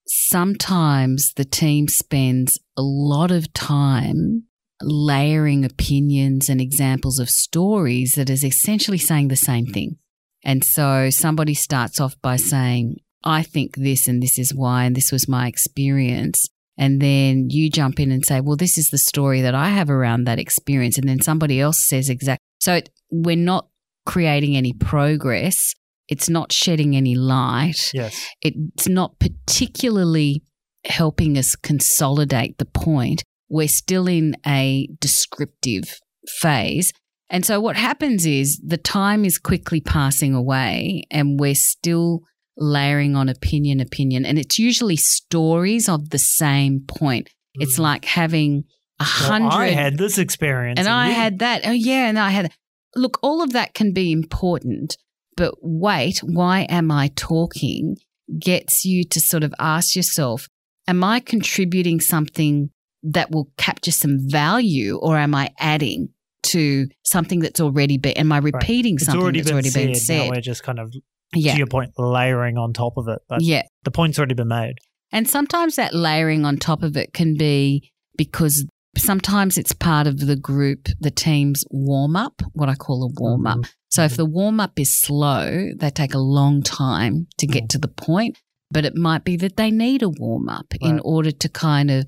sometimes 0.08 1.32
the 1.36 1.46
team 1.46 1.88
spends 1.88 2.60
a 2.78 2.82
lot 2.82 3.32
of 3.32 3.52
time 3.54 4.44
layering 4.82 5.64
opinions 5.64 6.50
and 6.50 6.60
examples 6.60 7.20
of 7.20 7.30
stories 7.30 8.16
that 8.16 8.30
is 8.30 8.44
essentially 8.44 8.98
saying 8.98 9.30
the 9.30 9.36
same 9.36 9.66
thing. 9.66 9.98
And 10.44 10.64
so 10.64 11.10
somebody 11.10 11.54
starts 11.54 12.00
off 12.00 12.16
by 12.22 12.36
saying, 12.36 12.98
I 13.24 13.42
think 13.42 13.76
this 13.78 14.08
and 14.08 14.22
this 14.22 14.38
is 14.38 14.54
why, 14.54 14.84
and 14.84 14.96
this 14.96 15.12
was 15.12 15.28
my 15.28 15.48
experience. 15.48 16.48
And 16.78 17.02
then 17.02 17.50
you 17.50 17.70
jump 17.70 18.00
in 18.00 18.12
and 18.12 18.26
say, 18.26 18.42
well, 18.42 18.58
this 18.58 18.78
is 18.78 18.90
the 18.90 18.98
story 18.98 19.42
that 19.42 19.56
I 19.56 19.70
have 19.70 19.90
around 19.90 20.26
that 20.26 20.40
experience. 20.40 20.98
And 20.98 21.08
then 21.08 21.22
somebody 21.22 21.60
else 21.60 21.88
says 21.88 22.10
exactly. 22.10 22.44
So 22.60 22.76
it, 22.76 22.90
we're 23.10 23.38
not 23.38 23.70
creating 24.06 24.56
any 24.56 24.74
progress. 24.74 25.74
It's 26.08 26.30
not 26.30 26.52
shedding 26.52 26.96
any 26.96 27.16
light. 27.16 27.92
Yes. 27.94 28.28
It's 28.42 28.88
not 28.88 29.18
particularly 29.20 30.44
helping 30.86 31.38
us 31.38 31.56
consolidate 31.56 32.58
the 32.58 32.66
point. 32.66 33.24
We're 33.50 33.68
still 33.68 34.08
in 34.08 34.36
a 34.46 34.88
descriptive 35.00 36.00
phase. 36.28 36.92
And 37.30 37.46
so 37.46 37.60
what 37.60 37.76
happens 37.76 38.26
is 38.26 38.60
the 38.64 38.78
time 38.78 39.26
is 39.26 39.38
quickly 39.40 39.82
passing 39.82 40.34
away 40.34 41.04
and 41.12 41.40
we're 41.40 41.56
still 41.56 42.22
layering 42.58 43.16
on 43.16 43.30
opinion, 43.30 43.80
opinion. 43.80 44.26
And 44.26 44.38
it's 44.40 44.60
usually 44.60 44.96
stories 44.96 45.90
of 45.90 46.10
the 46.12 46.20
same 46.20 46.82
point. 46.88 47.30
It's 47.56 47.78
Mm. 47.78 47.84
like 47.84 48.06
having 48.06 48.64
a 49.00 49.04
Well, 49.04 49.08
hundred 49.40 49.52
I 49.56 49.68
had 49.70 49.98
this 49.98 50.18
experience. 50.18 50.80
and 50.80 50.88
I 50.88 51.10
you- 51.10 51.16
had 51.16 51.40
that. 51.40 51.62
Oh, 51.66 51.72
yeah. 51.72 52.08
And 52.08 52.18
I 52.20 52.30
had, 52.30 52.52
look, 52.96 53.18
all 53.22 53.42
of 53.42 53.52
that 53.54 53.74
can 53.74 53.92
be 53.92 54.12
important, 54.12 54.96
but 55.36 55.56
wait, 55.62 56.20
why 56.20 56.62
am 56.70 56.92
I 56.92 57.12
talking? 57.16 57.98
Gets 58.40 58.86
you 58.86 59.04
to 59.04 59.20
sort 59.20 59.44
of 59.44 59.54
ask 59.60 59.96
yourself, 59.96 60.48
am 60.88 61.04
I 61.04 61.20
contributing 61.20 62.00
something 62.00 62.70
that 63.04 63.32
will 63.32 63.50
capture 63.58 63.92
some 63.92 64.18
value 64.30 64.98
or 64.98 65.18
am 65.18 65.36
I 65.36 65.52
adding 65.60 66.10
to 66.44 66.88
something 67.04 67.40
that's 67.40 67.60
already 67.60 67.98
been, 67.98 68.14
am 68.14 68.32
I 68.32 68.38
repeating 68.38 68.96
It's 68.96 69.06
something 69.06 69.22
already 69.22 69.40
that's 69.42 69.50
been 69.50 69.56
already 69.56 69.70
said. 69.70 69.86
been 69.88 69.96
said? 69.96 70.26
Now 70.26 70.30
we're 70.32 70.42
just 70.42 70.64
kind 70.64 70.80
of, 70.80 70.92
to 70.92 71.00
your 71.40 71.68
point, 71.68 71.92
layering 71.98 72.58
on 72.58 72.74
top 72.74 72.98
of 72.98 73.08
it. 73.08 73.20
But 73.28 73.42
Yeah. 73.42 73.64
the 73.84 73.92
point's 73.92 74.18
already 74.20 74.36
been 74.36 74.48
made. 74.48 74.76
And 75.12 75.28
sometimes 75.30 75.76
that 75.76 75.94
layering 75.94 76.46
on 76.46 76.58
top 76.58 76.84
of 76.84 76.98
it 76.98 77.14
can 77.14 77.36
be 77.36 77.92
because 78.18 78.66
sometimes 78.98 79.58
it's 79.58 79.74
part 79.74 80.08
of 80.08 80.20
the 80.20 80.36
group, 80.36 80.88
the 81.00 81.12
team's 81.12 81.64
warm 81.70 82.16
up, 82.16 82.42
what 82.54 82.70
I 82.70 82.76
call 82.76 83.04
a 83.04 83.22
warm 83.22 83.46
up. 83.46 83.60
Mhm. 83.60 83.70
So 83.90 84.04
if 84.04 84.16
the 84.18 84.26
warm 84.26 84.60
up 84.60 84.80
is 84.80 84.94
slow, 84.94 85.70
they 85.78 85.90
take 85.90 86.14
a 86.14 86.20
long 86.20 86.62
time 86.64 87.28
to 87.38 87.48
get 87.48 87.66
Mm. 87.66 87.70
to 87.70 87.78
the 87.80 87.88
point, 87.88 88.38
but 88.76 88.84
it 88.84 88.98
might 88.98 89.24
be 89.24 89.38
that 89.38 89.56
they 89.56 89.72
need 89.72 90.04
a 90.04 90.10
warm 90.10 90.50
up 90.50 90.66
in 90.82 91.00
order 91.00 91.32
to 91.32 91.48
kind 91.48 91.90
of 91.90 92.06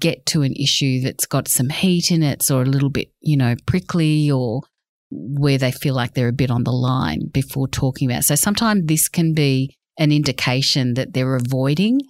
get 0.00 0.26
to 0.26 0.42
an 0.42 0.52
issue 0.54 1.00
that's 1.00 1.26
got 1.26 1.46
some 1.46 1.68
heat 1.68 2.10
in 2.10 2.24
it 2.24 2.50
or 2.50 2.62
a 2.62 2.64
little 2.64 2.90
bit, 2.90 3.12
you 3.20 3.36
know, 3.36 3.54
prickly 3.66 4.28
or 4.28 4.62
where 5.12 5.58
they 5.58 5.70
feel 5.70 5.94
like 5.94 6.14
they're 6.14 6.26
a 6.26 6.32
bit 6.32 6.50
on 6.50 6.64
the 6.64 6.72
line 6.72 7.28
before 7.32 7.68
talking 7.68 8.10
about. 8.10 8.24
So 8.24 8.34
sometimes 8.34 8.86
this 8.86 9.08
can 9.08 9.32
be 9.32 9.76
an 9.96 10.10
indication 10.10 10.94
that 10.94 11.12
they're 11.12 11.36
avoiding 11.36 12.00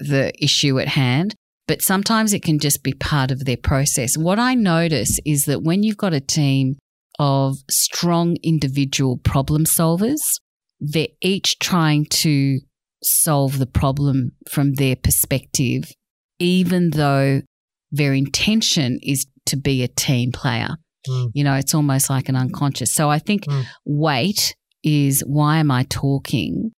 the 0.00 0.32
issue 0.42 0.80
at 0.80 0.88
hand, 0.88 1.36
but 1.68 1.82
sometimes 1.82 2.32
it 2.32 2.42
can 2.42 2.58
just 2.58 2.82
be 2.82 2.92
part 2.92 3.30
of 3.30 3.44
their 3.44 3.56
process. 3.56 4.18
What 4.18 4.40
I 4.40 4.54
notice 4.54 5.20
is 5.24 5.44
that 5.44 5.62
when 5.62 5.84
you've 5.84 5.96
got 5.96 6.12
a 6.12 6.20
team 6.20 6.74
of 7.20 7.58
strong 7.70 8.36
individual 8.42 9.16
problem 9.18 9.64
solvers, 9.64 10.40
they're 10.80 11.06
each 11.22 11.60
trying 11.60 12.06
to 12.06 12.58
solve 13.02 13.58
the 13.58 13.66
problem 13.66 14.32
from 14.48 14.74
their 14.74 14.96
perspective, 14.96 15.92
even 16.38 16.90
though 16.90 17.42
their 17.90 18.12
intention 18.14 18.98
is 19.02 19.26
to 19.46 19.56
be 19.56 19.82
a 19.82 19.88
team 19.88 20.32
player. 20.32 20.76
Mm. 21.08 21.30
You 21.34 21.44
know, 21.44 21.54
it's 21.54 21.74
almost 21.74 22.10
like 22.10 22.28
an 22.28 22.36
unconscious. 22.36 22.92
So 22.92 23.08
I 23.10 23.18
think 23.18 23.44
Mm. 23.44 23.64
WAIT 23.84 24.54
is 24.82 25.22
why 25.26 25.58
am 25.58 25.70
I 25.70 25.84
talking? 25.88 26.72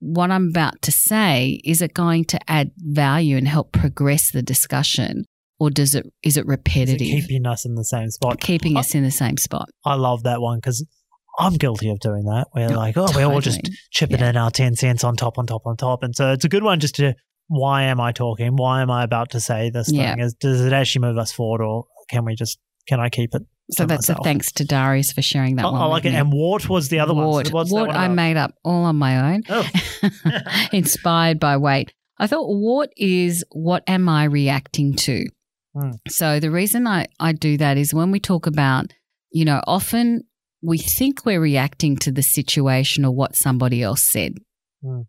What 0.00 0.30
I'm 0.30 0.48
about 0.48 0.82
to 0.82 0.92
say, 0.92 1.60
is 1.64 1.80
it 1.82 1.94
going 1.94 2.24
to 2.26 2.50
add 2.50 2.70
value 2.76 3.36
and 3.36 3.46
help 3.46 3.72
progress 3.72 4.30
the 4.30 4.42
discussion? 4.42 5.24
Or 5.60 5.70
does 5.70 5.94
it 5.94 6.06
is 6.06 6.10
it 6.12 6.12
Is 6.24 6.36
it 6.38 6.46
repetitive? 6.46 6.98
keeping 6.98 7.46
us 7.46 7.64
in 7.64 7.74
the 7.76 7.84
same 7.84 8.10
spot? 8.10 8.40
keeping 8.40 8.76
I- 8.76 8.80
us 8.80 8.94
in 8.94 9.04
the 9.04 9.10
same 9.12 9.36
spot. 9.36 9.68
I 9.84 9.94
love 9.94 10.24
that 10.24 10.40
one 10.40 10.58
because 10.58 10.84
I'm 11.38 11.54
guilty 11.54 11.88
of 11.90 11.98
doing 12.00 12.24
that. 12.24 12.46
We're 12.54 12.70
Oh, 12.72 12.76
like, 12.76 12.96
oh, 12.96 13.08
we're 13.14 13.24
all 13.24 13.40
just 13.40 13.60
chipping 13.90 14.20
Yeah. 14.20 14.30
in 14.30 14.36
our 14.36 14.50
10 14.50 14.76
cents 14.76 15.02
on 15.04 15.16
top, 15.16 15.38
on 15.38 15.46
top, 15.46 15.62
on 15.66 15.76
top. 15.76 16.02
And 16.02 16.14
so 16.14 16.32
it's 16.32 16.44
a 16.44 16.48
good 16.48 16.62
one 16.62 16.78
just 16.80 16.96
to, 16.96 17.14
why 17.48 17.84
am 17.84 18.00
I 18.00 18.12
talking? 18.12 18.56
Why 18.56 18.82
am 18.82 18.90
I 18.90 19.02
about 19.02 19.30
to 19.30 19.40
say 19.40 19.70
this 19.70 19.90
Yeah. 19.90 20.14
thing? 20.14 20.24
Is, 20.24 20.34
does 20.34 20.60
it 20.60 20.72
actually 20.72 21.02
move 21.06 21.18
us 21.18 21.32
forward 21.32 21.62
or 21.62 21.84
can 22.10 22.24
we 22.24 22.34
just, 22.34 22.58
can 22.88 23.00
I 23.00 23.08
keep 23.08 23.34
it? 23.34 23.42
So 23.70 23.86
that's 23.86 24.08
myself? 24.08 24.20
a 24.20 24.24
thanks 24.24 24.52
to 24.52 24.64
Darius 24.64 25.12
for 25.12 25.22
sharing 25.22 25.56
that 25.56 25.64
I, 25.64 25.70
one. 25.70 25.80
I 25.80 25.84
like 25.86 26.04
it. 26.04 26.12
And 26.14 26.30
what 26.32 26.68
was 26.68 26.88
the 26.90 26.98
other 26.98 27.14
WART. 27.14 27.50
one? 27.50 27.66
So 27.66 27.74
WART 27.76 27.88
one 27.88 27.96
I 27.96 28.04
about? 28.06 28.14
made 28.14 28.36
up 28.36 28.54
all 28.64 28.84
on 28.84 28.96
my 28.96 29.32
own, 29.34 29.42
Oh. 29.48 29.66
inspired 30.72 31.38
by 31.40 31.56
WAIT. 31.56 31.92
I 32.18 32.26
thought, 32.26 32.46
what 32.48 32.90
is 32.96 33.44
what 33.52 33.82
am 33.86 34.08
I 34.08 34.24
reacting 34.24 34.94
to? 34.94 35.26
Hmm. 35.74 35.90
So 36.08 36.38
the 36.40 36.50
reason 36.50 36.86
I, 36.86 37.06
I 37.18 37.32
do 37.32 37.56
that 37.56 37.76
is 37.78 37.94
when 37.94 38.10
we 38.10 38.20
talk 38.20 38.46
about, 38.46 38.92
you 39.30 39.44
know, 39.44 39.60
often 39.66 40.24
we 40.62 40.78
think 40.78 41.24
we're 41.26 41.40
reacting 41.40 41.96
to 41.98 42.12
the 42.12 42.22
situation 42.22 43.04
or 43.04 43.12
what 43.14 43.36
somebody 43.36 43.82
else 43.82 44.02
said. 44.02 44.34
Hmm. 44.82 45.02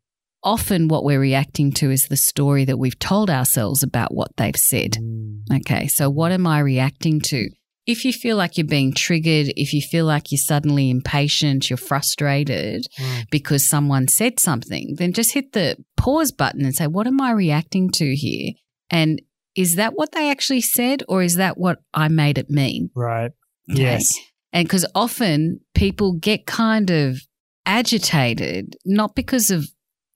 Often 0.44 0.89
what 0.89 1.06
we're 1.06 1.22
reacting 1.22 1.72
to 1.74 1.89
is 1.89 2.08
the 2.08 2.18
story 2.18 2.66
that 2.66 2.78
we've 2.78 3.00
told 3.00 3.30
ourselves 3.30 3.82
about 3.82 4.13
what 4.13 4.36
they've 4.36 4.58
said. 4.58 4.98
Mm. 5.02 5.44
Okay, 5.62 5.88
so 5.88 6.10
what 6.10 6.34
am 6.34 6.46
I 6.46 6.60
reacting 6.60 7.22
to? 7.22 7.50
If 7.86 8.04
you 8.04 8.12
feel 8.12 8.36
like 8.36 8.58
you're 8.58 8.68
being 8.68 8.94
triggered, 8.94 9.54
if 9.56 9.72
you 9.72 9.82
feel 9.82 10.06
like 10.06 10.32
you're 10.34 10.39
suddenly 10.39 10.89
impatient, 10.89 11.70
you're 11.70 11.78
frustrated 11.78 12.86
Mm. 13.00 13.24
because 13.32 13.66
someone 13.70 14.10
said 14.10 14.38
something, 14.38 14.96
then 14.98 15.13
just 15.13 15.34
hit 15.34 15.54
the 15.54 15.78
pause 15.96 16.34
button 16.34 16.66
and 16.66 16.76
say, 16.76 16.88
What 16.88 17.08
am 17.08 17.22
I 17.22 17.32
reacting 17.32 17.89
to 17.92 18.13
here? 18.13 18.52
And 18.89 19.22
is 19.56 19.76
that 19.76 19.94
what 19.96 20.12
they 20.12 20.30
actually 20.30 20.62
said, 20.62 21.04
or 21.08 21.24
is 21.24 21.36
that 21.36 21.58
what 21.58 21.80
I 21.94 22.10
made 22.10 22.38
it 22.38 22.50
mean? 22.50 22.89
Right. 22.96 23.32
Okay. 23.72 23.82
Yes. 23.82 24.12
And 24.54 24.68
because 24.68 24.86
often 24.96 25.60
people 25.74 26.13
get 26.13 26.46
kind 26.46 26.89
of 26.92 27.18
agitated, 27.66 28.76
not 28.86 29.16
because 29.16 29.50
of 29.50 29.66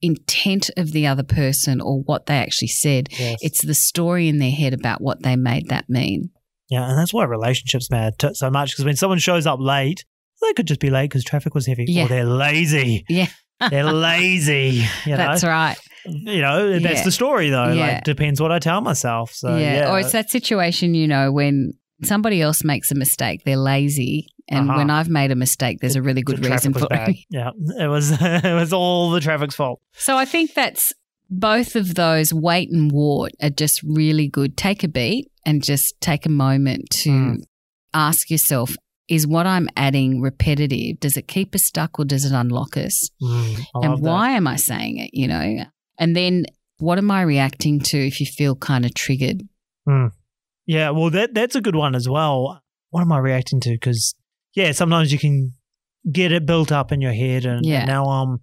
intent 0.00 0.70
of 0.76 0.92
the 0.92 1.06
other 1.06 1.22
person 1.24 1.80
or 1.80 2.00
what 2.02 2.26
they 2.26 2.36
actually 2.36 2.68
said, 2.68 3.08
Yes. 3.18 3.38
it's 3.42 3.62
the 3.62 3.74
story 3.74 4.28
in 4.28 4.38
their 4.38 4.50
head 4.50 4.72
about 4.72 5.00
what 5.00 5.22
they 5.22 5.36
made 5.36 5.68
that 5.68 5.88
mean. 5.88 6.30
Yeah, 6.70 6.88
and 6.88 6.98
that's 6.98 7.12
why 7.12 7.24
relationships 7.24 7.90
matter 7.90 8.14
t- 8.16 8.34
so 8.34 8.50
much 8.50 8.70
because 8.72 8.84
when 8.84 8.96
someone 8.96 9.18
shows 9.18 9.46
up 9.46 9.58
late, 9.60 10.04
they 10.40 10.52
could 10.52 10.66
just 10.66 10.80
be 10.80 10.90
late 10.90 11.10
because 11.10 11.24
traffic 11.24 11.54
was 11.54 11.66
heavy, 11.66 11.86
Yeah. 11.88 12.04
or 12.04 12.08
they're 12.08 12.24
lazy. 12.24 13.04
Yeah. 13.08 13.26
They're 13.70 13.84
lazy. 13.92 14.84
You 15.04 15.12
know, 15.12 15.16
That's 15.16 15.42
right. 15.44 15.76
you 16.04 16.40
know 16.40 16.78
that's 16.78 16.84
Yeah. 16.98 17.02
the 17.04 17.10
story 17.10 17.50
though. 17.50 17.72
Yeah. 17.72 17.86
Like 17.94 18.04
depends 18.04 18.40
what 18.40 18.52
I 18.52 18.60
tell 18.60 18.80
myself. 18.82 19.32
So 19.32 19.56
yeah, 19.56 19.74
yeah. 19.78 19.90
Or 19.92 19.98
it's 19.98 20.12
that 20.12 20.30
situation, 20.30 20.94
you 20.94 21.08
know, 21.08 21.32
when 21.32 21.72
Somebody 22.04 22.40
else 22.40 22.62
makes 22.64 22.90
a 22.90 22.94
mistake, 22.94 23.42
they're 23.44 23.56
lazy. 23.56 24.28
And 24.50 24.68
Uh-huh. 24.70 24.78
when 24.78 24.88
I've 24.90 25.08
made 25.10 25.30
a 25.30 25.34
mistake, 25.36 25.78
there's 25.80 25.96
a 25.96 26.02
really 26.02 26.22
good 26.22 26.44
reason 26.44 26.72
for 26.72 26.86
it. 26.90 27.16
Yeah, 27.30 27.50
it 27.78 27.88
was. 27.88 28.10
it 28.20 28.54
was 28.54 28.72
all 28.72 29.10
the 29.10 29.20
traffic's 29.20 29.54
fault. 29.56 29.80
So 29.94 30.16
I 30.16 30.24
think 30.24 30.54
that's 30.54 30.92
both 31.28 31.76
of 31.76 31.94
those 31.96 32.32
wait 32.32 32.70
and 32.70 32.90
wart 32.90 33.32
are 33.42 33.50
just 33.50 33.82
really 33.82 34.28
good. 34.28 34.56
Take 34.56 34.82
a 34.84 34.88
beat 34.88 35.30
and 35.44 35.62
just 35.62 36.00
take 36.00 36.24
a 36.24 36.30
moment 36.30 36.88
to 37.02 37.10
Mm. 37.10 37.36
ask 37.92 38.30
yourself 38.30 38.74
is 39.08 39.26
what 39.26 39.46
I'm 39.46 39.68
adding 39.74 40.20
repetitive? 40.20 41.00
Does 41.00 41.16
it 41.16 41.26
keep 41.28 41.54
us 41.54 41.64
stuck 41.64 41.98
or 41.98 42.04
does 42.04 42.26
it 42.26 42.32
unlock 42.32 42.76
us? 42.76 43.08
Mm, 43.22 43.58
and 43.76 43.92
that. 43.94 44.00
why 44.00 44.32
am 44.32 44.46
I 44.46 44.56
saying 44.56 44.98
it? 44.98 45.10
You 45.14 45.28
know, 45.28 45.64
and 45.98 46.14
then 46.14 46.44
what 46.78 46.98
am 46.98 47.10
I 47.10 47.22
reacting 47.22 47.80
to 47.80 47.96
if 48.06 48.20
you 48.20 48.26
feel 48.26 48.54
kind 48.54 48.84
of 48.84 48.92
triggered? 48.94 49.42
Yeah, 50.68 50.90
well, 50.90 51.08
that 51.10 51.32
that's 51.34 51.56
a 51.56 51.60
good 51.62 51.74
one 51.74 51.94
as 51.96 52.08
well. 52.08 52.62
What 52.90 53.00
am 53.00 53.10
I 53.10 53.18
reacting 53.18 53.58
to? 53.60 53.70
Because 53.70 54.14
yeah, 54.54 54.70
sometimes 54.72 55.12
you 55.12 55.18
can 55.18 55.54
get 56.12 56.30
it 56.30 56.44
built 56.46 56.70
up 56.70 56.92
in 56.92 57.00
your 57.00 57.12
head, 57.14 57.44
and, 57.46 57.64
Yeah. 57.66 57.84
now 57.86 58.04
I'm. 58.04 58.38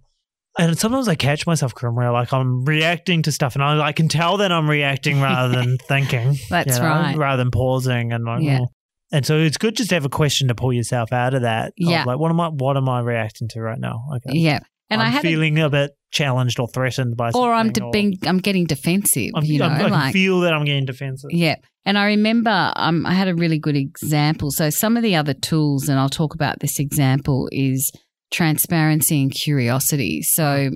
And 0.58 0.78
sometimes 0.78 1.06
I 1.06 1.14
catch 1.16 1.46
myself, 1.46 1.74
Krim, 1.74 1.94
where 1.94 2.10
like 2.10 2.32
I'm 2.32 2.64
reacting 2.64 3.22
to 3.22 3.32
stuff, 3.32 3.54
and 3.54 3.62
I, 3.62 3.78
I 3.88 3.92
can 3.92 4.08
tell 4.08 4.38
that 4.38 4.50
I'm 4.50 4.68
reacting 4.68 5.20
rather 5.20 5.54
than 5.54 5.78
thinking. 5.88 6.36
That's 6.50 6.76
you 6.78 6.82
know, 6.82 6.88
right. 6.88 7.16
Rather 7.16 7.42
than 7.44 7.50
pausing 7.50 8.12
and 8.12 8.24
like, 8.24 8.42
Yeah. 8.42 8.60
oh. 8.62 8.68
and 9.12 9.24
so 9.26 9.38
it's 9.38 9.58
good 9.58 9.76
just 9.76 9.90
to 9.90 9.94
have 9.96 10.04
a 10.06 10.08
question 10.08 10.48
to 10.48 10.54
pull 10.54 10.72
yourself 10.72 11.12
out 11.12 11.34
of 11.34 11.42
that. 11.42 11.66
of, 11.68 11.72
Yeah. 11.76 12.04
like 12.04 12.18
what 12.18 12.30
am 12.30 12.40
I? 12.40 12.48
What 12.48 12.76
am 12.76 12.88
I 12.88 13.00
reacting 13.00 13.48
to 13.48 13.60
right 13.60 13.78
now? 13.78 14.04
Okay. 14.16 14.38
Yeah. 14.38 14.60
And 14.88 15.02
I'm 15.02 15.14
I 15.14 15.18
a, 15.18 15.22
feeling 15.22 15.58
a, 15.58 15.68
bit 15.68 15.92
challenged 16.12 16.60
or 16.60 16.68
threatened 16.68 17.16
by, 17.16 17.30
or 17.32 17.52
I'm 17.52 17.72
de- 17.72 17.90
being, 17.90 18.16
I'm 18.24 18.38
getting 18.38 18.66
defensive, 18.66 19.32
I'm, 19.34 19.44
you 19.44 19.58
know, 19.58 19.66
I'm- 19.66 19.86
I 19.86 19.88
like 19.88 20.12
feel 20.12 20.40
that 20.40 20.52
I'm 20.52 20.64
getting 20.64 20.84
defensive. 20.86 21.30
Yeah. 21.32 21.56
And 21.84 21.98
I 21.98 22.06
remember 22.06 22.72
um, 22.76 23.06
I 23.06 23.14
had 23.14 23.28
a 23.28 23.34
really 23.34 23.58
good 23.58 23.76
example. 23.76 24.50
So, 24.50 24.70
some 24.70 24.96
of 24.96 25.02
the 25.02 25.14
other 25.16 25.34
tools, 25.34 25.88
and 25.88 25.98
I'll 25.98 26.08
talk 26.08 26.34
about 26.34 26.60
this 26.60 26.78
example, 26.80 27.48
is 27.52 27.92
transparency 28.32 29.22
and 29.22 29.30
curiosity. 29.32 30.22
So, 30.22 30.70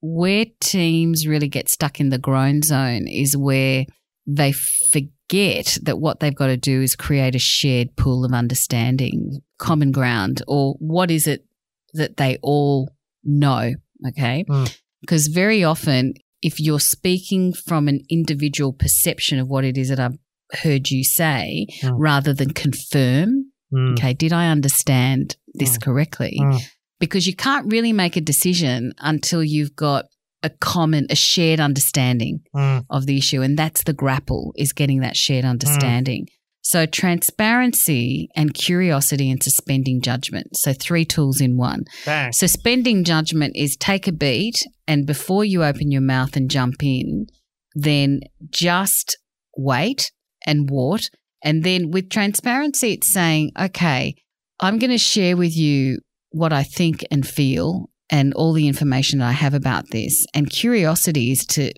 where 0.00 0.46
teams 0.60 1.26
really 1.26 1.48
get 1.48 1.68
stuck 1.68 2.00
in 2.00 2.08
the 2.08 2.18
groan 2.18 2.62
zone 2.62 3.06
is 3.06 3.36
where 3.36 3.84
they 4.26 4.52
forget 4.92 5.78
that 5.82 5.98
what 5.98 6.20
they've 6.20 6.34
got 6.34 6.46
to 6.46 6.56
do 6.56 6.80
is 6.82 6.96
create 6.96 7.34
a 7.34 7.38
shared 7.38 7.94
pool 7.96 8.24
of 8.24 8.32
understanding, 8.32 9.42
common 9.58 9.92
ground, 9.92 10.42
or 10.48 10.76
what 10.78 11.10
is 11.10 11.26
it 11.26 11.44
that 11.92 12.16
they 12.16 12.38
all 12.42 12.90
know? 13.24 13.72
Okay. 14.08 14.44
Mm. 14.48 14.78
Because 15.00 15.26
very 15.28 15.62
often, 15.64 16.14
if 16.42 16.60
you're 16.60 16.80
speaking 16.80 17.52
from 17.52 17.88
an 17.88 18.00
individual 18.10 18.72
perception 18.72 19.38
of 19.38 19.48
what 19.48 19.64
it 19.64 19.76
is 19.78 19.88
that 19.88 20.00
I've 20.00 20.18
heard 20.62 20.90
you 20.90 21.04
say, 21.04 21.66
Mm. 21.82 21.92
rather 21.98 22.32
than 22.34 22.50
confirm, 22.52 23.46
Mm. 23.72 23.92
okay, 23.92 24.12
did 24.14 24.32
I 24.32 24.48
understand 24.50 25.36
this 25.54 25.76
Mm. 25.78 25.82
correctly? 25.82 26.36
Mm. 26.40 26.60
Because 27.00 27.26
you 27.26 27.34
can't 27.34 27.70
really 27.70 27.92
make 27.92 28.16
a 28.16 28.20
decision 28.20 28.92
until 28.98 29.42
you've 29.42 29.74
got 29.76 30.06
a 30.42 30.50
common, 30.50 31.06
a 31.10 31.16
shared 31.16 31.60
understanding 31.60 32.40
Mm. 32.54 32.84
of 32.90 33.06
the 33.06 33.16
issue. 33.16 33.40
And 33.42 33.58
that's 33.58 33.82
the 33.82 33.94
grapple, 33.94 34.52
is 34.56 34.72
getting 34.74 35.00
that 35.00 35.16
shared 35.16 35.44
understanding. 35.46 36.28
So 36.74 36.86
transparency 36.86 38.28
and 38.34 38.52
curiosity 38.52 39.30
and 39.30 39.40
suspending 39.40 40.00
judgment. 40.00 40.56
So 40.56 40.72
three 40.72 41.04
tools 41.04 41.40
in 41.40 41.56
one. 41.56 41.84
Bang. 42.04 42.32
Suspending 42.32 43.04
judgment 43.04 43.52
is 43.54 43.76
take 43.76 44.08
a 44.08 44.12
beat 44.12 44.56
and 44.88 45.06
before 45.06 45.44
you 45.44 45.62
open 45.62 45.92
your 45.92 46.00
mouth 46.00 46.34
and 46.34 46.50
jump 46.50 46.82
in, 46.82 47.28
then 47.76 48.22
just 48.50 49.16
wait 49.56 50.10
and 50.44 50.68
wart. 50.68 51.10
And 51.44 51.62
then 51.62 51.92
with 51.92 52.10
transparency, 52.10 52.94
it's 52.94 53.06
saying, 53.06 53.52
okay, 53.56 54.16
I'm 54.58 54.80
going 54.80 54.90
to 54.90 54.98
share 54.98 55.36
with 55.36 55.56
you 55.56 56.00
what 56.30 56.52
I 56.52 56.64
think 56.64 57.04
and 57.08 57.24
feel 57.24 57.88
and 58.10 58.34
all 58.34 58.52
the 58.52 58.66
information 58.66 59.20
that 59.20 59.28
I 59.28 59.32
have 59.32 59.54
about 59.54 59.90
this. 59.90 60.26
And 60.34 60.50
curiosity 60.50 61.30
is 61.30 61.46
to, 61.50 61.72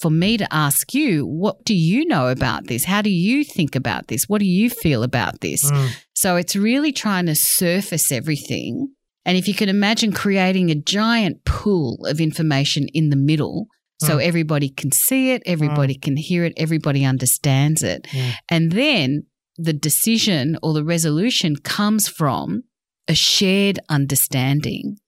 for 0.00 0.10
me 0.10 0.36
to 0.36 0.52
ask 0.54 0.94
you, 0.94 1.26
what 1.26 1.64
do 1.64 1.74
you 1.74 2.04
know 2.06 2.28
about 2.28 2.66
this? 2.68 2.84
How 2.84 3.02
do 3.02 3.10
you 3.10 3.42
think 3.44 3.74
about 3.74 4.06
this? 4.08 4.28
What 4.28 4.38
do 4.38 4.46
you 4.46 4.70
feel 4.70 5.02
about 5.02 5.40
this? 5.40 5.68
Mm. 5.70 5.90
So 6.14 6.36
it's 6.36 6.54
really 6.54 6.92
trying 6.92 7.26
to 7.26 7.34
surface 7.34 8.12
everything. 8.12 8.88
And 9.24 9.36
if 9.36 9.48
you 9.48 9.54
can 9.54 9.68
imagine 9.68 10.12
creating 10.12 10.70
a 10.70 10.74
giant 10.74 11.44
pool 11.44 11.98
of 12.06 12.20
information 12.20 12.86
in 12.94 13.10
the 13.10 13.16
middle, 13.16 13.66
so 14.00 14.18
Mm. 14.18 14.22
everybody 14.22 14.68
can 14.68 14.92
see 14.92 15.32
it, 15.32 15.42
everybody 15.44 15.94
can 15.94 16.16
hear 16.16 16.44
it, 16.44 16.52
everybody 16.56 17.04
understands 17.04 17.82
it. 17.82 18.06
Mm. 18.10 18.32
And 18.48 18.72
then 18.72 19.22
the 19.56 19.72
decision 19.72 20.56
or 20.62 20.72
the 20.72 20.84
resolution 20.84 21.56
comes 21.56 22.06
from 22.06 22.62
a 23.08 23.14
shared 23.14 23.80
understanding. 23.88 24.98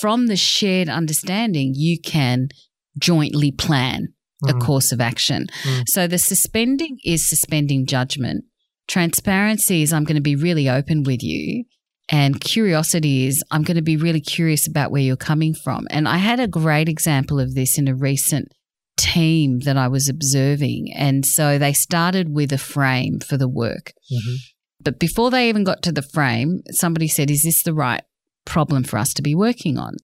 From 0.00 0.26
the 0.26 0.36
shared 0.36 0.88
understanding, 0.88 1.72
you 1.76 2.00
can 2.00 2.48
jointly 2.98 3.52
plan 3.52 4.08
a 4.48 4.52
Mm. 4.54 4.60
course 4.60 4.92
of 4.92 5.00
action. 5.00 5.46
Mm. 5.64 5.84
So 5.88 6.06
the 6.06 6.18
suspending 6.18 6.98
is 7.04 7.26
suspending 7.26 7.86
judgment. 7.86 8.44
Transparency 8.88 9.82
is 9.82 9.92
I'm 9.92 10.04
going 10.04 10.16
to 10.16 10.20
be 10.20 10.36
really 10.36 10.68
open 10.68 11.02
with 11.04 11.22
you. 11.22 11.64
And 12.12 12.40
curiosity 12.40 13.26
is 13.26 13.42
I'm 13.52 13.62
going 13.62 13.76
to 13.76 13.82
be 13.82 13.96
really 13.96 14.20
curious 14.20 14.66
about 14.66 14.90
where 14.90 15.00
you're 15.02 15.16
coming 15.16 15.54
from. 15.54 15.86
And 15.90 16.08
I 16.08 16.16
had 16.16 16.40
a 16.40 16.48
great 16.48 16.88
example 16.88 17.38
of 17.38 17.54
this 17.54 17.78
in 17.78 17.86
a 17.86 17.94
recent 17.94 18.48
team 18.96 19.60
that 19.60 19.76
I 19.76 19.86
was 19.88 20.08
observing. 20.08 20.92
And 20.94 21.24
so 21.24 21.56
they 21.56 21.72
started 21.72 22.34
with 22.34 22.52
a 22.52 22.58
frame 22.58 23.20
for 23.20 23.36
the 23.36 23.48
work. 23.48 23.92
Mhm. 24.12 24.36
But 24.82 24.98
before 24.98 25.30
they 25.30 25.48
even 25.48 25.62
got 25.62 25.82
to 25.84 25.92
the 25.92 26.02
frame, 26.02 26.62
somebody 26.72 27.06
said, 27.06 27.30
Is 27.30 27.44
this 27.44 27.62
the 27.62 27.74
right 27.74 28.02
problem 28.44 28.82
for 28.82 28.98
us 28.98 29.14
to 29.14 29.22
be 29.22 29.34
working 29.34 29.78
on? 29.78 29.94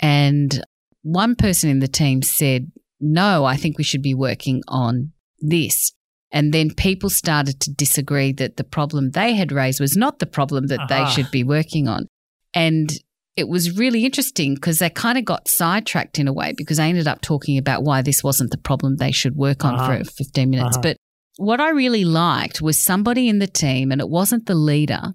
And 0.00 0.62
one 1.02 1.34
person 1.34 1.70
in 1.70 1.80
the 1.80 1.88
team 1.88 2.22
said, 2.22 2.70
No, 3.00 3.44
I 3.44 3.56
think 3.56 3.78
we 3.78 3.84
should 3.84 4.02
be 4.02 4.14
working 4.14 4.62
on 4.68 5.12
this. 5.40 5.92
And 6.30 6.52
then 6.52 6.74
people 6.74 7.08
started 7.08 7.58
to 7.60 7.72
disagree 7.72 8.32
that 8.32 8.56
the 8.56 8.64
problem 8.64 9.10
they 9.12 9.34
had 9.34 9.50
raised 9.52 9.80
was 9.80 9.96
not 9.96 10.18
the 10.18 10.26
problem 10.26 10.66
that 10.66 10.80
Aha. 10.80 10.86
they 10.88 11.10
should 11.10 11.30
be 11.30 11.42
working 11.44 11.88
on. 11.88 12.06
And 12.54 12.90
it 13.36 13.48
was 13.48 13.78
really 13.78 14.04
interesting 14.04 14.54
because 14.54 14.78
they 14.80 14.90
kind 14.90 15.16
of 15.16 15.24
got 15.24 15.48
sidetracked 15.48 16.18
in 16.18 16.28
a 16.28 16.32
way 16.32 16.52
because 16.56 16.76
they 16.78 16.88
ended 16.88 17.06
up 17.06 17.20
talking 17.20 17.56
about 17.56 17.84
why 17.84 18.02
this 18.02 18.22
wasn't 18.24 18.50
the 18.50 18.58
problem 18.58 18.96
they 18.96 19.12
should 19.12 19.36
work 19.36 19.64
on 19.64 19.76
Uh-huh. 19.76 19.98
for 20.04 20.10
15 20.10 20.50
minutes. 20.50 20.76
Uh-huh. 20.76 20.82
But 20.82 20.96
what 21.36 21.60
I 21.60 21.70
really 21.70 22.04
liked 22.04 22.60
was 22.60 22.76
somebody 22.78 23.28
in 23.28 23.38
the 23.38 23.46
team, 23.46 23.92
and 23.92 24.00
it 24.00 24.08
wasn't 24.08 24.46
the 24.46 24.56
leader. 24.56 25.14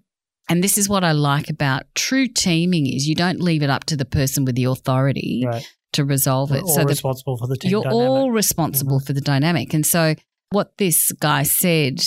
And 0.50 0.64
this 0.64 0.78
is 0.78 0.88
what 0.88 1.04
I 1.04 1.12
like 1.12 1.50
about 1.50 1.84
true 1.96 2.28
teaming 2.28 2.88
is 2.88 3.08
you 3.08 3.16
don't 3.16 3.42
leave 3.42 3.62
it 3.62 3.70
up 3.70 3.84
to 3.86 3.98
the 3.98 4.06
person 4.06 4.46
with 4.46 4.56
the 4.56 4.66
authority 4.66 5.44
Right. 5.46 5.68
To 5.94 6.06
resolve 6.06 6.52
We're 6.52 6.58
it. 6.58 6.64
all 6.64 6.76
so 6.76 6.84
responsible 6.84 7.38
for 7.38 7.48
the 7.48 7.58
team 7.58 7.72
you're 7.72 7.84
dynamic. 7.84 8.02
Mm-hmm. 8.02 8.12
all 8.12 8.32
responsible 8.32 9.00
for 9.00 9.14
the 9.14 9.22
dynamic. 9.22 9.74
And 9.74 9.86
so 9.86 10.16
what 10.50 10.78
this 10.78 11.12
guy 11.14 11.44
said 11.44 12.02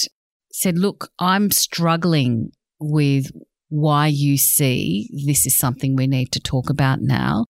said, 0.53 0.79
look, 0.79 1.11
I'm 1.18 1.51
struggling 1.51 2.51
with 2.81 3.31
why 3.68 4.07
you 4.07 4.38
see 4.38 5.11
this 5.27 5.46
is 5.46 5.59
something 5.59 5.96
we 5.96 6.07
need 6.07 6.33
to 6.33 6.40
talk 6.40 6.70
about 6.70 7.01
now. 7.01 7.44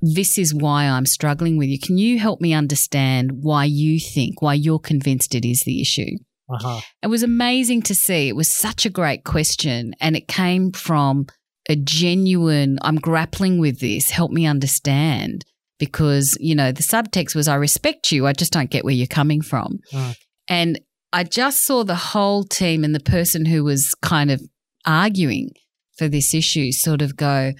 This 0.00 0.36
is 0.36 0.54
why 0.54 0.84
I'm 0.84 1.06
struggling 1.06 1.56
with 1.56 1.68
you. 1.68 1.78
Can 1.78 1.96
you 1.96 2.18
help 2.18 2.40
me 2.40 2.52
understand 2.52 3.42
why 3.42 3.64
you 3.64 4.00
think, 4.00 4.42
why 4.42 4.54
you're 4.54 4.78
convinced 4.78 5.34
it 5.34 5.44
is 5.44 5.62
the 5.62 5.80
issue? 5.80 6.18
Uh-huh. 6.52 6.80
It 7.02 7.06
was 7.06 7.22
amazing 7.22 7.82
to 7.82 7.94
see. 7.94 8.28
It 8.28 8.36
was 8.36 8.50
such 8.50 8.84
a 8.84 8.90
great 8.90 9.24
question. 9.24 9.94
And 10.00 10.16
it 10.16 10.28
came 10.28 10.72
from 10.72 11.26
a 11.68 11.76
genuine, 11.76 12.78
I'm 12.82 12.96
grappling 12.96 13.60
with 13.60 13.78
this, 13.80 14.10
help 14.10 14.32
me 14.32 14.44
understand. 14.44 15.44
Because, 15.82 16.38
you 16.38 16.54
know, 16.54 16.70
the 16.70 16.84
subtext 16.84 17.34
was, 17.34 17.48
I 17.48 17.56
respect 17.56 18.12
you, 18.12 18.24
I 18.24 18.32
just 18.32 18.52
don't 18.52 18.70
get 18.70 18.84
where 18.84 18.94
you're 18.94 19.08
coming 19.08 19.42
from. 19.42 19.80
Mm. 19.92 20.16
And 20.48 20.80
I 21.12 21.24
just 21.24 21.64
saw 21.64 21.82
the 21.82 21.96
whole 21.96 22.44
team 22.44 22.84
and 22.84 22.94
the 22.94 23.00
person 23.00 23.46
who 23.46 23.64
was 23.64 23.92
kind 24.00 24.30
of 24.30 24.40
arguing 24.86 25.50
for 25.98 26.06
this 26.06 26.34
issue 26.34 26.70
sort 26.70 27.02
of 27.02 27.16
go, 27.16 27.50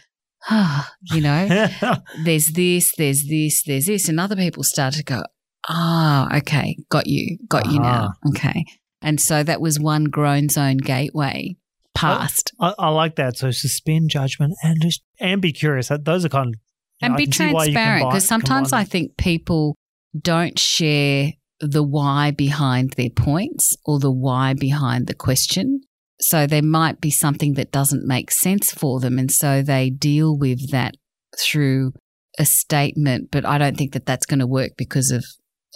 ah, 0.49 0.89
you 1.11 1.21
know, 1.21 1.67
there's 2.25 2.53
this, 2.53 2.93
there's 2.97 3.25
this, 3.29 3.65
there's 3.65 3.87
this. 3.87 4.09
And 4.09 4.21
other 4.21 4.37
people 4.37 4.63
started 4.63 4.99
to 4.99 5.05
go, 5.05 5.25
ah, 5.69 6.33
okay, 6.37 6.77
got 6.89 7.09
you, 7.09 7.39
got 7.49 7.69
you 7.73 7.81
now. 7.81 8.13
Okay. 8.29 8.65
And 9.03 9.21
so 9.21 9.43
that 9.43 9.61
was 9.61 9.81
one 9.81 10.05
groan 10.05 10.49
zone 10.49 10.77
gateway 10.77 11.57
passed. 11.93 12.53
I, 12.61 12.73
I 12.79 12.89
like 12.91 13.17
that. 13.17 13.37
So 13.37 13.51
suspend 13.51 14.11
judgment 14.11 14.55
and 14.63 14.81
just 14.81 15.03
and 15.19 15.43
be 15.43 15.53
curious. 15.53 15.91
Those 16.03 16.25
are 16.25 16.29
kind 16.29 16.55
of 16.55 16.61
and 17.03 17.13
know, 17.13 17.17
be 17.19 17.25
can 17.27 17.33
see 17.33 17.53
why 17.53 17.65
you 17.65 17.73
transparent 17.73 18.11
because 18.11 18.27
sometimes 18.27 18.73
I 18.73 18.85
think 18.85 19.17
people 19.17 19.77
don't 20.19 20.59
share 20.59 21.33
the 21.61 21.83
why 21.83 22.33
behind 22.33 22.93
their 22.95 23.11
points 23.11 23.77
or 23.85 23.99
the 23.99 24.11
why 24.11 24.55
behind 24.55 25.07
the 25.07 25.15
question. 25.15 25.81
So 26.21 26.47
there 26.47 26.63
might 26.63 27.01
be 27.01 27.11
something 27.11 27.55
that 27.55 27.73
doesn't 27.73 28.07
make 28.07 28.31
sense 28.31 28.73
for 28.73 29.01
them. 29.01 29.19
And 29.19 29.31
so 29.31 29.63
they 29.63 29.91
deal 29.91 30.37
with 30.37 30.71
that 30.71 30.95
through 31.39 31.93
a 32.39 32.45
statement, 32.45 33.31
but 33.31 33.45
I 33.45 33.59
don't 33.59 33.77
think 33.77 33.93
that 33.93 34.07
that's 34.07 34.27
going 34.27 34.41
to 34.41 34.47
work 34.47 34.73
because 34.77 35.11
of 35.11 35.25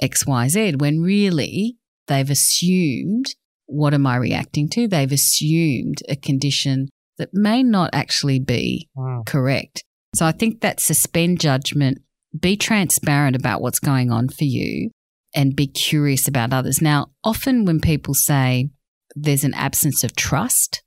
XYZ 0.03 0.81
when 0.81 1.01
really 1.01 1.77
they've 2.07 2.31
assumed 2.31 3.35
what 3.67 3.95
am 3.95 4.07
I 4.07 4.17
reacting 4.17 4.69
to? 4.71 4.87
They've 4.87 5.11
assumed 5.11 5.99
a 6.09 6.15
condition 6.17 6.89
that 7.19 7.31
may 7.33 7.63
not 7.63 7.91
actually 7.93 8.39
be 8.39 8.89
Mm. 8.97 9.27
correct. 9.27 9.83
So 10.17 10.25
I 10.25 10.33
think 10.33 10.61
that 10.61 10.81
suspend 10.81 11.41
judgment, 11.41 11.99
be 12.39 12.57
transparent 12.57 13.37
about 13.37 13.61
what's 13.61 13.79
going 13.79 14.11
on 14.11 14.29
for 14.29 14.45
you 14.45 14.91
and 15.35 15.55
be 15.55 15.67
curious 15.67 16.27
about 16.27 16.53
others. 16.53 16.81
Now, 16.81 17.09
often 17.23 17.65
when 17.67 17.81
people 17.81 18.15
say 18.15 18.71
there's 19.15 19.45
an 19.45 19.55
absence 19.55 20.03
of 20.05 20.17
trust, 20.17 20.83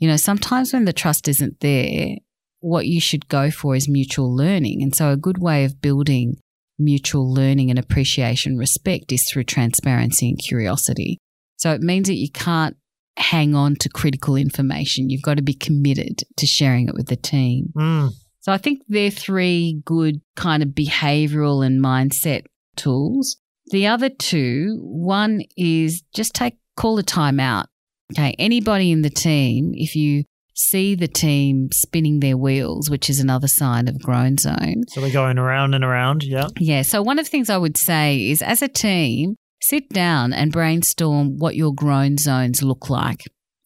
you 0.00 0.08
know, 0.08 0.16
sometimes 0.16 0.72
when 0.72 0.84
the 0.84 0.92
trust 0.92 1.28
isn't 1.28 1.60
there, 1.60 2.16
what 2.60 2.86
you 2.86 3.00
should 3.00 3.28
go 3.28 3.50
for 3.50 3.74
is 3.74 3.88
mutual 3.88 4.34
learning. 4.34 4.82
And 4.82 4.94
so 4.94 5.10
a 5.10 5.16
good 5.16 5.38
way 5.38 5.64
of 5.64 5.80
building 5.80 6.36
mutual 6.78 7.32
learning 7.32 7.70
and 7.70 7.78
appreciation, 7.78 8.58
respect 8.58 9.12
is 9.12 9.26
through 9.28 9.44
transparency 9.44 10.28
and 10.28 10.38
curiosity. 10.38 11.18
So 11.56 11.72
it 11.72 11.80
means 11.80 12.08
that 12.08 12.16
you 12.16 12.30
can't 12.30 12.76
hang 13.16 13.54
on 13.54 13.76
to 13.76 13.88
critical 13.88 14.36
information. 14.36 15.08
You've 15.08 15.22
got 15.22 15.36
to 15.36 15.42
be 15.42 15.54
committed 15.54 16.22
to 16.36 16.46
sharing 16.46 16.88
it 16.88 16.94
with 16.94 17.06
the 17.06 17.16
team. 17.16 17.72
Mm. 17.76 18.10
So 18.44 18.52
I 18.52 18.58
think 18.58 18.82
they're 18.88 19.10
three 19.10 19.80
good 19.86 20.20
kind 20.36 20.62
of 20.62 20.68
behavioral 20.70 21.64
and 21.64 21.82
mindset 21.82 22.44
tools. 22.76 23.38
The 23.68 23.86
other 23.86 24.10
two, 24.10 24.80
one 24.82 25.44
is 25.56 26.02
just 26.14 26.34
take 26.34 26.58
call 26.76 26.98
a 26.98 27.02
timeout. 27.02 27.64
Okay, 28.12 28.36
anybody 28.38 28.92
in 28.92 29.00
the 29.00 29.08
team, 29.08 29.72
if 29.72 29.96
you 29.96 30.24
see 30.54 30.94
the 30.94 31.08
team 31.08 31.70
spinning 31.72 32.20
their 32.20 32.36
wheels, 32.36 32.90
which 32.90 33.08
is 33.08 33.18
another 33.18 33.48
sign 33.48 33.88
of 33.88 33.98
groan 34.02 34.36
zone. 34.36 34.82
So 34.88 35.00
they're 35.00 35.10
going 35.10 35.38
around 35.38 35.72
and 35.72 35.82
around. 35.82 36.22
Yeah. 36.22 36.48
Yeah, 36.60 36.82
so 36.82 37.00
one 37.00 37.18
of 37.18 37.24
the 37.24 37.30
things 37.30 37.48
I 37.48 37.56
would 37.56 37.78
say 37.78 38.28
is 38.28 38.42
as 38.42 38.60
a 38.60 38.68
team, 38.68 39.36
sit 39.62 39.88
down 39.88 40.34
and 40.34 40.52
brainstorm 40.52 41.38
what 41.38 41.56
your 41.56 41.72
groan 41.72 42.18
zones 42.18 42.62
look 42.62 42.90
like. 42.90 43.22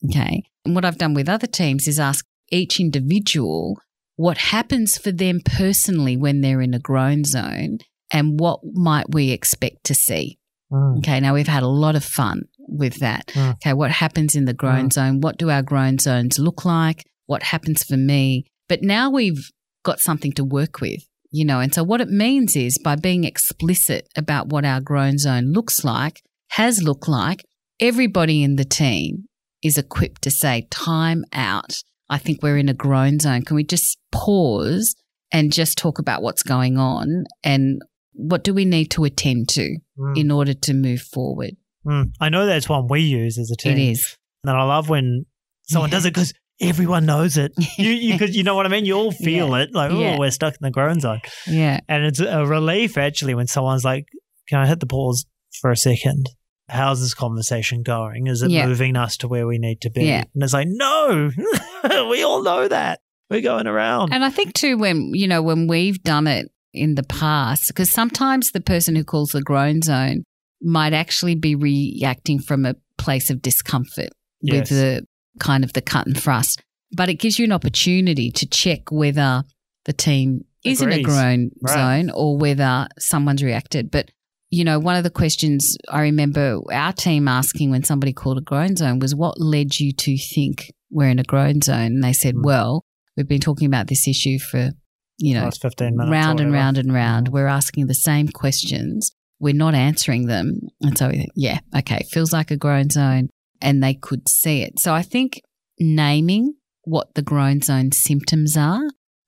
Okay. 0.09 0.45
And 0.65 0.77
what 0.77 0.85
I've 0.85 0.99
done 0.99 1.15
with 1.15 1.29
other 1.29 1.49
teams 1.49 1.89
is 1.89 1.99
ask 1.99 2.25
each 2.53 2.79
individual 2.79 3.77
what 4.19 4.37
happens 4.37 4.99
for 4.99 5.13
them 5.13 5.41
personally 5.45 6.17
when 6.17 6.41
they're 6.41 6.61
in 6.61 6.75
a 6.75 6.81
groan 6.81 7.23
zone 7.23 7.79
and 8.13 8.41
what 8.41 8.59
might 8.65 9.07
we 9.15 9.31
expect 9.31 9.85
to 9.85 9.95
see. 9.95 10.41
Mm. 10.73 10.99
Okay. 10.99 11.21
Now 11.21 11.35
we've 11.35 11.47
had 11.47 11.63
a 11.63 11.69
lot 11.69 11.95
of 11.95 12.03
fun 12.03 12.43
with 12.59 12.99
that. 12.99 13.29
Mm. 13.29 13.53
Okay. 13.53 13.73
What 13.75 13.93
happens 13.93 14.35
in 14.35 14.45
the 14.45 14.53
groan 14.53 14.91
zone? 14.91 15.21
What 15.21 15.39
do 15.39 15.51
our 15.51 15.63
groan 15.63 16.01
zones 16.01 16.37
look 16.37 16.65
like? 16.65 17.05
What 17.27 17.45
happens 17.45 17.85
for 17.85 17.97
me? 17.97 18.47
But 18.69 18.83
now 18.83 19.09
we've 19.09 19.53
got 19.85 20.01
something 20.01 20.33
to 20.33 20.45
work 20.45 20.81
with, 20.81 21.01
you 21.31 21.45
know. 21.45 21.61
And 21.61 21.73
so 21.73 21.85
what 21.85 22.01
it 22.01 22.09
means 22.09 22.57
is 22.57 22.77
by 22.77 22.97
being 22.97 23.23
explicit 23.23 24.09
about 24.17 24.49
what 24.49 24.65
our 24.65 24.81
groan 24.81 25.19
zone 25.19 25.53
looks 25.53 25.85
like, 25.85 26.23
has 26.51 26.83
looked 26.83 27.07
like, 27.07 27.45
everybody 27.79 28.43
in 28.43 28.57
the 28.57 28.65
team 28.65 29.29
is 29.63 29.79
equipped 29.79 30.23
to 30.23 30.31
say, 30.33 30.67
time 30.71 31.25
out. 31.33 31.77
I 32.11 32.19
think 32.19 32.43
we're 32.43 32.57
in 32.59 32.69
a 32.69 32.75
groan 32.75 33.19
zone. 33.21 33.43
Can 33.43 33.57
we 33.57 33.65
just 33.65 33.99
pause 34.13 34.95
and 35.33 35.53
just 35.53 35.77
talk 35.79 35.99
about 35.99 36.23
what's 36.23 36.43
going 36.43 36.79
on 36.79 37.25
and 37.45 37.81
what 38.15 38.43
do 38.45 38.53
we 38.55 38.65
need 38.65 38.91
to 38.93 39.05
attend 39.05 39.49
to 39.51 39.79
Mm. 39.99 40.17
in 40.17 40.31
order 40.31 40.55
to 40.55 40.75
move 40.75 41.03
forward? 41.03 41.57
Mm. 41.87 42.13
I 42.21 42.29
know 42.29 42.47
that's 42.47 42.69
one 42.69 42.87
we 42.89 43.01
use 43.03 43.37
as 43.39 43.51
a 43.51 43.57
team. 43.57 43.73
It 43.77 43.91
is. 43.93 44.17
And 44.45 44.57
I 44.57 44.63
love 44.65 44.89
when 44.89 45.27
someone 45.69 45.91
Yeah. 45.91 45.97
does 45.97 46.05
it 46.07 46.15
because 46.15 46.33
everyone 46.61 47.05
knows 47.07 47.37
it. 47.37 47.53
You, 47.79 47.91
you, 47.91 48.17
you 48.27 48.43
know 48.43 48.55
what 48.55 48.65
I 48.67 48.69
mean? 48.71 48.85
You 48.85 48.95
all 48.95 49.13
feel 49.13 49.51
Yeah. 49.51 49.63
it. 49.65 49.75
Like, 49.75 49.91
oh, 49.91 49.99
Yeah. 50.01 50.19
we're 50.19 50.31
stuck 50.31 50.55
in 50.55 50.59
the 50.63 50.71
groan 50.71 51.01
zone. 51.01 51.21
Yeah. 51.47 51.81
And 51.89 52.05
it's 52.05 52.21
a 52.21 52.45
relief 52.47 52.97
actually 52.97 53.35
when 53.35 53.47
someone's 53.49 53.85
like, 53.85 54.07
can 54.49 54.59
I 54.61 54.67
hit 54.67 54.81
the 54.81 54.87
pause 54.87 55.27
for 55.61 55.71
a 55.71 55.77
second? 55.77 56.27
How's 56.69 57.01
this 57.01 57.15
conversation 57.15 57.83
going? 57.83 58.27
Is 58.27 58.43
it 58.43 58.51
Yeah. 58.51 58.67
moving 58.67 58.97
us 58.97 59.17
to 59.19 59.29
where 59.29 59.47
we 59.47 59.59
need 59.59 59.81
to 59.83 59.91
be? 59.91 60.05
Yeah. 60.05 60.25
And 60.35 60.43
it's 60.43 60.53
like, 60.53 60.69
no, 60.71 61.31
we 62.11 62.23
all 62.23 62.43
know 62.43 62.69
that. 62.69 63.01
We're 63.31 63.41
going 63.43 63.67
around. 63.67 64.13
And 64.13 64.25
I 64.25 64.31
think 64.31 64.55
too, 64.55 64.79
when 64.79 65.13
you 65.15 65.29
know 65.29 65.43
when 65.43 65.67
we've 65.67 66.03
done 66.03 66.27
it 66.27 66.51
in 66.73 66.95
the 66.95 67.03
past, 67.03 67.69
because 67.69 67.91
sometimes 67.91 68.53
the 68.53 68.61
person 68.61 68.97
who 68.97 69.05
calls 69.05 69.31
the 69.33 69.43
groan 69.43 69.83
zone 69.83 70.25
might 70.63 70.93
actually 70.95 71.35
be 71.35 71.55
reacting 71.55 72.39
from 72.41 72.65
a 72.65 72.75
place 72.97 73.29
of 73.31 73.43
discomfort 73.43 74.09
Yes. 74.41 74.71
with 74.71 74.79
the 74.79 75.07
kind 75.39 75.63
of 75.63 75.73
the 75.75 75.83
cut 75.83 76.07
and 76.07 76.19
thrust. 76.21 76.63
But 76.93 77.09
it 77.11 77.15
gives 77.15 77.39
you 77.39 77.45
an 77.45 77.53
opportunity 77.53 78.31
to 78.31 78.47
check 78.47 78.91
whether 78.91 79.43
the 79.85 79.93
team 79.93 80.45
is 80.65 80.81
in 80.83 80.91
a 80.91 81.03
groan 81.03 81.51
Right. 81.63 81.75
zone 81.75 82.11
or 82.11 82.37
whether 82.39 82.89
someone's 82.99 83.43
reacted. 83.43 83.91
But 83.91 84.11
you 84.51 84.65
know, 84.65 84.79
one 84.79 84.97
of 84.97 85.05
the 85.05 85.11
questions 85.11 85.77
I 85.89 86.03
remember 86.03 86.61
our 86.73 86.93
team 86.93 87.29
asking 87.29 87.71
when 87.71 87.85
somebody 87.85 88.13
called 88.13 88.39
a 88.39 88.43
groan 88.43 88.77
zone 88.77 88.99
was, 88.99 89.15
"What 89.15 89.41
led 89.41 89.79
you 89.79 89.93
to 89.93 90.17
think 90.17 90.73
we're 90.91 91.11
in 91.11 91.19
a 91.19 91.25
groan 91.25 91.61
zone?" 91.61 91.93
And 91.97 92.05
they 92.05 92.13
said, 92.13 92.35
Mm. 92.35 92.45
"Well, 92.45 92.85
we've 93.17 93.29
been 93.29 93.41
talking 93.41 93.67
about 93.67 93.89
this 93.89 94.09
issue 94.09 94.39
for 94.39 94.71
you 95.19 95.35
know 95.35 95.45
Last 95.45 95.61
15 95.63 95.97
minutes. 95.97 96.11
round 96.13 96.41
and 96.41 96.53
round 96.53 96.79
and 96.79 96.93
round. 96.93 97.29
We're 97.29 97.47
asking 97.47 97.87
the 97.89 97.95
same 97.95 98.29
questions. 98.29 99.13
We're 99.41 99.55
not 99.55 99.75
answering 99.75 100.27
them. 100.27 100.61
And 100.81 100.97
so, 100.99 101.13
yeah, 101.37 101.61
okay, 101.77 102.05
feels 102.11 102.33
like 102.33 102.51
a 102.51 102.57
groan 102.57 102.91
zone. 102.91 103.29
And 103.61 103.83
they 103.83 103.95
could 103.95 104.29
see 104.29 104.63
it. 104.63 104.79
So 104.81 104.95
I 104.95 105.03
think 105.03 105.41
naming 105.79 106.55
what 106.85 107.15
the 107.15 107.23
groan 107.23 107.61
zone 107.61 107.93
symptoms 107.93 108.57
are, 108.57 108.83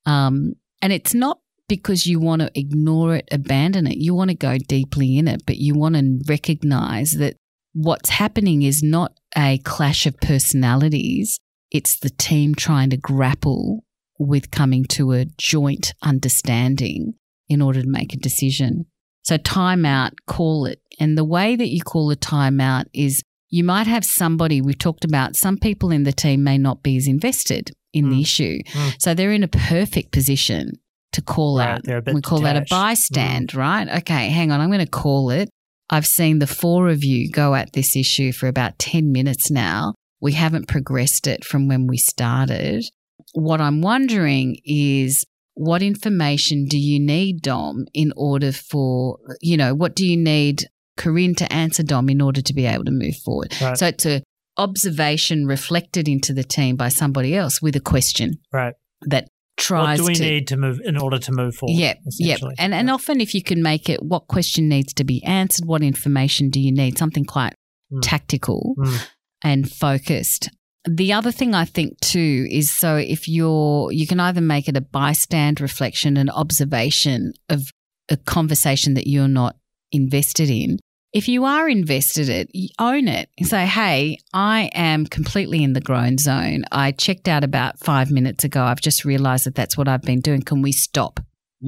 um, 0.07 0.55
and 0.83 0.93
it's 0.93 1.15
not 1.15 1.39
because 1.79 2.07
you 2.07 2.19
want 2.21 2.43
to 2.43 2.51
ignore 2.59 3.15
it, 3.15 3.29
abandon 3.31 3.87
it. 3.87 3.97
You 3.97 4.13
want 4.15 4.31
to 4.31 4.37
go 4.37 4.59
deeply 4.59 5.17
in 5.17 5.29
it, 5.29 5.47
but 5.47 5.57
you 5.57 5.75
want 5.75 5.95
to 5.95 6.21
recognize 6.29 7.13
that 7.13 7.37
what's 7.73 8.11
happening 8.11 8.63
is 8.63 8.83
not 8.83 9.13
a 9.37 9.59
clash 9.59 10.05
of 10.05 10.19
personalities. 10.21 11.39
It's 11.71 11.97
the 11.99 12.11
team 12.11 12.55
trying 12.57 12.91
to 12.91 12.97
grapple 12.97 13.85
with 14.19 14.51
coming 14.51 14.85
to 14.85 15.13
a 15.13 15.27
joint 15.39 15.95
understanding 16.03 17.15
in 17.49 17.63
order 17.63 17.83
to 17.83 17.89
make 17.89 18.13
a 18.13 18.19
decision. 18.19 18.87
So, 19.23 19.39
timeout, 19.39 20.13
call 20.27 20.67
it. 20.67 20.81
And 20.99 21.17
the 21.17 21.25
way 21.25 21.55
that 21.57 21.69
you 21.69 21.83
call 21.83 22.11
a 22.11 22.17
timeout 22.17 22.87
is 22.93 23.23
you 23.49 23.63
might 23.65 23.87
have 23.87 24.05
somebody, 24.05 24.61
we've 24.61 24.79
talked 24.79 25.05
about, 25.05 25.37
some 25.37 25.57
people 25.57 25.91
in 25.93 26.03
the 26.03 26.13
team 26.13 26.43
may 26.43 26.59
not 26.59 26.83
be 26.83 26.97
as 26.97 27.07
invested 27.07 27.71
in 27.93 28.11
the 28.11 28.17
Mm. 28.17 28.23
issue. 28.23 28.59
Mm. 28.73 28.95
So, 28.99 29.15
they're 29.15 29.33
in 29.33 29.45
a 29.45 29.49
perfect 29.49 30.11
position 30.11 30.73
to 31.13 31.23
call 31.23 31.59
Right, 31.59 31.69
out. 31.71 31.85
they're 31.85 31.99
a 31.99 32.03
bit 32.03 32.15
we 32.15 32.21
call 32.23 32.41
that 32.41 32.57
a 32.57 32.61
detached. 32.61 33.13
Mm. 33.13 33.17
bystand, 33.51 33.57
right? 33.57 33.89
Okay, 33.99 34.29
hang 34.29 34.51
on, 34.53 34.61
I'm 34.61 34.69
going 34.71 34.85
to 34.85 34.91
call 34.91 35.31
it. 35.31 35.49
I've 35.91 36.07
seen 36.07 36.39
the 36.39 36.47
four 36.47 36.89
of 36.89 37.03
you 37.03 37.31
go 37.31 37.55
at 37.55 37.73
this 37.73 37.97
issue 37.97 38.33
for 38.33 38.47
about 38.47 38.79
10 38.79 39.11
minutes 39.11 39.51
now. 39.51 39.95
We 40.21 40.33
haven't 40.33 40.69
progressed 40.69 41.27
it 41.27 41.45
from 41.45 41.67
when 41.67 41.87
we 41.89 41.97
started. 41.97 42.85
What 43.33 43.61
I'm 43.61 43.81
wondering 43.81 44.59
is 44.65 45.25
what 45.55 45.83
information 45.83 46.67
do 46.67 46.79
you 46.79 47.01
need, 47.01 47.43
Dom, 47.43 47.87
in 47.93 48.13
order 48.17 48.53
for, 48.53 49.19
you 49.41 49.57
know, 49.57 49.75
what 49.75 49.97
do 49.97 50.07
you 50.07 50.17
need 50.17 50.67
Corinne 50.97 51.35
to 51.37 51.53
answer 51.53 51.83
Dom 51.83 52.09
in 52.09 52.21
order 52.21 52.41
to 52.41 52.55
be 52.55 52.67
able 52.67 52.85
to 52.85 52.91
move 52.93 53.17
forward? 53.17 53.53
Right. 53.61 53.77
So 53.77 53.87
it's 53.89 54.07
a 54.07 54.23
observation 54.59 55.47
reflected 55.47 56.07
into 56.09 56.33
the 56.33 56.45
team 56.45 56.77
by 56.77 56.89
somebody 56.89 57.35
else 57.35 57.61
with 57.61 57.75
a 57.77 57.81
question 57.81 58.35
Right. 58.53 58.75
that 59.03 59.29
What 59.61 59.67
tries 59.67 59.99
do 59.99 60.07
we 60.07 60.15
to 60.15 60.23
need 60.23 60.47
to 60.49 60.57
move 60.57 60.81
in 60.85 60.97
order 60.97 61.19
to 61.19 61.33
move 61.33 61.55
forward? 61.55 61.77
Yep, 61.79 61.99
yep. 62.19 62.41
And 62.59 62.75
and 62.75 62.89
Yeah. 62.89 62.95
often 62.95 63.21
if 63.21 63.35
you 63.35 63.43
can 63.43 63.63
make 63.63 63.89
it 63.89 64.03
what 64.03 64.27
question 64.29 64.69
needs 64.69 64.93
to 64.95 65.05
be 65.05 65.23
answered, 65.25 65.67
what 65.67 65.83
information 65.83 66.51
do 66.51 66.61
you 66.61 66.73
need? 66.73 66.99
Something 66.99 67.25
quite 67.25 67.55
Mm. 67.93 68.01
tactical 68.03 68.75
Mm. 68.79 69.07
and 69.45 69.71
focused. 69.71 70.49
The 70.89 71.13
other 71.13 71.33
thing 71.33 71.55
I 71.55 71.65
think 71.67 72.01
too 72.01 72.47
is 72.51 72.71
so 72.71 72.97
if 72.97 73.29
you're 73.29 73.93
you 73.93 74.07
can 74.07 74.21
either 74.21 74.41
make 74.41 74.69
it 74.69 74.77
a 74.77 74.81
bystand 74.81 75.61
reflection, 75.61 76.17
an 76.17 76.31
observation 76.31 77.33
of 77.49 77.63
a 78.09 78.17
conversation 78.17 78.95
that 78.95 79.07
you're 79.07 79.29
not 79.29 79.57
invested 79.93 80.49
in. 80.51 80.79
If 81.13 81.27
you 81.27 81.45
are 81.45 81.69
invested 81.69 82.29
in 82.29 82.47
it, 82.55 82.71
own 82.79 83.09
it 83.09 83.29
say, 83.43 83.67
Hey, 83.67 84.19
I 84.33 84.71
am 84.75 85.07
completely 85.07 85.63
in 85.65 85.73
the 85.73 85.81
groan 85.81 86.19
zone. 86.19 86.63
I 86.71 86.93
checked 86.93 87.27
out 87.27 87.43
about 87.43 87.79
five 87.81 88.11
minutes 88.13 88.45
ago. 88.45 88.63
I've 88.63 88.81
just 88.81 89.05
realized 89.05 89.45
that 89.47 89.55
that's 89.57 89.77
what 89.77 89.89
I've 89.89 90.03
been 90.03 90.21
doing. 90.21 90.43
Can 90.43 90.63
we 90.63 90.71
stop? 90.73 91.19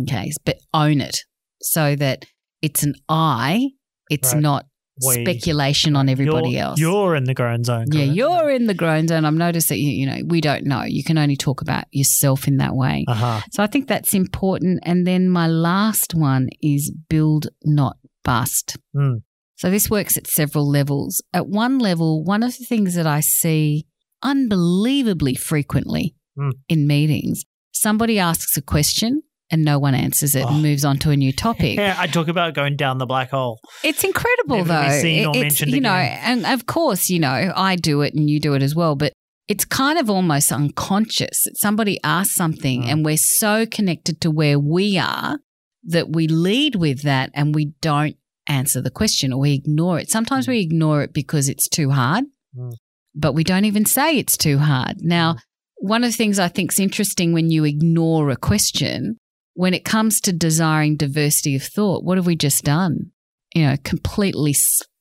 Okay. 0.03 0.31
But 0.45 0.59
own 0.73 1.01
it 1.01 1.19
so 1.61 1.97
that 1.97 2.25
it's 2.63 2.83
an 2.85 2.95
I, 3.09 3.71
it's 4.11 4.33
Right. 4.33 4.43
not 4.43 4.67
We. 5.05 5.15
speculation 5.25 5.97
on 5.97 6.09
everybody 6.09 6.51
You're- 6.51 6.59
else. 6.61 6.79
You're 6.81 7.17
in 7.17 7.25
the 7.25 7.35
groan 7.35 7.65
zone. 7.65 7.87
yeah, 7.91 8.05
you're 8.05 8.49
in 8.51 8.67
the 8.69 8.75
groan 8.75 9.09
zone. 9.09 9.25
I've 9.25 9.35
noticed 9.35 9.71
that 9.71 9.79
you, 9.79 9.91
you 9.91 10.07
know 10.07 10.19
we 10.27 10.41
don't 10.41 10.65
know. 10.67 10.85
You 10.85 11.03
can 11.03 11.19
only 11.19 11.35
talk 11.37 11.63
about 11.63 11.85
yourself 11.91 12.47
in 12.47 12.59
that 12.59 12.75
way. 12.77 13.05
Uh-huh. 13.09 13.41
So 13.51 13.63
I 13.63 13.67
think 13.67 13.89
that's 13.89 14.15
important. 14.15 14.81
And 14.85 15.05
then 15.07 15.29
my 15.29 15.49
last 15.49 16.15
one 16.15 16.49
is 16.63 16.93
build, 17.09 17.49
not 17.65 17.97
bust. 18.23 18.77
Mm. 18.95 19.23
So 19.62 19.70
this 19.70 19.88
works 19.88 20.16
at 20.16 20.27
several 20.27 20.68
levels. 20.68 21.22
At 21.33 21.46
one 21.46 21.79
level, 21.79 22.25
one 22.25 22.42
of 22.42 22.59
the 22.59 22.64
things 22.64 22.96
that 22.96 23.07
I 23.07 23.20
see 23.20 23.87
unbelievably 24.20 25.37
frequently 25.37 26.16
Mm. 26.37 26.51
in 26.68 26.87
meetings, 26.88 27.44
somebody 27.70 28.18
asks 28.18 28.57
a 28.57 28.61
question 28.62 29.22
and 29.53 29.64
no 29.64 29.79
one 29.79 29.94
answers 29.94 30.35
it 30.35 30.44
Oh. 30.44 30.48
and 30.48 30.62
moves 30.62 30.85
on 30.85 30.98
to 30.98 31.11
a 31.11 31.16
new 31.16 31.33
topic. 31.33 31.77
Yeah, 31.79 31.94
I 32.05 32.09
talk 32.09 32.27
about 32.27 32.55
going 32.55 32.75
down 32.75 32.98
the 32.98 33.07
black 33.07 33.31
hole. 33.31 33.61
It's 33.85 34.03
incredible, 34.03 34.57
Never 34.64 34.68
though. 34.90 35.01
seen 35.01 35.27
or 35.27 35.31
it's, 35.31 35.38
mentioned 35.38 35.70
you 35.70 35.81
know, 35.81 35.90
and 35.94 36.44
of 36.44 36.66
course, 36.66 37.09
you 37.09 37.20
know, 37.20 37.53
I 37.55 37.77
do 37.77 38.01
it 38.01 38.14
and 38.14 38.29
you 38.29 38.40
do 38.40 38.55
it 38.55 38.62
as 38.64 38.75
well, 38.75 38.96
but 38.96 39.12
it's 39.46 39.64
kind 39.64 39.96
of 39.96 40.11
almost 40.11 40.51
unconscious 40.51 41.44
that 41.44 41.57
somebody 41.59 42.01
asks 42.03 42.35
something 42.35 42.83
Mm. 42.83 42.88
and 42.90 43.05
we're 43.05 43.16
so 43.16 43.64
connected 43.64 44.20
to 44.22 44.31
where 44.33 44.59
we 44.59 44.98
are 44.98 45.38
that 45.85 46.11
we 46.11 46.27
lead 46.27 46.75
with 46.75 47.03
that 47.03 47.31
and 47.35 47.55
we 47.55 47.66
don't 47.81 48.16
answer 48.49 48.81
the 48.81 48.91
question 48.91 49.33
or 49.33 49.39
we 49.41 49.53
ignore 49.55 49.99
it. 49.99 50.11
Sometimes 50.11 50.49
we 50.49 50.61
ignore 50.61 51.03
it 51.03 51.13
because 51.13 51.49
it's 51.49 51.69
too 51.69 51.91
hard, 51.91 52.25
Mm. 52.57 52.73
but 53.15 53.33
we 53.35 53.45
don't 53.45 53.65
even 53.65 53.85
say 53.87 54.17
it's 54.19 54.37
too 54.37 54.59
hard. 54.59 54.97
Now, 55.01 55.37
one 55.77 56.05
of 56.05 56.11
the 56.11 56.17
things 56.17 56.39
I 56.39 56.49
think 56.49 56.73
is 56.73 56.79
interesting 56.81 57.33
when 57.33 57.51
you 57.51 57.65
ignore 57.65 58.31
a 58.31 58.37
question, 58.37 59.17
when 59.55 59.75
it 59.75 59.85
comes 59.85 60.21
to 60.23 60.33
desiring 60.33 60.97
diversity 60.97 61.57
of 61.57 61.63
thought, 61.63 62.05
what 62.05 62.19
have 62.19 62.27
we 62.27 62.37
just 62.37 62.65
done? 62.65 63.11
You 63.55 63.67
know, 63.67 63.77
completely 63.85 64.55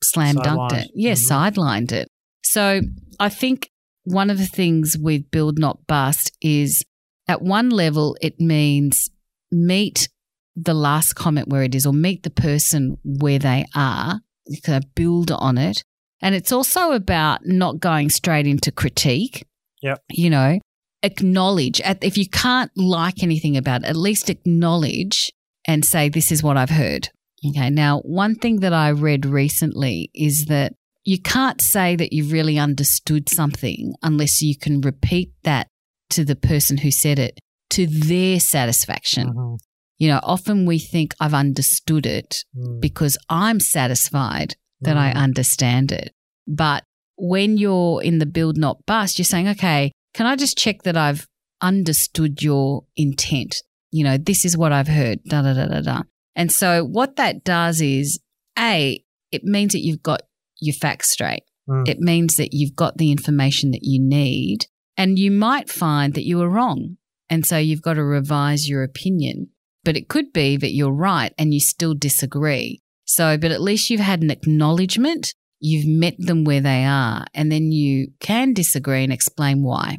slam 0.03 0.35
dunked 0.35 0.73
it. 0.73 0.91
Yeah, 0.95 1.13
Mhm. 1.13 1.27
sidelined 1.29 1.91
it. 1.91 2.07
So 2.43 2.81
I 3.19 3.29
think 3.29 3.69
one 4.03 4.29
of 4.29 4.37
the 4.37 4.47
things 4.47 4.97
with 4.99 5.29
Build 5.31 5.57
Not 5.59 5.85
Bust 5.87 6.31
is 6.41 6.83
at 7.27 7.41
one 7.41 7.69
level, 7.69 8.17
it 8.21 8.39
means 8.39 9.09
meet 9.51 10.09
the 10.55 10.73
last 10.73 11.13
comment 11.13 11.47
where 11.47 11.63
it 11.63 11.75
is 11.75 11.85
or 11.85 11.93
meet 11.93 12.23
the 12.23 12.29
person 12.29 12.97
where 13.03 13.39
they 13.39 13.65
are, 13.75 14.19
kind 14.63 14.83
of 14.83 14.95
build 14.95 15.31
on 15.31 15.57
it. 15.57 15.83
And 16.21 16.35
it's 16.35 16.51
also 16.51 16.91
about 16.91 17.45
not 17.45 17.79
going 17.79 18.09
straight 18.09 18.45
into 18.45 18.71
critique. 18.71 19.45
Yep. 19.81 20.03
You 20.11 20.29
know, 20.29 20.59
acknowledge 21.03 21.81
if 21.83 22.17
you 22.17 22.29
can't 22.29 22.71
like 22.75 23.23
anything 23.23 23.57
about 23.57 23.83
it, 23.83 23.87
at 23.87 23.95
least 23.95 24.29
acknowledge 24.29 25.31
and 25.65 25.83
say, 25.83 26.09
This 26.09 26.31
is 26.31 26.43
what 26.43 26.57
I've 26.57 26.69
heard. 26.69 27.09
Okay. 27.47 27.69
Now, 27.69 27.99
one 28.01 28.35
thing 28.35 28.59
that 28.59 28.73
I 28.73 28.89
read 28.91 29.25
recently 29.25 30.11
is 30.13 30.45
that 30.45 30.73
you 31.03 31.19
can't 31.19 31.59
say 31.59 31.95
that 31.95 32.13
you've 32.13 32.31
really 32.31 32.59
understood 32.59 33.27
something 33.29 33.93
unless 34.03 34.43
you 34.43 34.55
can 34.55 34.81
repeat 34.81 35.31
that 35.43 35.67
to 36.11 36.23
the 36.23 36.35
person 36.35 36.77
who 36.77 36.91
said 36.91 37.17
it 37.17 37.39
to 37.71 37.87
their 37.87 38.39
satisfaction. 38.39 39.33
Mhm. 39.33 39.57
You 40.01 40.07
know, 40.07 40.19
often 40.23 40.65
we 40.65 40.79
think 40.79 41.13
I've 41.19 41.35
understood 41.35 42.07
it 42.07 42.43
Mm. 42.57 42.81
because 42.81 43.19
I'm 43.29 43.59
satisfied 43.59 44.55
that 44.85 44.97
I 44.97 45.11
Mm. 45.11 45.15
understand 45.27 45.91
it. 45.91 46.11
But 46.47 46.83
when 47.17 47.57
you're 47.57 48.01
in 48.01 48.17
the 48.17 48.25
build 48.25 48.57
not 48.57 48.83
bust, 48.87 49.19
you're 49.19 49.25
saying, 49.33 49.47
okay, 49.49 49.91
can 50.15 50.25
I 50.25 50.35
just 50.35 50.57
check 50.57 50.81
that 50.83 50.97
I've 50.97 51.27
understood 51.61 52.41
your 52.41 52.85
intent? 52.95 53.57
You 53.91 54.03
know, 54.03 54.17
this 54.17 54.43
is 54.43 54.57
what 54.57 54.71
I've 54.71 54.87
heard, 54.87 55.23
da 55.25 55.43
da 55.43 55.53
da 55.53 55.67
da 55.67 55.81
da. 55.81 56.01
And 56.35 56.51
so 56.51 56.83
what 56.83 57.17
that 57.17 57.43
does 57.43 57.79
is, 57.79 58.19
A, 58.57 59.03
it 59.31 59.43
means 59.43 59.73
that 59.73 59.85
you've 59.85 60.01
got 60.01 60.23
your 60.59 60.73
facts 60.73 61.11
straight. 61.11 61.43
Mm. 61.69 61.87
It 61.87 61.99
means 61.99 62.37
that 62.37 62.53
you've 62.53 62.75
got 62.75 62.97
the 62.97 63.11
information 63.11 63.69
that 63.69 63.83
you 63.83 63.99
need. 64.01 64.65
And 64.97 65.19
you 65.19 65.29
might 65.29 65.69
find 65.69 66.15
that 66.15 66.25
you 66.25 66.39
were 66.39 66.49
wrong. 66.49 66.97
And 67.29 67.45
so 67.45 67.59
you've 67.59 67.83
got 67.83 67.93
to 67.93 68.03
revise 68.03 68.67
your 68.67 68.81
opinion. 68.81 69.50
But 69.83 69.97
it 69.97 70.07
could 70.07 70.31
be 70.31 70.57
that 70.57 70.71
you're 70.71 70.93
right 70.93 71.33
and 71.37 71.53
you 71.53 71.59
still 71.59 71.93
disagree. 71.93 72.81
So, 73.05 73.37
but 73.37 73.51
at 73.51 73.61
least 73.61 73.89
you've 73.89 73.99
had 73.99 74.21
an 74.21 74.31
acknowledgement, 74.31 75.33
you've 75.59 75.87
met 75.87 76.15
them 76.17 76.43
where 76.43 76.61
they 76.61 76.85
are, 76.85 77.25
and 77.33 77.51
then 77.51 77.71
you 77.71 78.09
can 78.19 78.53
disagree 78.53 79.03
and 79.03 79.11
explain 79.11 79.63
why. 79.63 79.97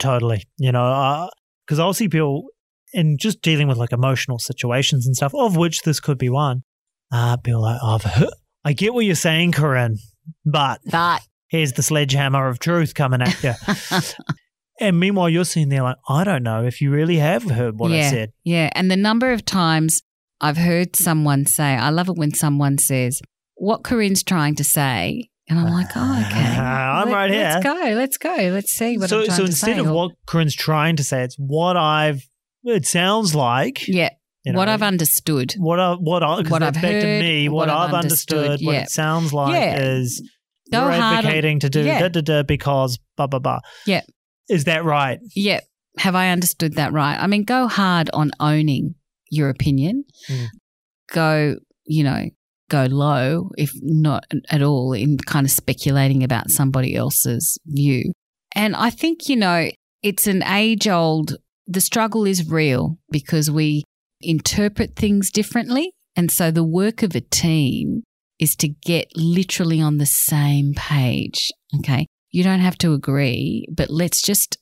Totally. 0.00 0.44
You 0.58 0.72
know, 0.72 1.30
because 1.66 1.78
I'll 1.78 1.94
see 1.94 2.08
people 2.08 2.44
in 2.92 3.16
just 3.18 3.42
dealing 3.42 3.66
with 3.66 3.76
like 3.76 3.92
emotional 3.92 4.38
situations 4.38 5.06
and 5.06 5.16
stuff, 5.16 5.34
of 5.34 5.56
which 5.56 5.82
this 5.82 6.00
could 6.00 6.18
be 6.18 6.28
one. 6.28 6.62
Uh, 7.12 7.36
be 7.36 7.54
like, 7.54 7.78
oh, 7.82 7.98
I 8.64 8.72
get 8.72 8.94
what 8.94 9.04
you're 9.04 9.14
saying, 9.14 9.52
Corinne, 9.52 9.98
but 10.44 10.80
But 10.90 11.22
here's 11.48 11.72
the 11.72 11.82
sledgehammer 11.82 12.48
of 12.48 12.58
truth 12.58 12.94
coming 12.94 13.20
at 13.22 13.42
you. 13.42 13.52
and 14.80 14.98
meanwhile, 14.98 15.28
you're 15.28 15.44
sitting 15.44 15.68
there 15.68 15.82
like, 15.82 15.96
I 16.08 16.24
don't 16.24 16.42
know 16.42 16.64
if 16.64 16.80
you 16.80 16.90
really 16.90 17.16
have 17.16 17.44
heard 17.44 17.78
what 17.78 17.92
I 17.92 18.10
said. 18.10 18.32
Yeah. 18.44 18.70
And 18.74 18.90
the 18.90 18.96
number 18.96 19.32
of 19.32 19.44
times 19.44 20.02
I've 20.40 20.56
heard 20.56 20.96
someone 20.96 21.46
say, 21.46 21.64
I 21.76 21.90
love 21.90 22.08
it 22.08 22.16
when 22.16 22.34
someone 22.34 22.78
says, 22.78 23.20
what 23.56 23.84
Corinne's 23.84 24.22
trying 24.22 24.56
to 24.56 24.64
say. 24.64 25.28
And 25.48 25.58
I'm 25.58 25.66
like, 25.72 25.88
oh, 25.94 26.24
okay. 26.26 26.40
I'm 26.58 27.08
right 27.10 27.30
here. 27.30 27.60
Let's 27.60 27.64
go. 27.64 27.74
Let's 27.74 28.18
go. 28.18 28.34
Let's 28.52 28.72
see 28.72 28.98
what 28.98 29.10
so, 29.10 29.20
I'm 29.20 29.24
trying 29.26 29.36
so 29.36 29.42
to 29.42 29.48
instead 29.48 29.78
of 29.78 29.86
or- 29.88 29.92
what 29.92 30.10
Corinne's 30.26 30.54
trying 30.56 30.96
to 30.96 31.04
say, 31.04 31.22
it's 31.22 31.36
what 31.36 31.76
I've. 31.76 32.22
It 32.66 32.86
sounds 32.86 33.34
like 33.34 33.86
yeah, 33.86 34.08
you 34.42 34.54
what 34.54 34.70
I've 34.70 34.82
understood. 34.82 35.52
what 35.58 35.78
I 35.78 35.92
what 35.96 36.22
I 36.22 36.40
what 36.48 36.62
I've 36.62 36.72
back 36.72 36.80
to 36.82 36.88
heard, 37.02 37.20
me 37.20 37.50
what, 37.50 37.68
what 37.68 37.68
I've 37.68 37.92
understood, 37.92 38.38
understood, 38.38 38.66
what 38.66 38.74
it 38.76 38.88
sounds 38.88 39.34
like 39.34 39.52
Yeah. 39.52 39.82
is 39.82 40.26
Go 40.72 40.80
you're 40.84 40.92
hard 40.92 41.02
on- 41.02 41.14
advocating 41.18 41.60
to 41.60 41.68
do 41.68 41.84
Yeah. 41.84 42.00
da 42.00 42.08
da 42.08 42.20
da 42.22 42.42
because 42.42 42.98
blah 43.18 43.26
blah 43.26 43.38
blah. 43.38 43.60
Yeah. 43.84 44.00
Is 44.48 44.64
that 44.64 44.84
right? 44.84 45.18
Yeah. 45.34 45.60
Have 45.98 46.14
I 46.14 46.30
understood 46.30 46.74
that 46.74 46.92
right? 46.92 47.16
I 47.16 47.26
mean, 47.26 47.44
go 47.44 47.68
hard 47.68 48.10
on 48.12 48.32
owning 48.40 48.94
your 49.30 49.48
opinion. 49.48 50.04
Mm. 50.28 50.46
Go, 51.12 51.56
you 51.84 52.02
know, 52.02 52.30
go 52.68 52.86
low, 52.90 53.50
if 53.56 53.72
not 53.82 54.24
at 54.50 54.62
all, 54.62 54.92
in 54.92 55.18
kind 55.18 55.46
of 55.46 55.50
speculating 55.50 56.24
about 56.24 56.50
somebody 56.50 56.96
else's 56.96 57.58
view. 57.66 58.12
And 58.54 58.74
I 58.74 58.90
think, 58.90 59.28
you 59.28 59.36
know, 59.36 59.70
it's 60.02 60.26
an 60.26 60.42
age 60.42 60.88
old, 60.88 61.36
the 61.66 61.80
struggle 61.80 62.26
is 62.26 62.48
real 62.48 62.98
because 63.10 63.50
we 63.50 63.84
interpret 64.20 64.96
things 64.96 65.30
differently. 65.30 65.92
And 66.16 66.30
so 66.30 66.50
the 66.50 66.64
work 66.64 67.02
of 67.02 67.14
a 67.14 67.20
team 67.20 68.02
is 68.38 68.56
to 68.56 68.68
get 68.68 69.08
literally 69.14 69.80
on 69.80 69.98
the 69.98 70.06
same 70.06 70.74
page. 70.74 71.50
Okay. 71.78 72.06
You 72.34 72.42
don't 72.42 72.60
have 72.60 72.76
to 72.78 72.92
agree, 72.94 73.66
but 73.70 73.90
let's 73.90 74.20
just 74.20 74.58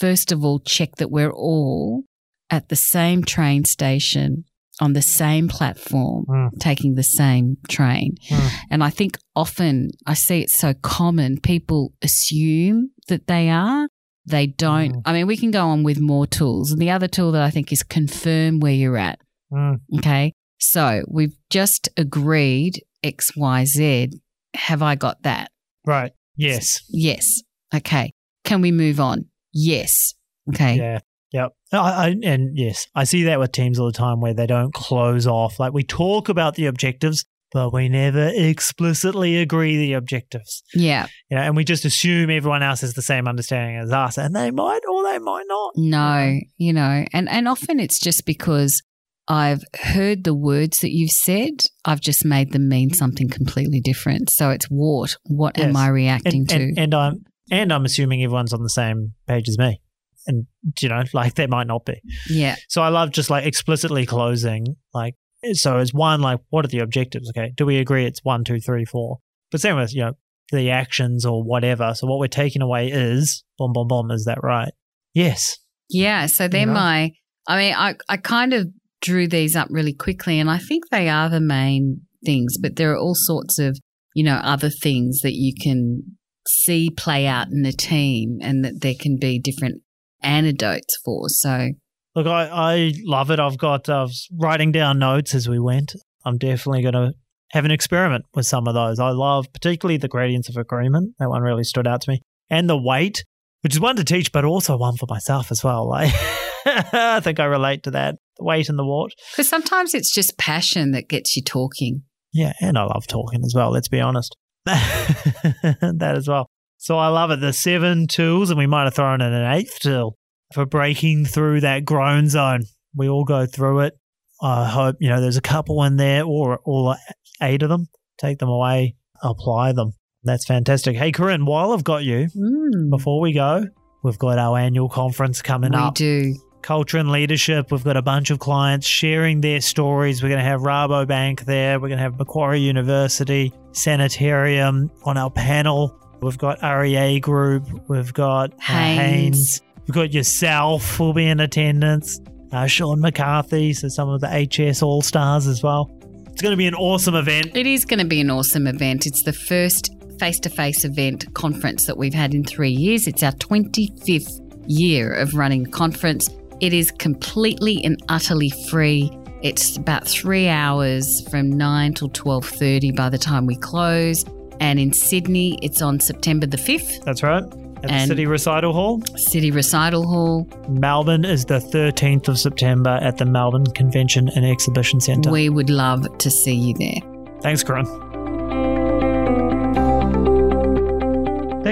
first 0.00 0.32
of 0.32 0.44
all 0.44 0.58
check 0.58 0.96
that 0.96 1.10
we're 1.10 1.32
all 1.32 2.04
at 2.50 2.68
the 2.70 2.76
same 2.76 3.22
train 3.22 3.64
station 3.64 4.44
on 4.80 4.94
the 4.94 5.02
same 5.02 5.46
platform 5.46 6.24
Mm. 6.28 6.48
taking 6.58 6.94
the 6.96 7.04
same 7.04 7.56
train. 7.68 8.16
Mm. 8.28 8.50
And 8.70 8.82
I 8.82 8.90
think 8.90 9.16
often 9.36 9.90
I 10.04 10.14
see 10.14 10.40
it 10.40 10.50
so 10.50 10.74
common, 10.74 11.38
people 11.38 11.92
assume 12.02 12.90
that 13.08 13.28
they 13.28 13.48
are. 13.50 13.86
They 14.26 14.46
don't. 14.48 14.94
Mm. 14.96 15.02
I 15.04 15.12
mean, 15.12 15.26
we 15.28 15.36
can 15.36 15.52
go 15.52 15.68
on 15.68 15.84
with 15.84 16.00
more 16.00 16.26
tools. 16.26 16.72
And 16.72 16.80
the 16.82 16.90
other 16.90 17.06
tool 17.06 17.30
that 17.32 17.42
I 17.42 17.50
think 17.50 17.70
is 17.70 17.82
confirm 17.84 18.58
where 18.58 18.72
you're 18.72 18.96
at. 18.96 19.20
Mm. 19.52 19.76
Okay. 19.98 20.32
So 20.58 21.04
we've 21.08 21.36
just 21.50 21.88
agreed 21.96 22.82
X, 23.04 23.36
Y, 23.36 23.64
Z. 23.66 24.08
Have 24.54 24.82
I 24.82 24.94
got 24.96 25.22
that? 25.22 25.50
Right. 25.86 26.12
Yes. 26.36 26.82
Yes. 26.88 27.42
Okay. 27.74 28.12
Can 28.44 28.60
we 28.60 28.72
move 28.72 29.00
on? 29.00 29.26
Yes. 29.52 30.14
Okay. 30.48 30.76
Yeah. 30.76 30.98
Yep. 31.32 31.52
I, 31.72 31.78
I, 31.78 32.16
and 32.22 32.56
yes, 32.56 32.86
I 32.94 33.04
see 33.04 33.24
that 33.24 33.40
with 33.40 33.52
teams 33.52 33.78
all 33.78 33.86
the 33.86 33.92
time 33.92 34.20
where 34.20 34.34
they 34.34 34.46
don't 34.46 34.72
close 34.72 35.26
off. 35.26 35.58
Like 35.58 35.72
we 35.72 35.82
talk 35.82 36.28
about 36.28 36.54
the 36.54 36.66
objectives, 36.66 37.24
but 37.50 37.72
we 37.72 37.88
never 37.88 38.30
explicitly 38.32 39.38
agree 39.38 39.76
the 39.76 39.94
objectives. 39.94 40.62
Yeah. 40.74 41.06
You 41.30 41.36
know, 41.36 41.42
and 41.42 41.56
we 41.56 41.64
just 41.64 41.84
assume 41.84 42.30
everyone 42.30 42.62
else 42.62 42.82
has 42.82 42.94
the 42.94 43.02
same 43.02 43.26
understanding 43.26 43.76
as 43.78 43.90
us, 43.90 44.16
and 44.18 44.34
they 44.34 44.50
might 44.50 44.80
or 44.88 45.02
they 45.02 45.18
might 45.18 45.46
not. 45.48 45.72
No, 45.76 46.38
you 46.56 46.72
know, 46.72 47.04
and, 47.12 47.28
and 47.28 47.48
often 47.48 47.80
it's 47.80 47.98
just 47.98 48.26
because 48.26 48.82
I've 49.26 49.64
heard 49.74 50.24
the 50.24 50.34
words 50.34 50.80
that 50.80 50.92
you've 50.92 51.10
said, 51.10 51.62
I've 51.84 52.00
just 52.00 52.24
made 52.24 52.52
them 52.52 52.68
mean 52.68 52.92
something 52.92 53.28
completely 53.28 53.80
different. 53.80 54.30
So 54.30 54.50
it's 54.50 54.66
what? 54.66 55.16
What 55.24 55.58
am 55.58 55.76
I 55.76 55.88
reacting 55.88 56.40
and, 56.42 56.48
to? 56.48 56.56
and, 56.56 56.78
and 56.78 56.94
I'm 56.94 57.24
and 57.50 57.72
I'm 57.72 57.84
assuming 57.84 58.22
everyone's 58.22 58.52
on 58.52 58.62
the 58.62 58.68
same 58.68 59.14
page 59.26 59.48
as 59.48 59.58
me, 59.58 59.80
and 60.26 60.46
you 60.80 60.88
know, 60.88 61.02
like 61.14 61.34
they 61.34 61.46
might 61.46 61.66
not 61.66 61.84
be. 61.84 62.00
yeah. 62.28 62.56
So 62.68 62.82
I 62.82 62.88
love 62.88 63.12
just 63.12 63.30
like 63.30 63.46
explicitly 63.46 64.04
closing, 64.04 64.76
like 64.92 65.14
so 65.52 65.78
it's 65.78 65.94
one 65.94 66.20
like 66.20 66.40
what 66.50 66.64
are 66.64 66.68
the 66.68 66.80
objectives? 66.80 67.30
Okay, 67.30 67.52
do 67.56 67.64
we 67.64 67.78
agree 67.78 68.06
it's 68.06 68.24
one, 68.24 68.44
two, 68.44 68.60
three, 68.60 68.84
four? 68.84 69.18
But 69.50 69.60
same 69.60 69.76
with 69.76 69.94
you 69.94 70.02
know 70.02 70.12
the 70.52 70.70
actions 70.70 71.24
or 71.24 71.42
whatever. 71.42 71.94
So 71.94 72.06
what 72.06 72.18
we're 72.18 72.28
taking 72.28 72.62
away 72.62 72.88
is 72.88 73.44
boom, 73.58 73.72
boom, 73.72 73.88
boom. 73.88 74.10
Is 74.10 74.24
that 74.26 74.42
right? 74.42 74.72
Yes. 75.14 75.58
Yeah. 75.88 76.26
So 76.26 76.48
they're 76.48 76.66
know? 76.66 76.74
my, 76.74 77.12
I 77.46 77.56
mean, 77.56 77.74
I, 77.74 77.94
I 78.08 78.16
kind 78.16 78.52
of 78.52 78.68
drew 79.04 79.28
these 79.28 79.54
up 79.54 79.68
really 79.70 79.92
quickly 79.92 80.40
and 80.40 80.50
I 80.50 80.58
think 80.58 80.88
they 80.90 81.08
are 81.08 81.28
the 81.28 81.40
main 81.40 82.00
things, 82.24 82.56
but 82.60 82.76
there 82.76 82.92
are 82.92 82.98
all 82.98 83.14
sorts 83.14 83.58
of, 83.58 83.78
you 84.14 84.24
know, 84.24 84.36
other 84.36 84.70
things 84.70 85.20
that 85.20 85.34
you 85.34 85.52
can 85.62 86.16
see 86.48 86.90
play 86.90 87.26
out 87.26 87.48
in 87.48 87.62
the 87.62 87.72
team 87.72 88.38
and 88.40 88.64
that 88.64 88.80
there 88.80 88.94
can 88.98 89.18
be 89.20 89.38
different 89.38 89.82
antidotes 90.22 90.96
for. 91.04 91.28
So, 91.28 91.70
Look, 92.14 92.26
I, 92.26 92.48
I 92.48 92.92
love 93.04 93.30
it. 93.30 93.40
I've 93.40 93.58
got 93.58 93.88
I 93.88 94.02
was 94.02 94.28
writing 94.32 94.72
down 94.72 94.98
notes 94.98 95.34
as 95.34 95.48
we 95.48 95.58
went. 95.58 95.94
I'm 96.24 96.38
definitely 96.38 96.82
going 96.82 96.94
to 96.94 97.12
have 97.50 97.64
an 97.64 97.70
experiment 97.70 98.24
with 98.34 98.46
some 98.46 98.66
of 98.66 98.74
those. 98.74 98.98
I 98.98 99.10
love 99.10 99.46
particularly 99.52 99.98
the 99.98 100.08
gradients 100.08 100.48
of 100.48 100.56
agreement. 100.56 101.14
That 101.18 101.28
one 101.28 101.42
really 101.42 101.64
stood 101.64 101.86
out 101.86 102.02
to 102.02 102.10
me, 102.12 102.22
and 102.48 102.70
the 102.70 102.78
WAIT, 102.78 103.24
which 103.62 103.74
is 103.74 103.80
one 103.80 103.96
to 103.96 104.04
teach, 104.04 104.30
but 104.30 104.44
also 104.44 104.76
one 104.76 104.96
for 104.96 105.06
myself 105.08 105.50
as 105.50 105.64
well. 105.64 105.88
Like 105.88 106.12
I 106.92 107.20
think 107.20 107.40
I 107.40 107.44
relate 107.44 107.82
to 107.84 107.90
that. 107.92 108.16
The 108.36 108.44
WAIT 108.44 108.68
in 108.68 108.76
the 108.76 108.84
WART. 108.84 109.12
Because 109.32 109.48
sometimes 109.48 109.94
it's 109.94 110.12
just 110.12 110.36
passion 110.38 110.90
that 110.92 111.08
gets 111.08 111.36
you 111.36 111.42
talking. 111.42 112.02
Yeah, 112.32 112.52
and 112.60 112.76
I 112.76 112.82
love 112.84 113.06
talking 113.06 113.42
as 113.44 113.54
well, 113.54 113.70
let's 113.70 113.88
be 113.88 114.00
honest. 114.00 114.36
that 114.64 116.14
as 116.16 116.28
well. 116.28 116.48
So 116.78 116.98
I 116.98 117.08
love 117.08 117.30
it. 117.30 117.40
The 117.40 117.52
seven 117.52 118.06
tools, 118.06 118.50
and 118.50 118.58
we 118.58 118.66
might 118.66 118.84
have 118.84 118.94
thrown 118.94 119.20
in 119.20 119.32
an 119.32 119.52
eighth 119.54 119.78
tool 119.80 120.16
for 120.52 120.66
breaking 120.66 121.24
through 121.26 121.60
that 121.60 121.84
groan 121.84 122.28
zone. 122.28 122.62
We 122.94 123.08
all 123.08 123.24
go 123.24 123.46
through 123.46 123.80
it. 123.80 123.94
I 124.42 124.68
hope, 124.68 124.96
you 125.00 125.08
know, 125.08 125.20
there's 125.20 125.36
a 125.36 125.40
couple 125.42 125.82
in 125.84 125.96
there 125.96 126.24
or 126.24 126.58
all 126.64 126.94
eight 127.40 127.62
of 127.62 127.68
them. 127.68 127.86
Take 128.18 128.38
them 128.38 128.48
away, 128.48 128.96
apply 129.22 129.72
them. 129.72 129.92
That's 130.24 130.44
fantastic. 130.46 130.96
Hey, 130.96 131.12
Corinne, 131.12 131.46
while 131.46 131.72
I've 131.72 131.84
got 131.84 132.04
you, 132.04 132.28
Mm. 132.36 132.90
before 132.90 133.20
we 133.20 133.32
go, 133.32 133.64
we've 134.02 134.18
got 134.18 134.38
our 134.38 134.58
annual 134.58 134.88
conference 134.88 135.40
coming 135.42 135.72
We 135.72 135.78
up. 135.78 135.98
We 135.98 136.04
do. 136.04 136.34
Culture 136.64 136.96
and 136.96 137.10
leadership. 137.10 137.70
We've 137.70 137.84
got 137.84 137.98
a 137.98 138.02
bunch 138.02 138.30
of 138.30 138.38
clients 138.38 138.86
sharing 138.86 139.42
their 139.42 139.60
stories. 139.60 140.22
We're 140.22 140.30
going 140.30 140.42
to 140.42 140.48
have 140.48 140.62
Rabobank 140.62 141.44
there. 141.44 141.78
We're 141.78 141.88
going 141.88 141.98
to 141.98 142.02
have 142.02 142.18
Macquarie 142.18 142.60
University, 142.60 143.52
Sanitarium 143.72 144.90
on 145.04 145.18
our 145.18 145.30
panel. 145.30 145.94
We've 146.22 146.38
got 146.38 146.62
REA 146.62 147.20
Group. 147.20 147.68
We've 147.86 148.14
got 148.14 148.54
uh, 148.54 148.56
Haynes. 148.62 149.60
We've 149.86 149.94
got 149.94 150.14
yourself 150.14 150.98
will 150.98 151.12
be 151.12 151.26
in 151.26 151.38
attendance. 151.40 152.18
Uh, 152.50 152.66
Sean 152.66 152.98
McCarthy, 152.98 153.74
so 153.74 153.88
some 153.88 154.08
of 154.08 154.22
the 154.22 154.28
HS 154.28 154.82
All 154.82 155.02
Stars 155.02 155.46
as 155.46 155.62
well. 155.62 155.90
It's 156.32 156.40
going 156.40 156.52
to 156.52 156.56
be 156.56 156.66
an 156.66 156.74
awesome 156.74 157.14
event. 157.14 157.54
It 157.54 157.66
is 157.66 157.84
going 157.84 158.00
to 158.00 158.06
be 158.06 158.22
an 158.22 158.30
awesome 158.30 158.66
event. 158.66 159.04
It's 159.04 159.22
the 159.24 159.34
first 159.34 159.94
face 160.18 160.40
to 160.40 160.48
face 160.48 160.82
event 160.86 161.34
conference 161.34 161.84
that 161.84 161.98
we've 161.98 162.14
had 162.14 162.32
in 162.32 162.42
three 162.42 162.70
years. 162.70 163.06
It's 163.06 163.22
our 163.22 163.32
25th 163.32 164.40
year 164.66 165.12
of 165.12 165.34
running 165.34 165.66
conference. 165.66 166.30
It 166.60 166.72
is 166.72 166.90
completely 166.90 167.84
and 167.84 168.02
utterly 168.08 168.50
free. 168.70 169.10
It's 169.42 169.76
about 169.76 170.06
three 170.08 170.48
hours 170.48 171.26
from 171.28 171.50
9 171.50 171.94
till 171.94 172.08
12.30 172.10 172.96
by 172.96 173.08
the 173.10 173.18
time 173.18 173.46
we 173.46 173.56
close. 173.56 174.24
And 174.60 174.78
in 174.78 174.92
Sydney, 174.92 175.58
it's 175.62 175.82
on 175.82 176.00
September 176.00 176.46
the 176.46 176.56
5th, 176.56 177.04
That's 177.04 177.22
right. 177.22 177.42
At 177.42 177.82
the 177.82 177.92
And- 177.92 178.08
City 178.08 178.24
Recital 178.24 178.72
Hall. 178.72 179.02
City 179.16 179.50
Recital 179.50 180.06
Hall. 180.06 180.48
Melbourne 180.70 181.24
is 181.26 181.44
the 181.44 181.58
13th 181.60 182.28
of 182.28 182.38
September 182.38 182.98
at 183.02 183.18
the 183.18 183.26
Melbourne 183.26 183.66
Convention 183.66 184.30
and 184.34 184.46
Exhibition 184.46 185.00
Centre. 185.00 185.30
We 185.30 185.50
would 185.50 185.68
love 185.68 186.06
to 186.18 186.30
see 186.30 186.54
you 186.54 186.72
there. 186.78 187.02
Thanks, 187.42 187.62
Corinne. 187.62 187.84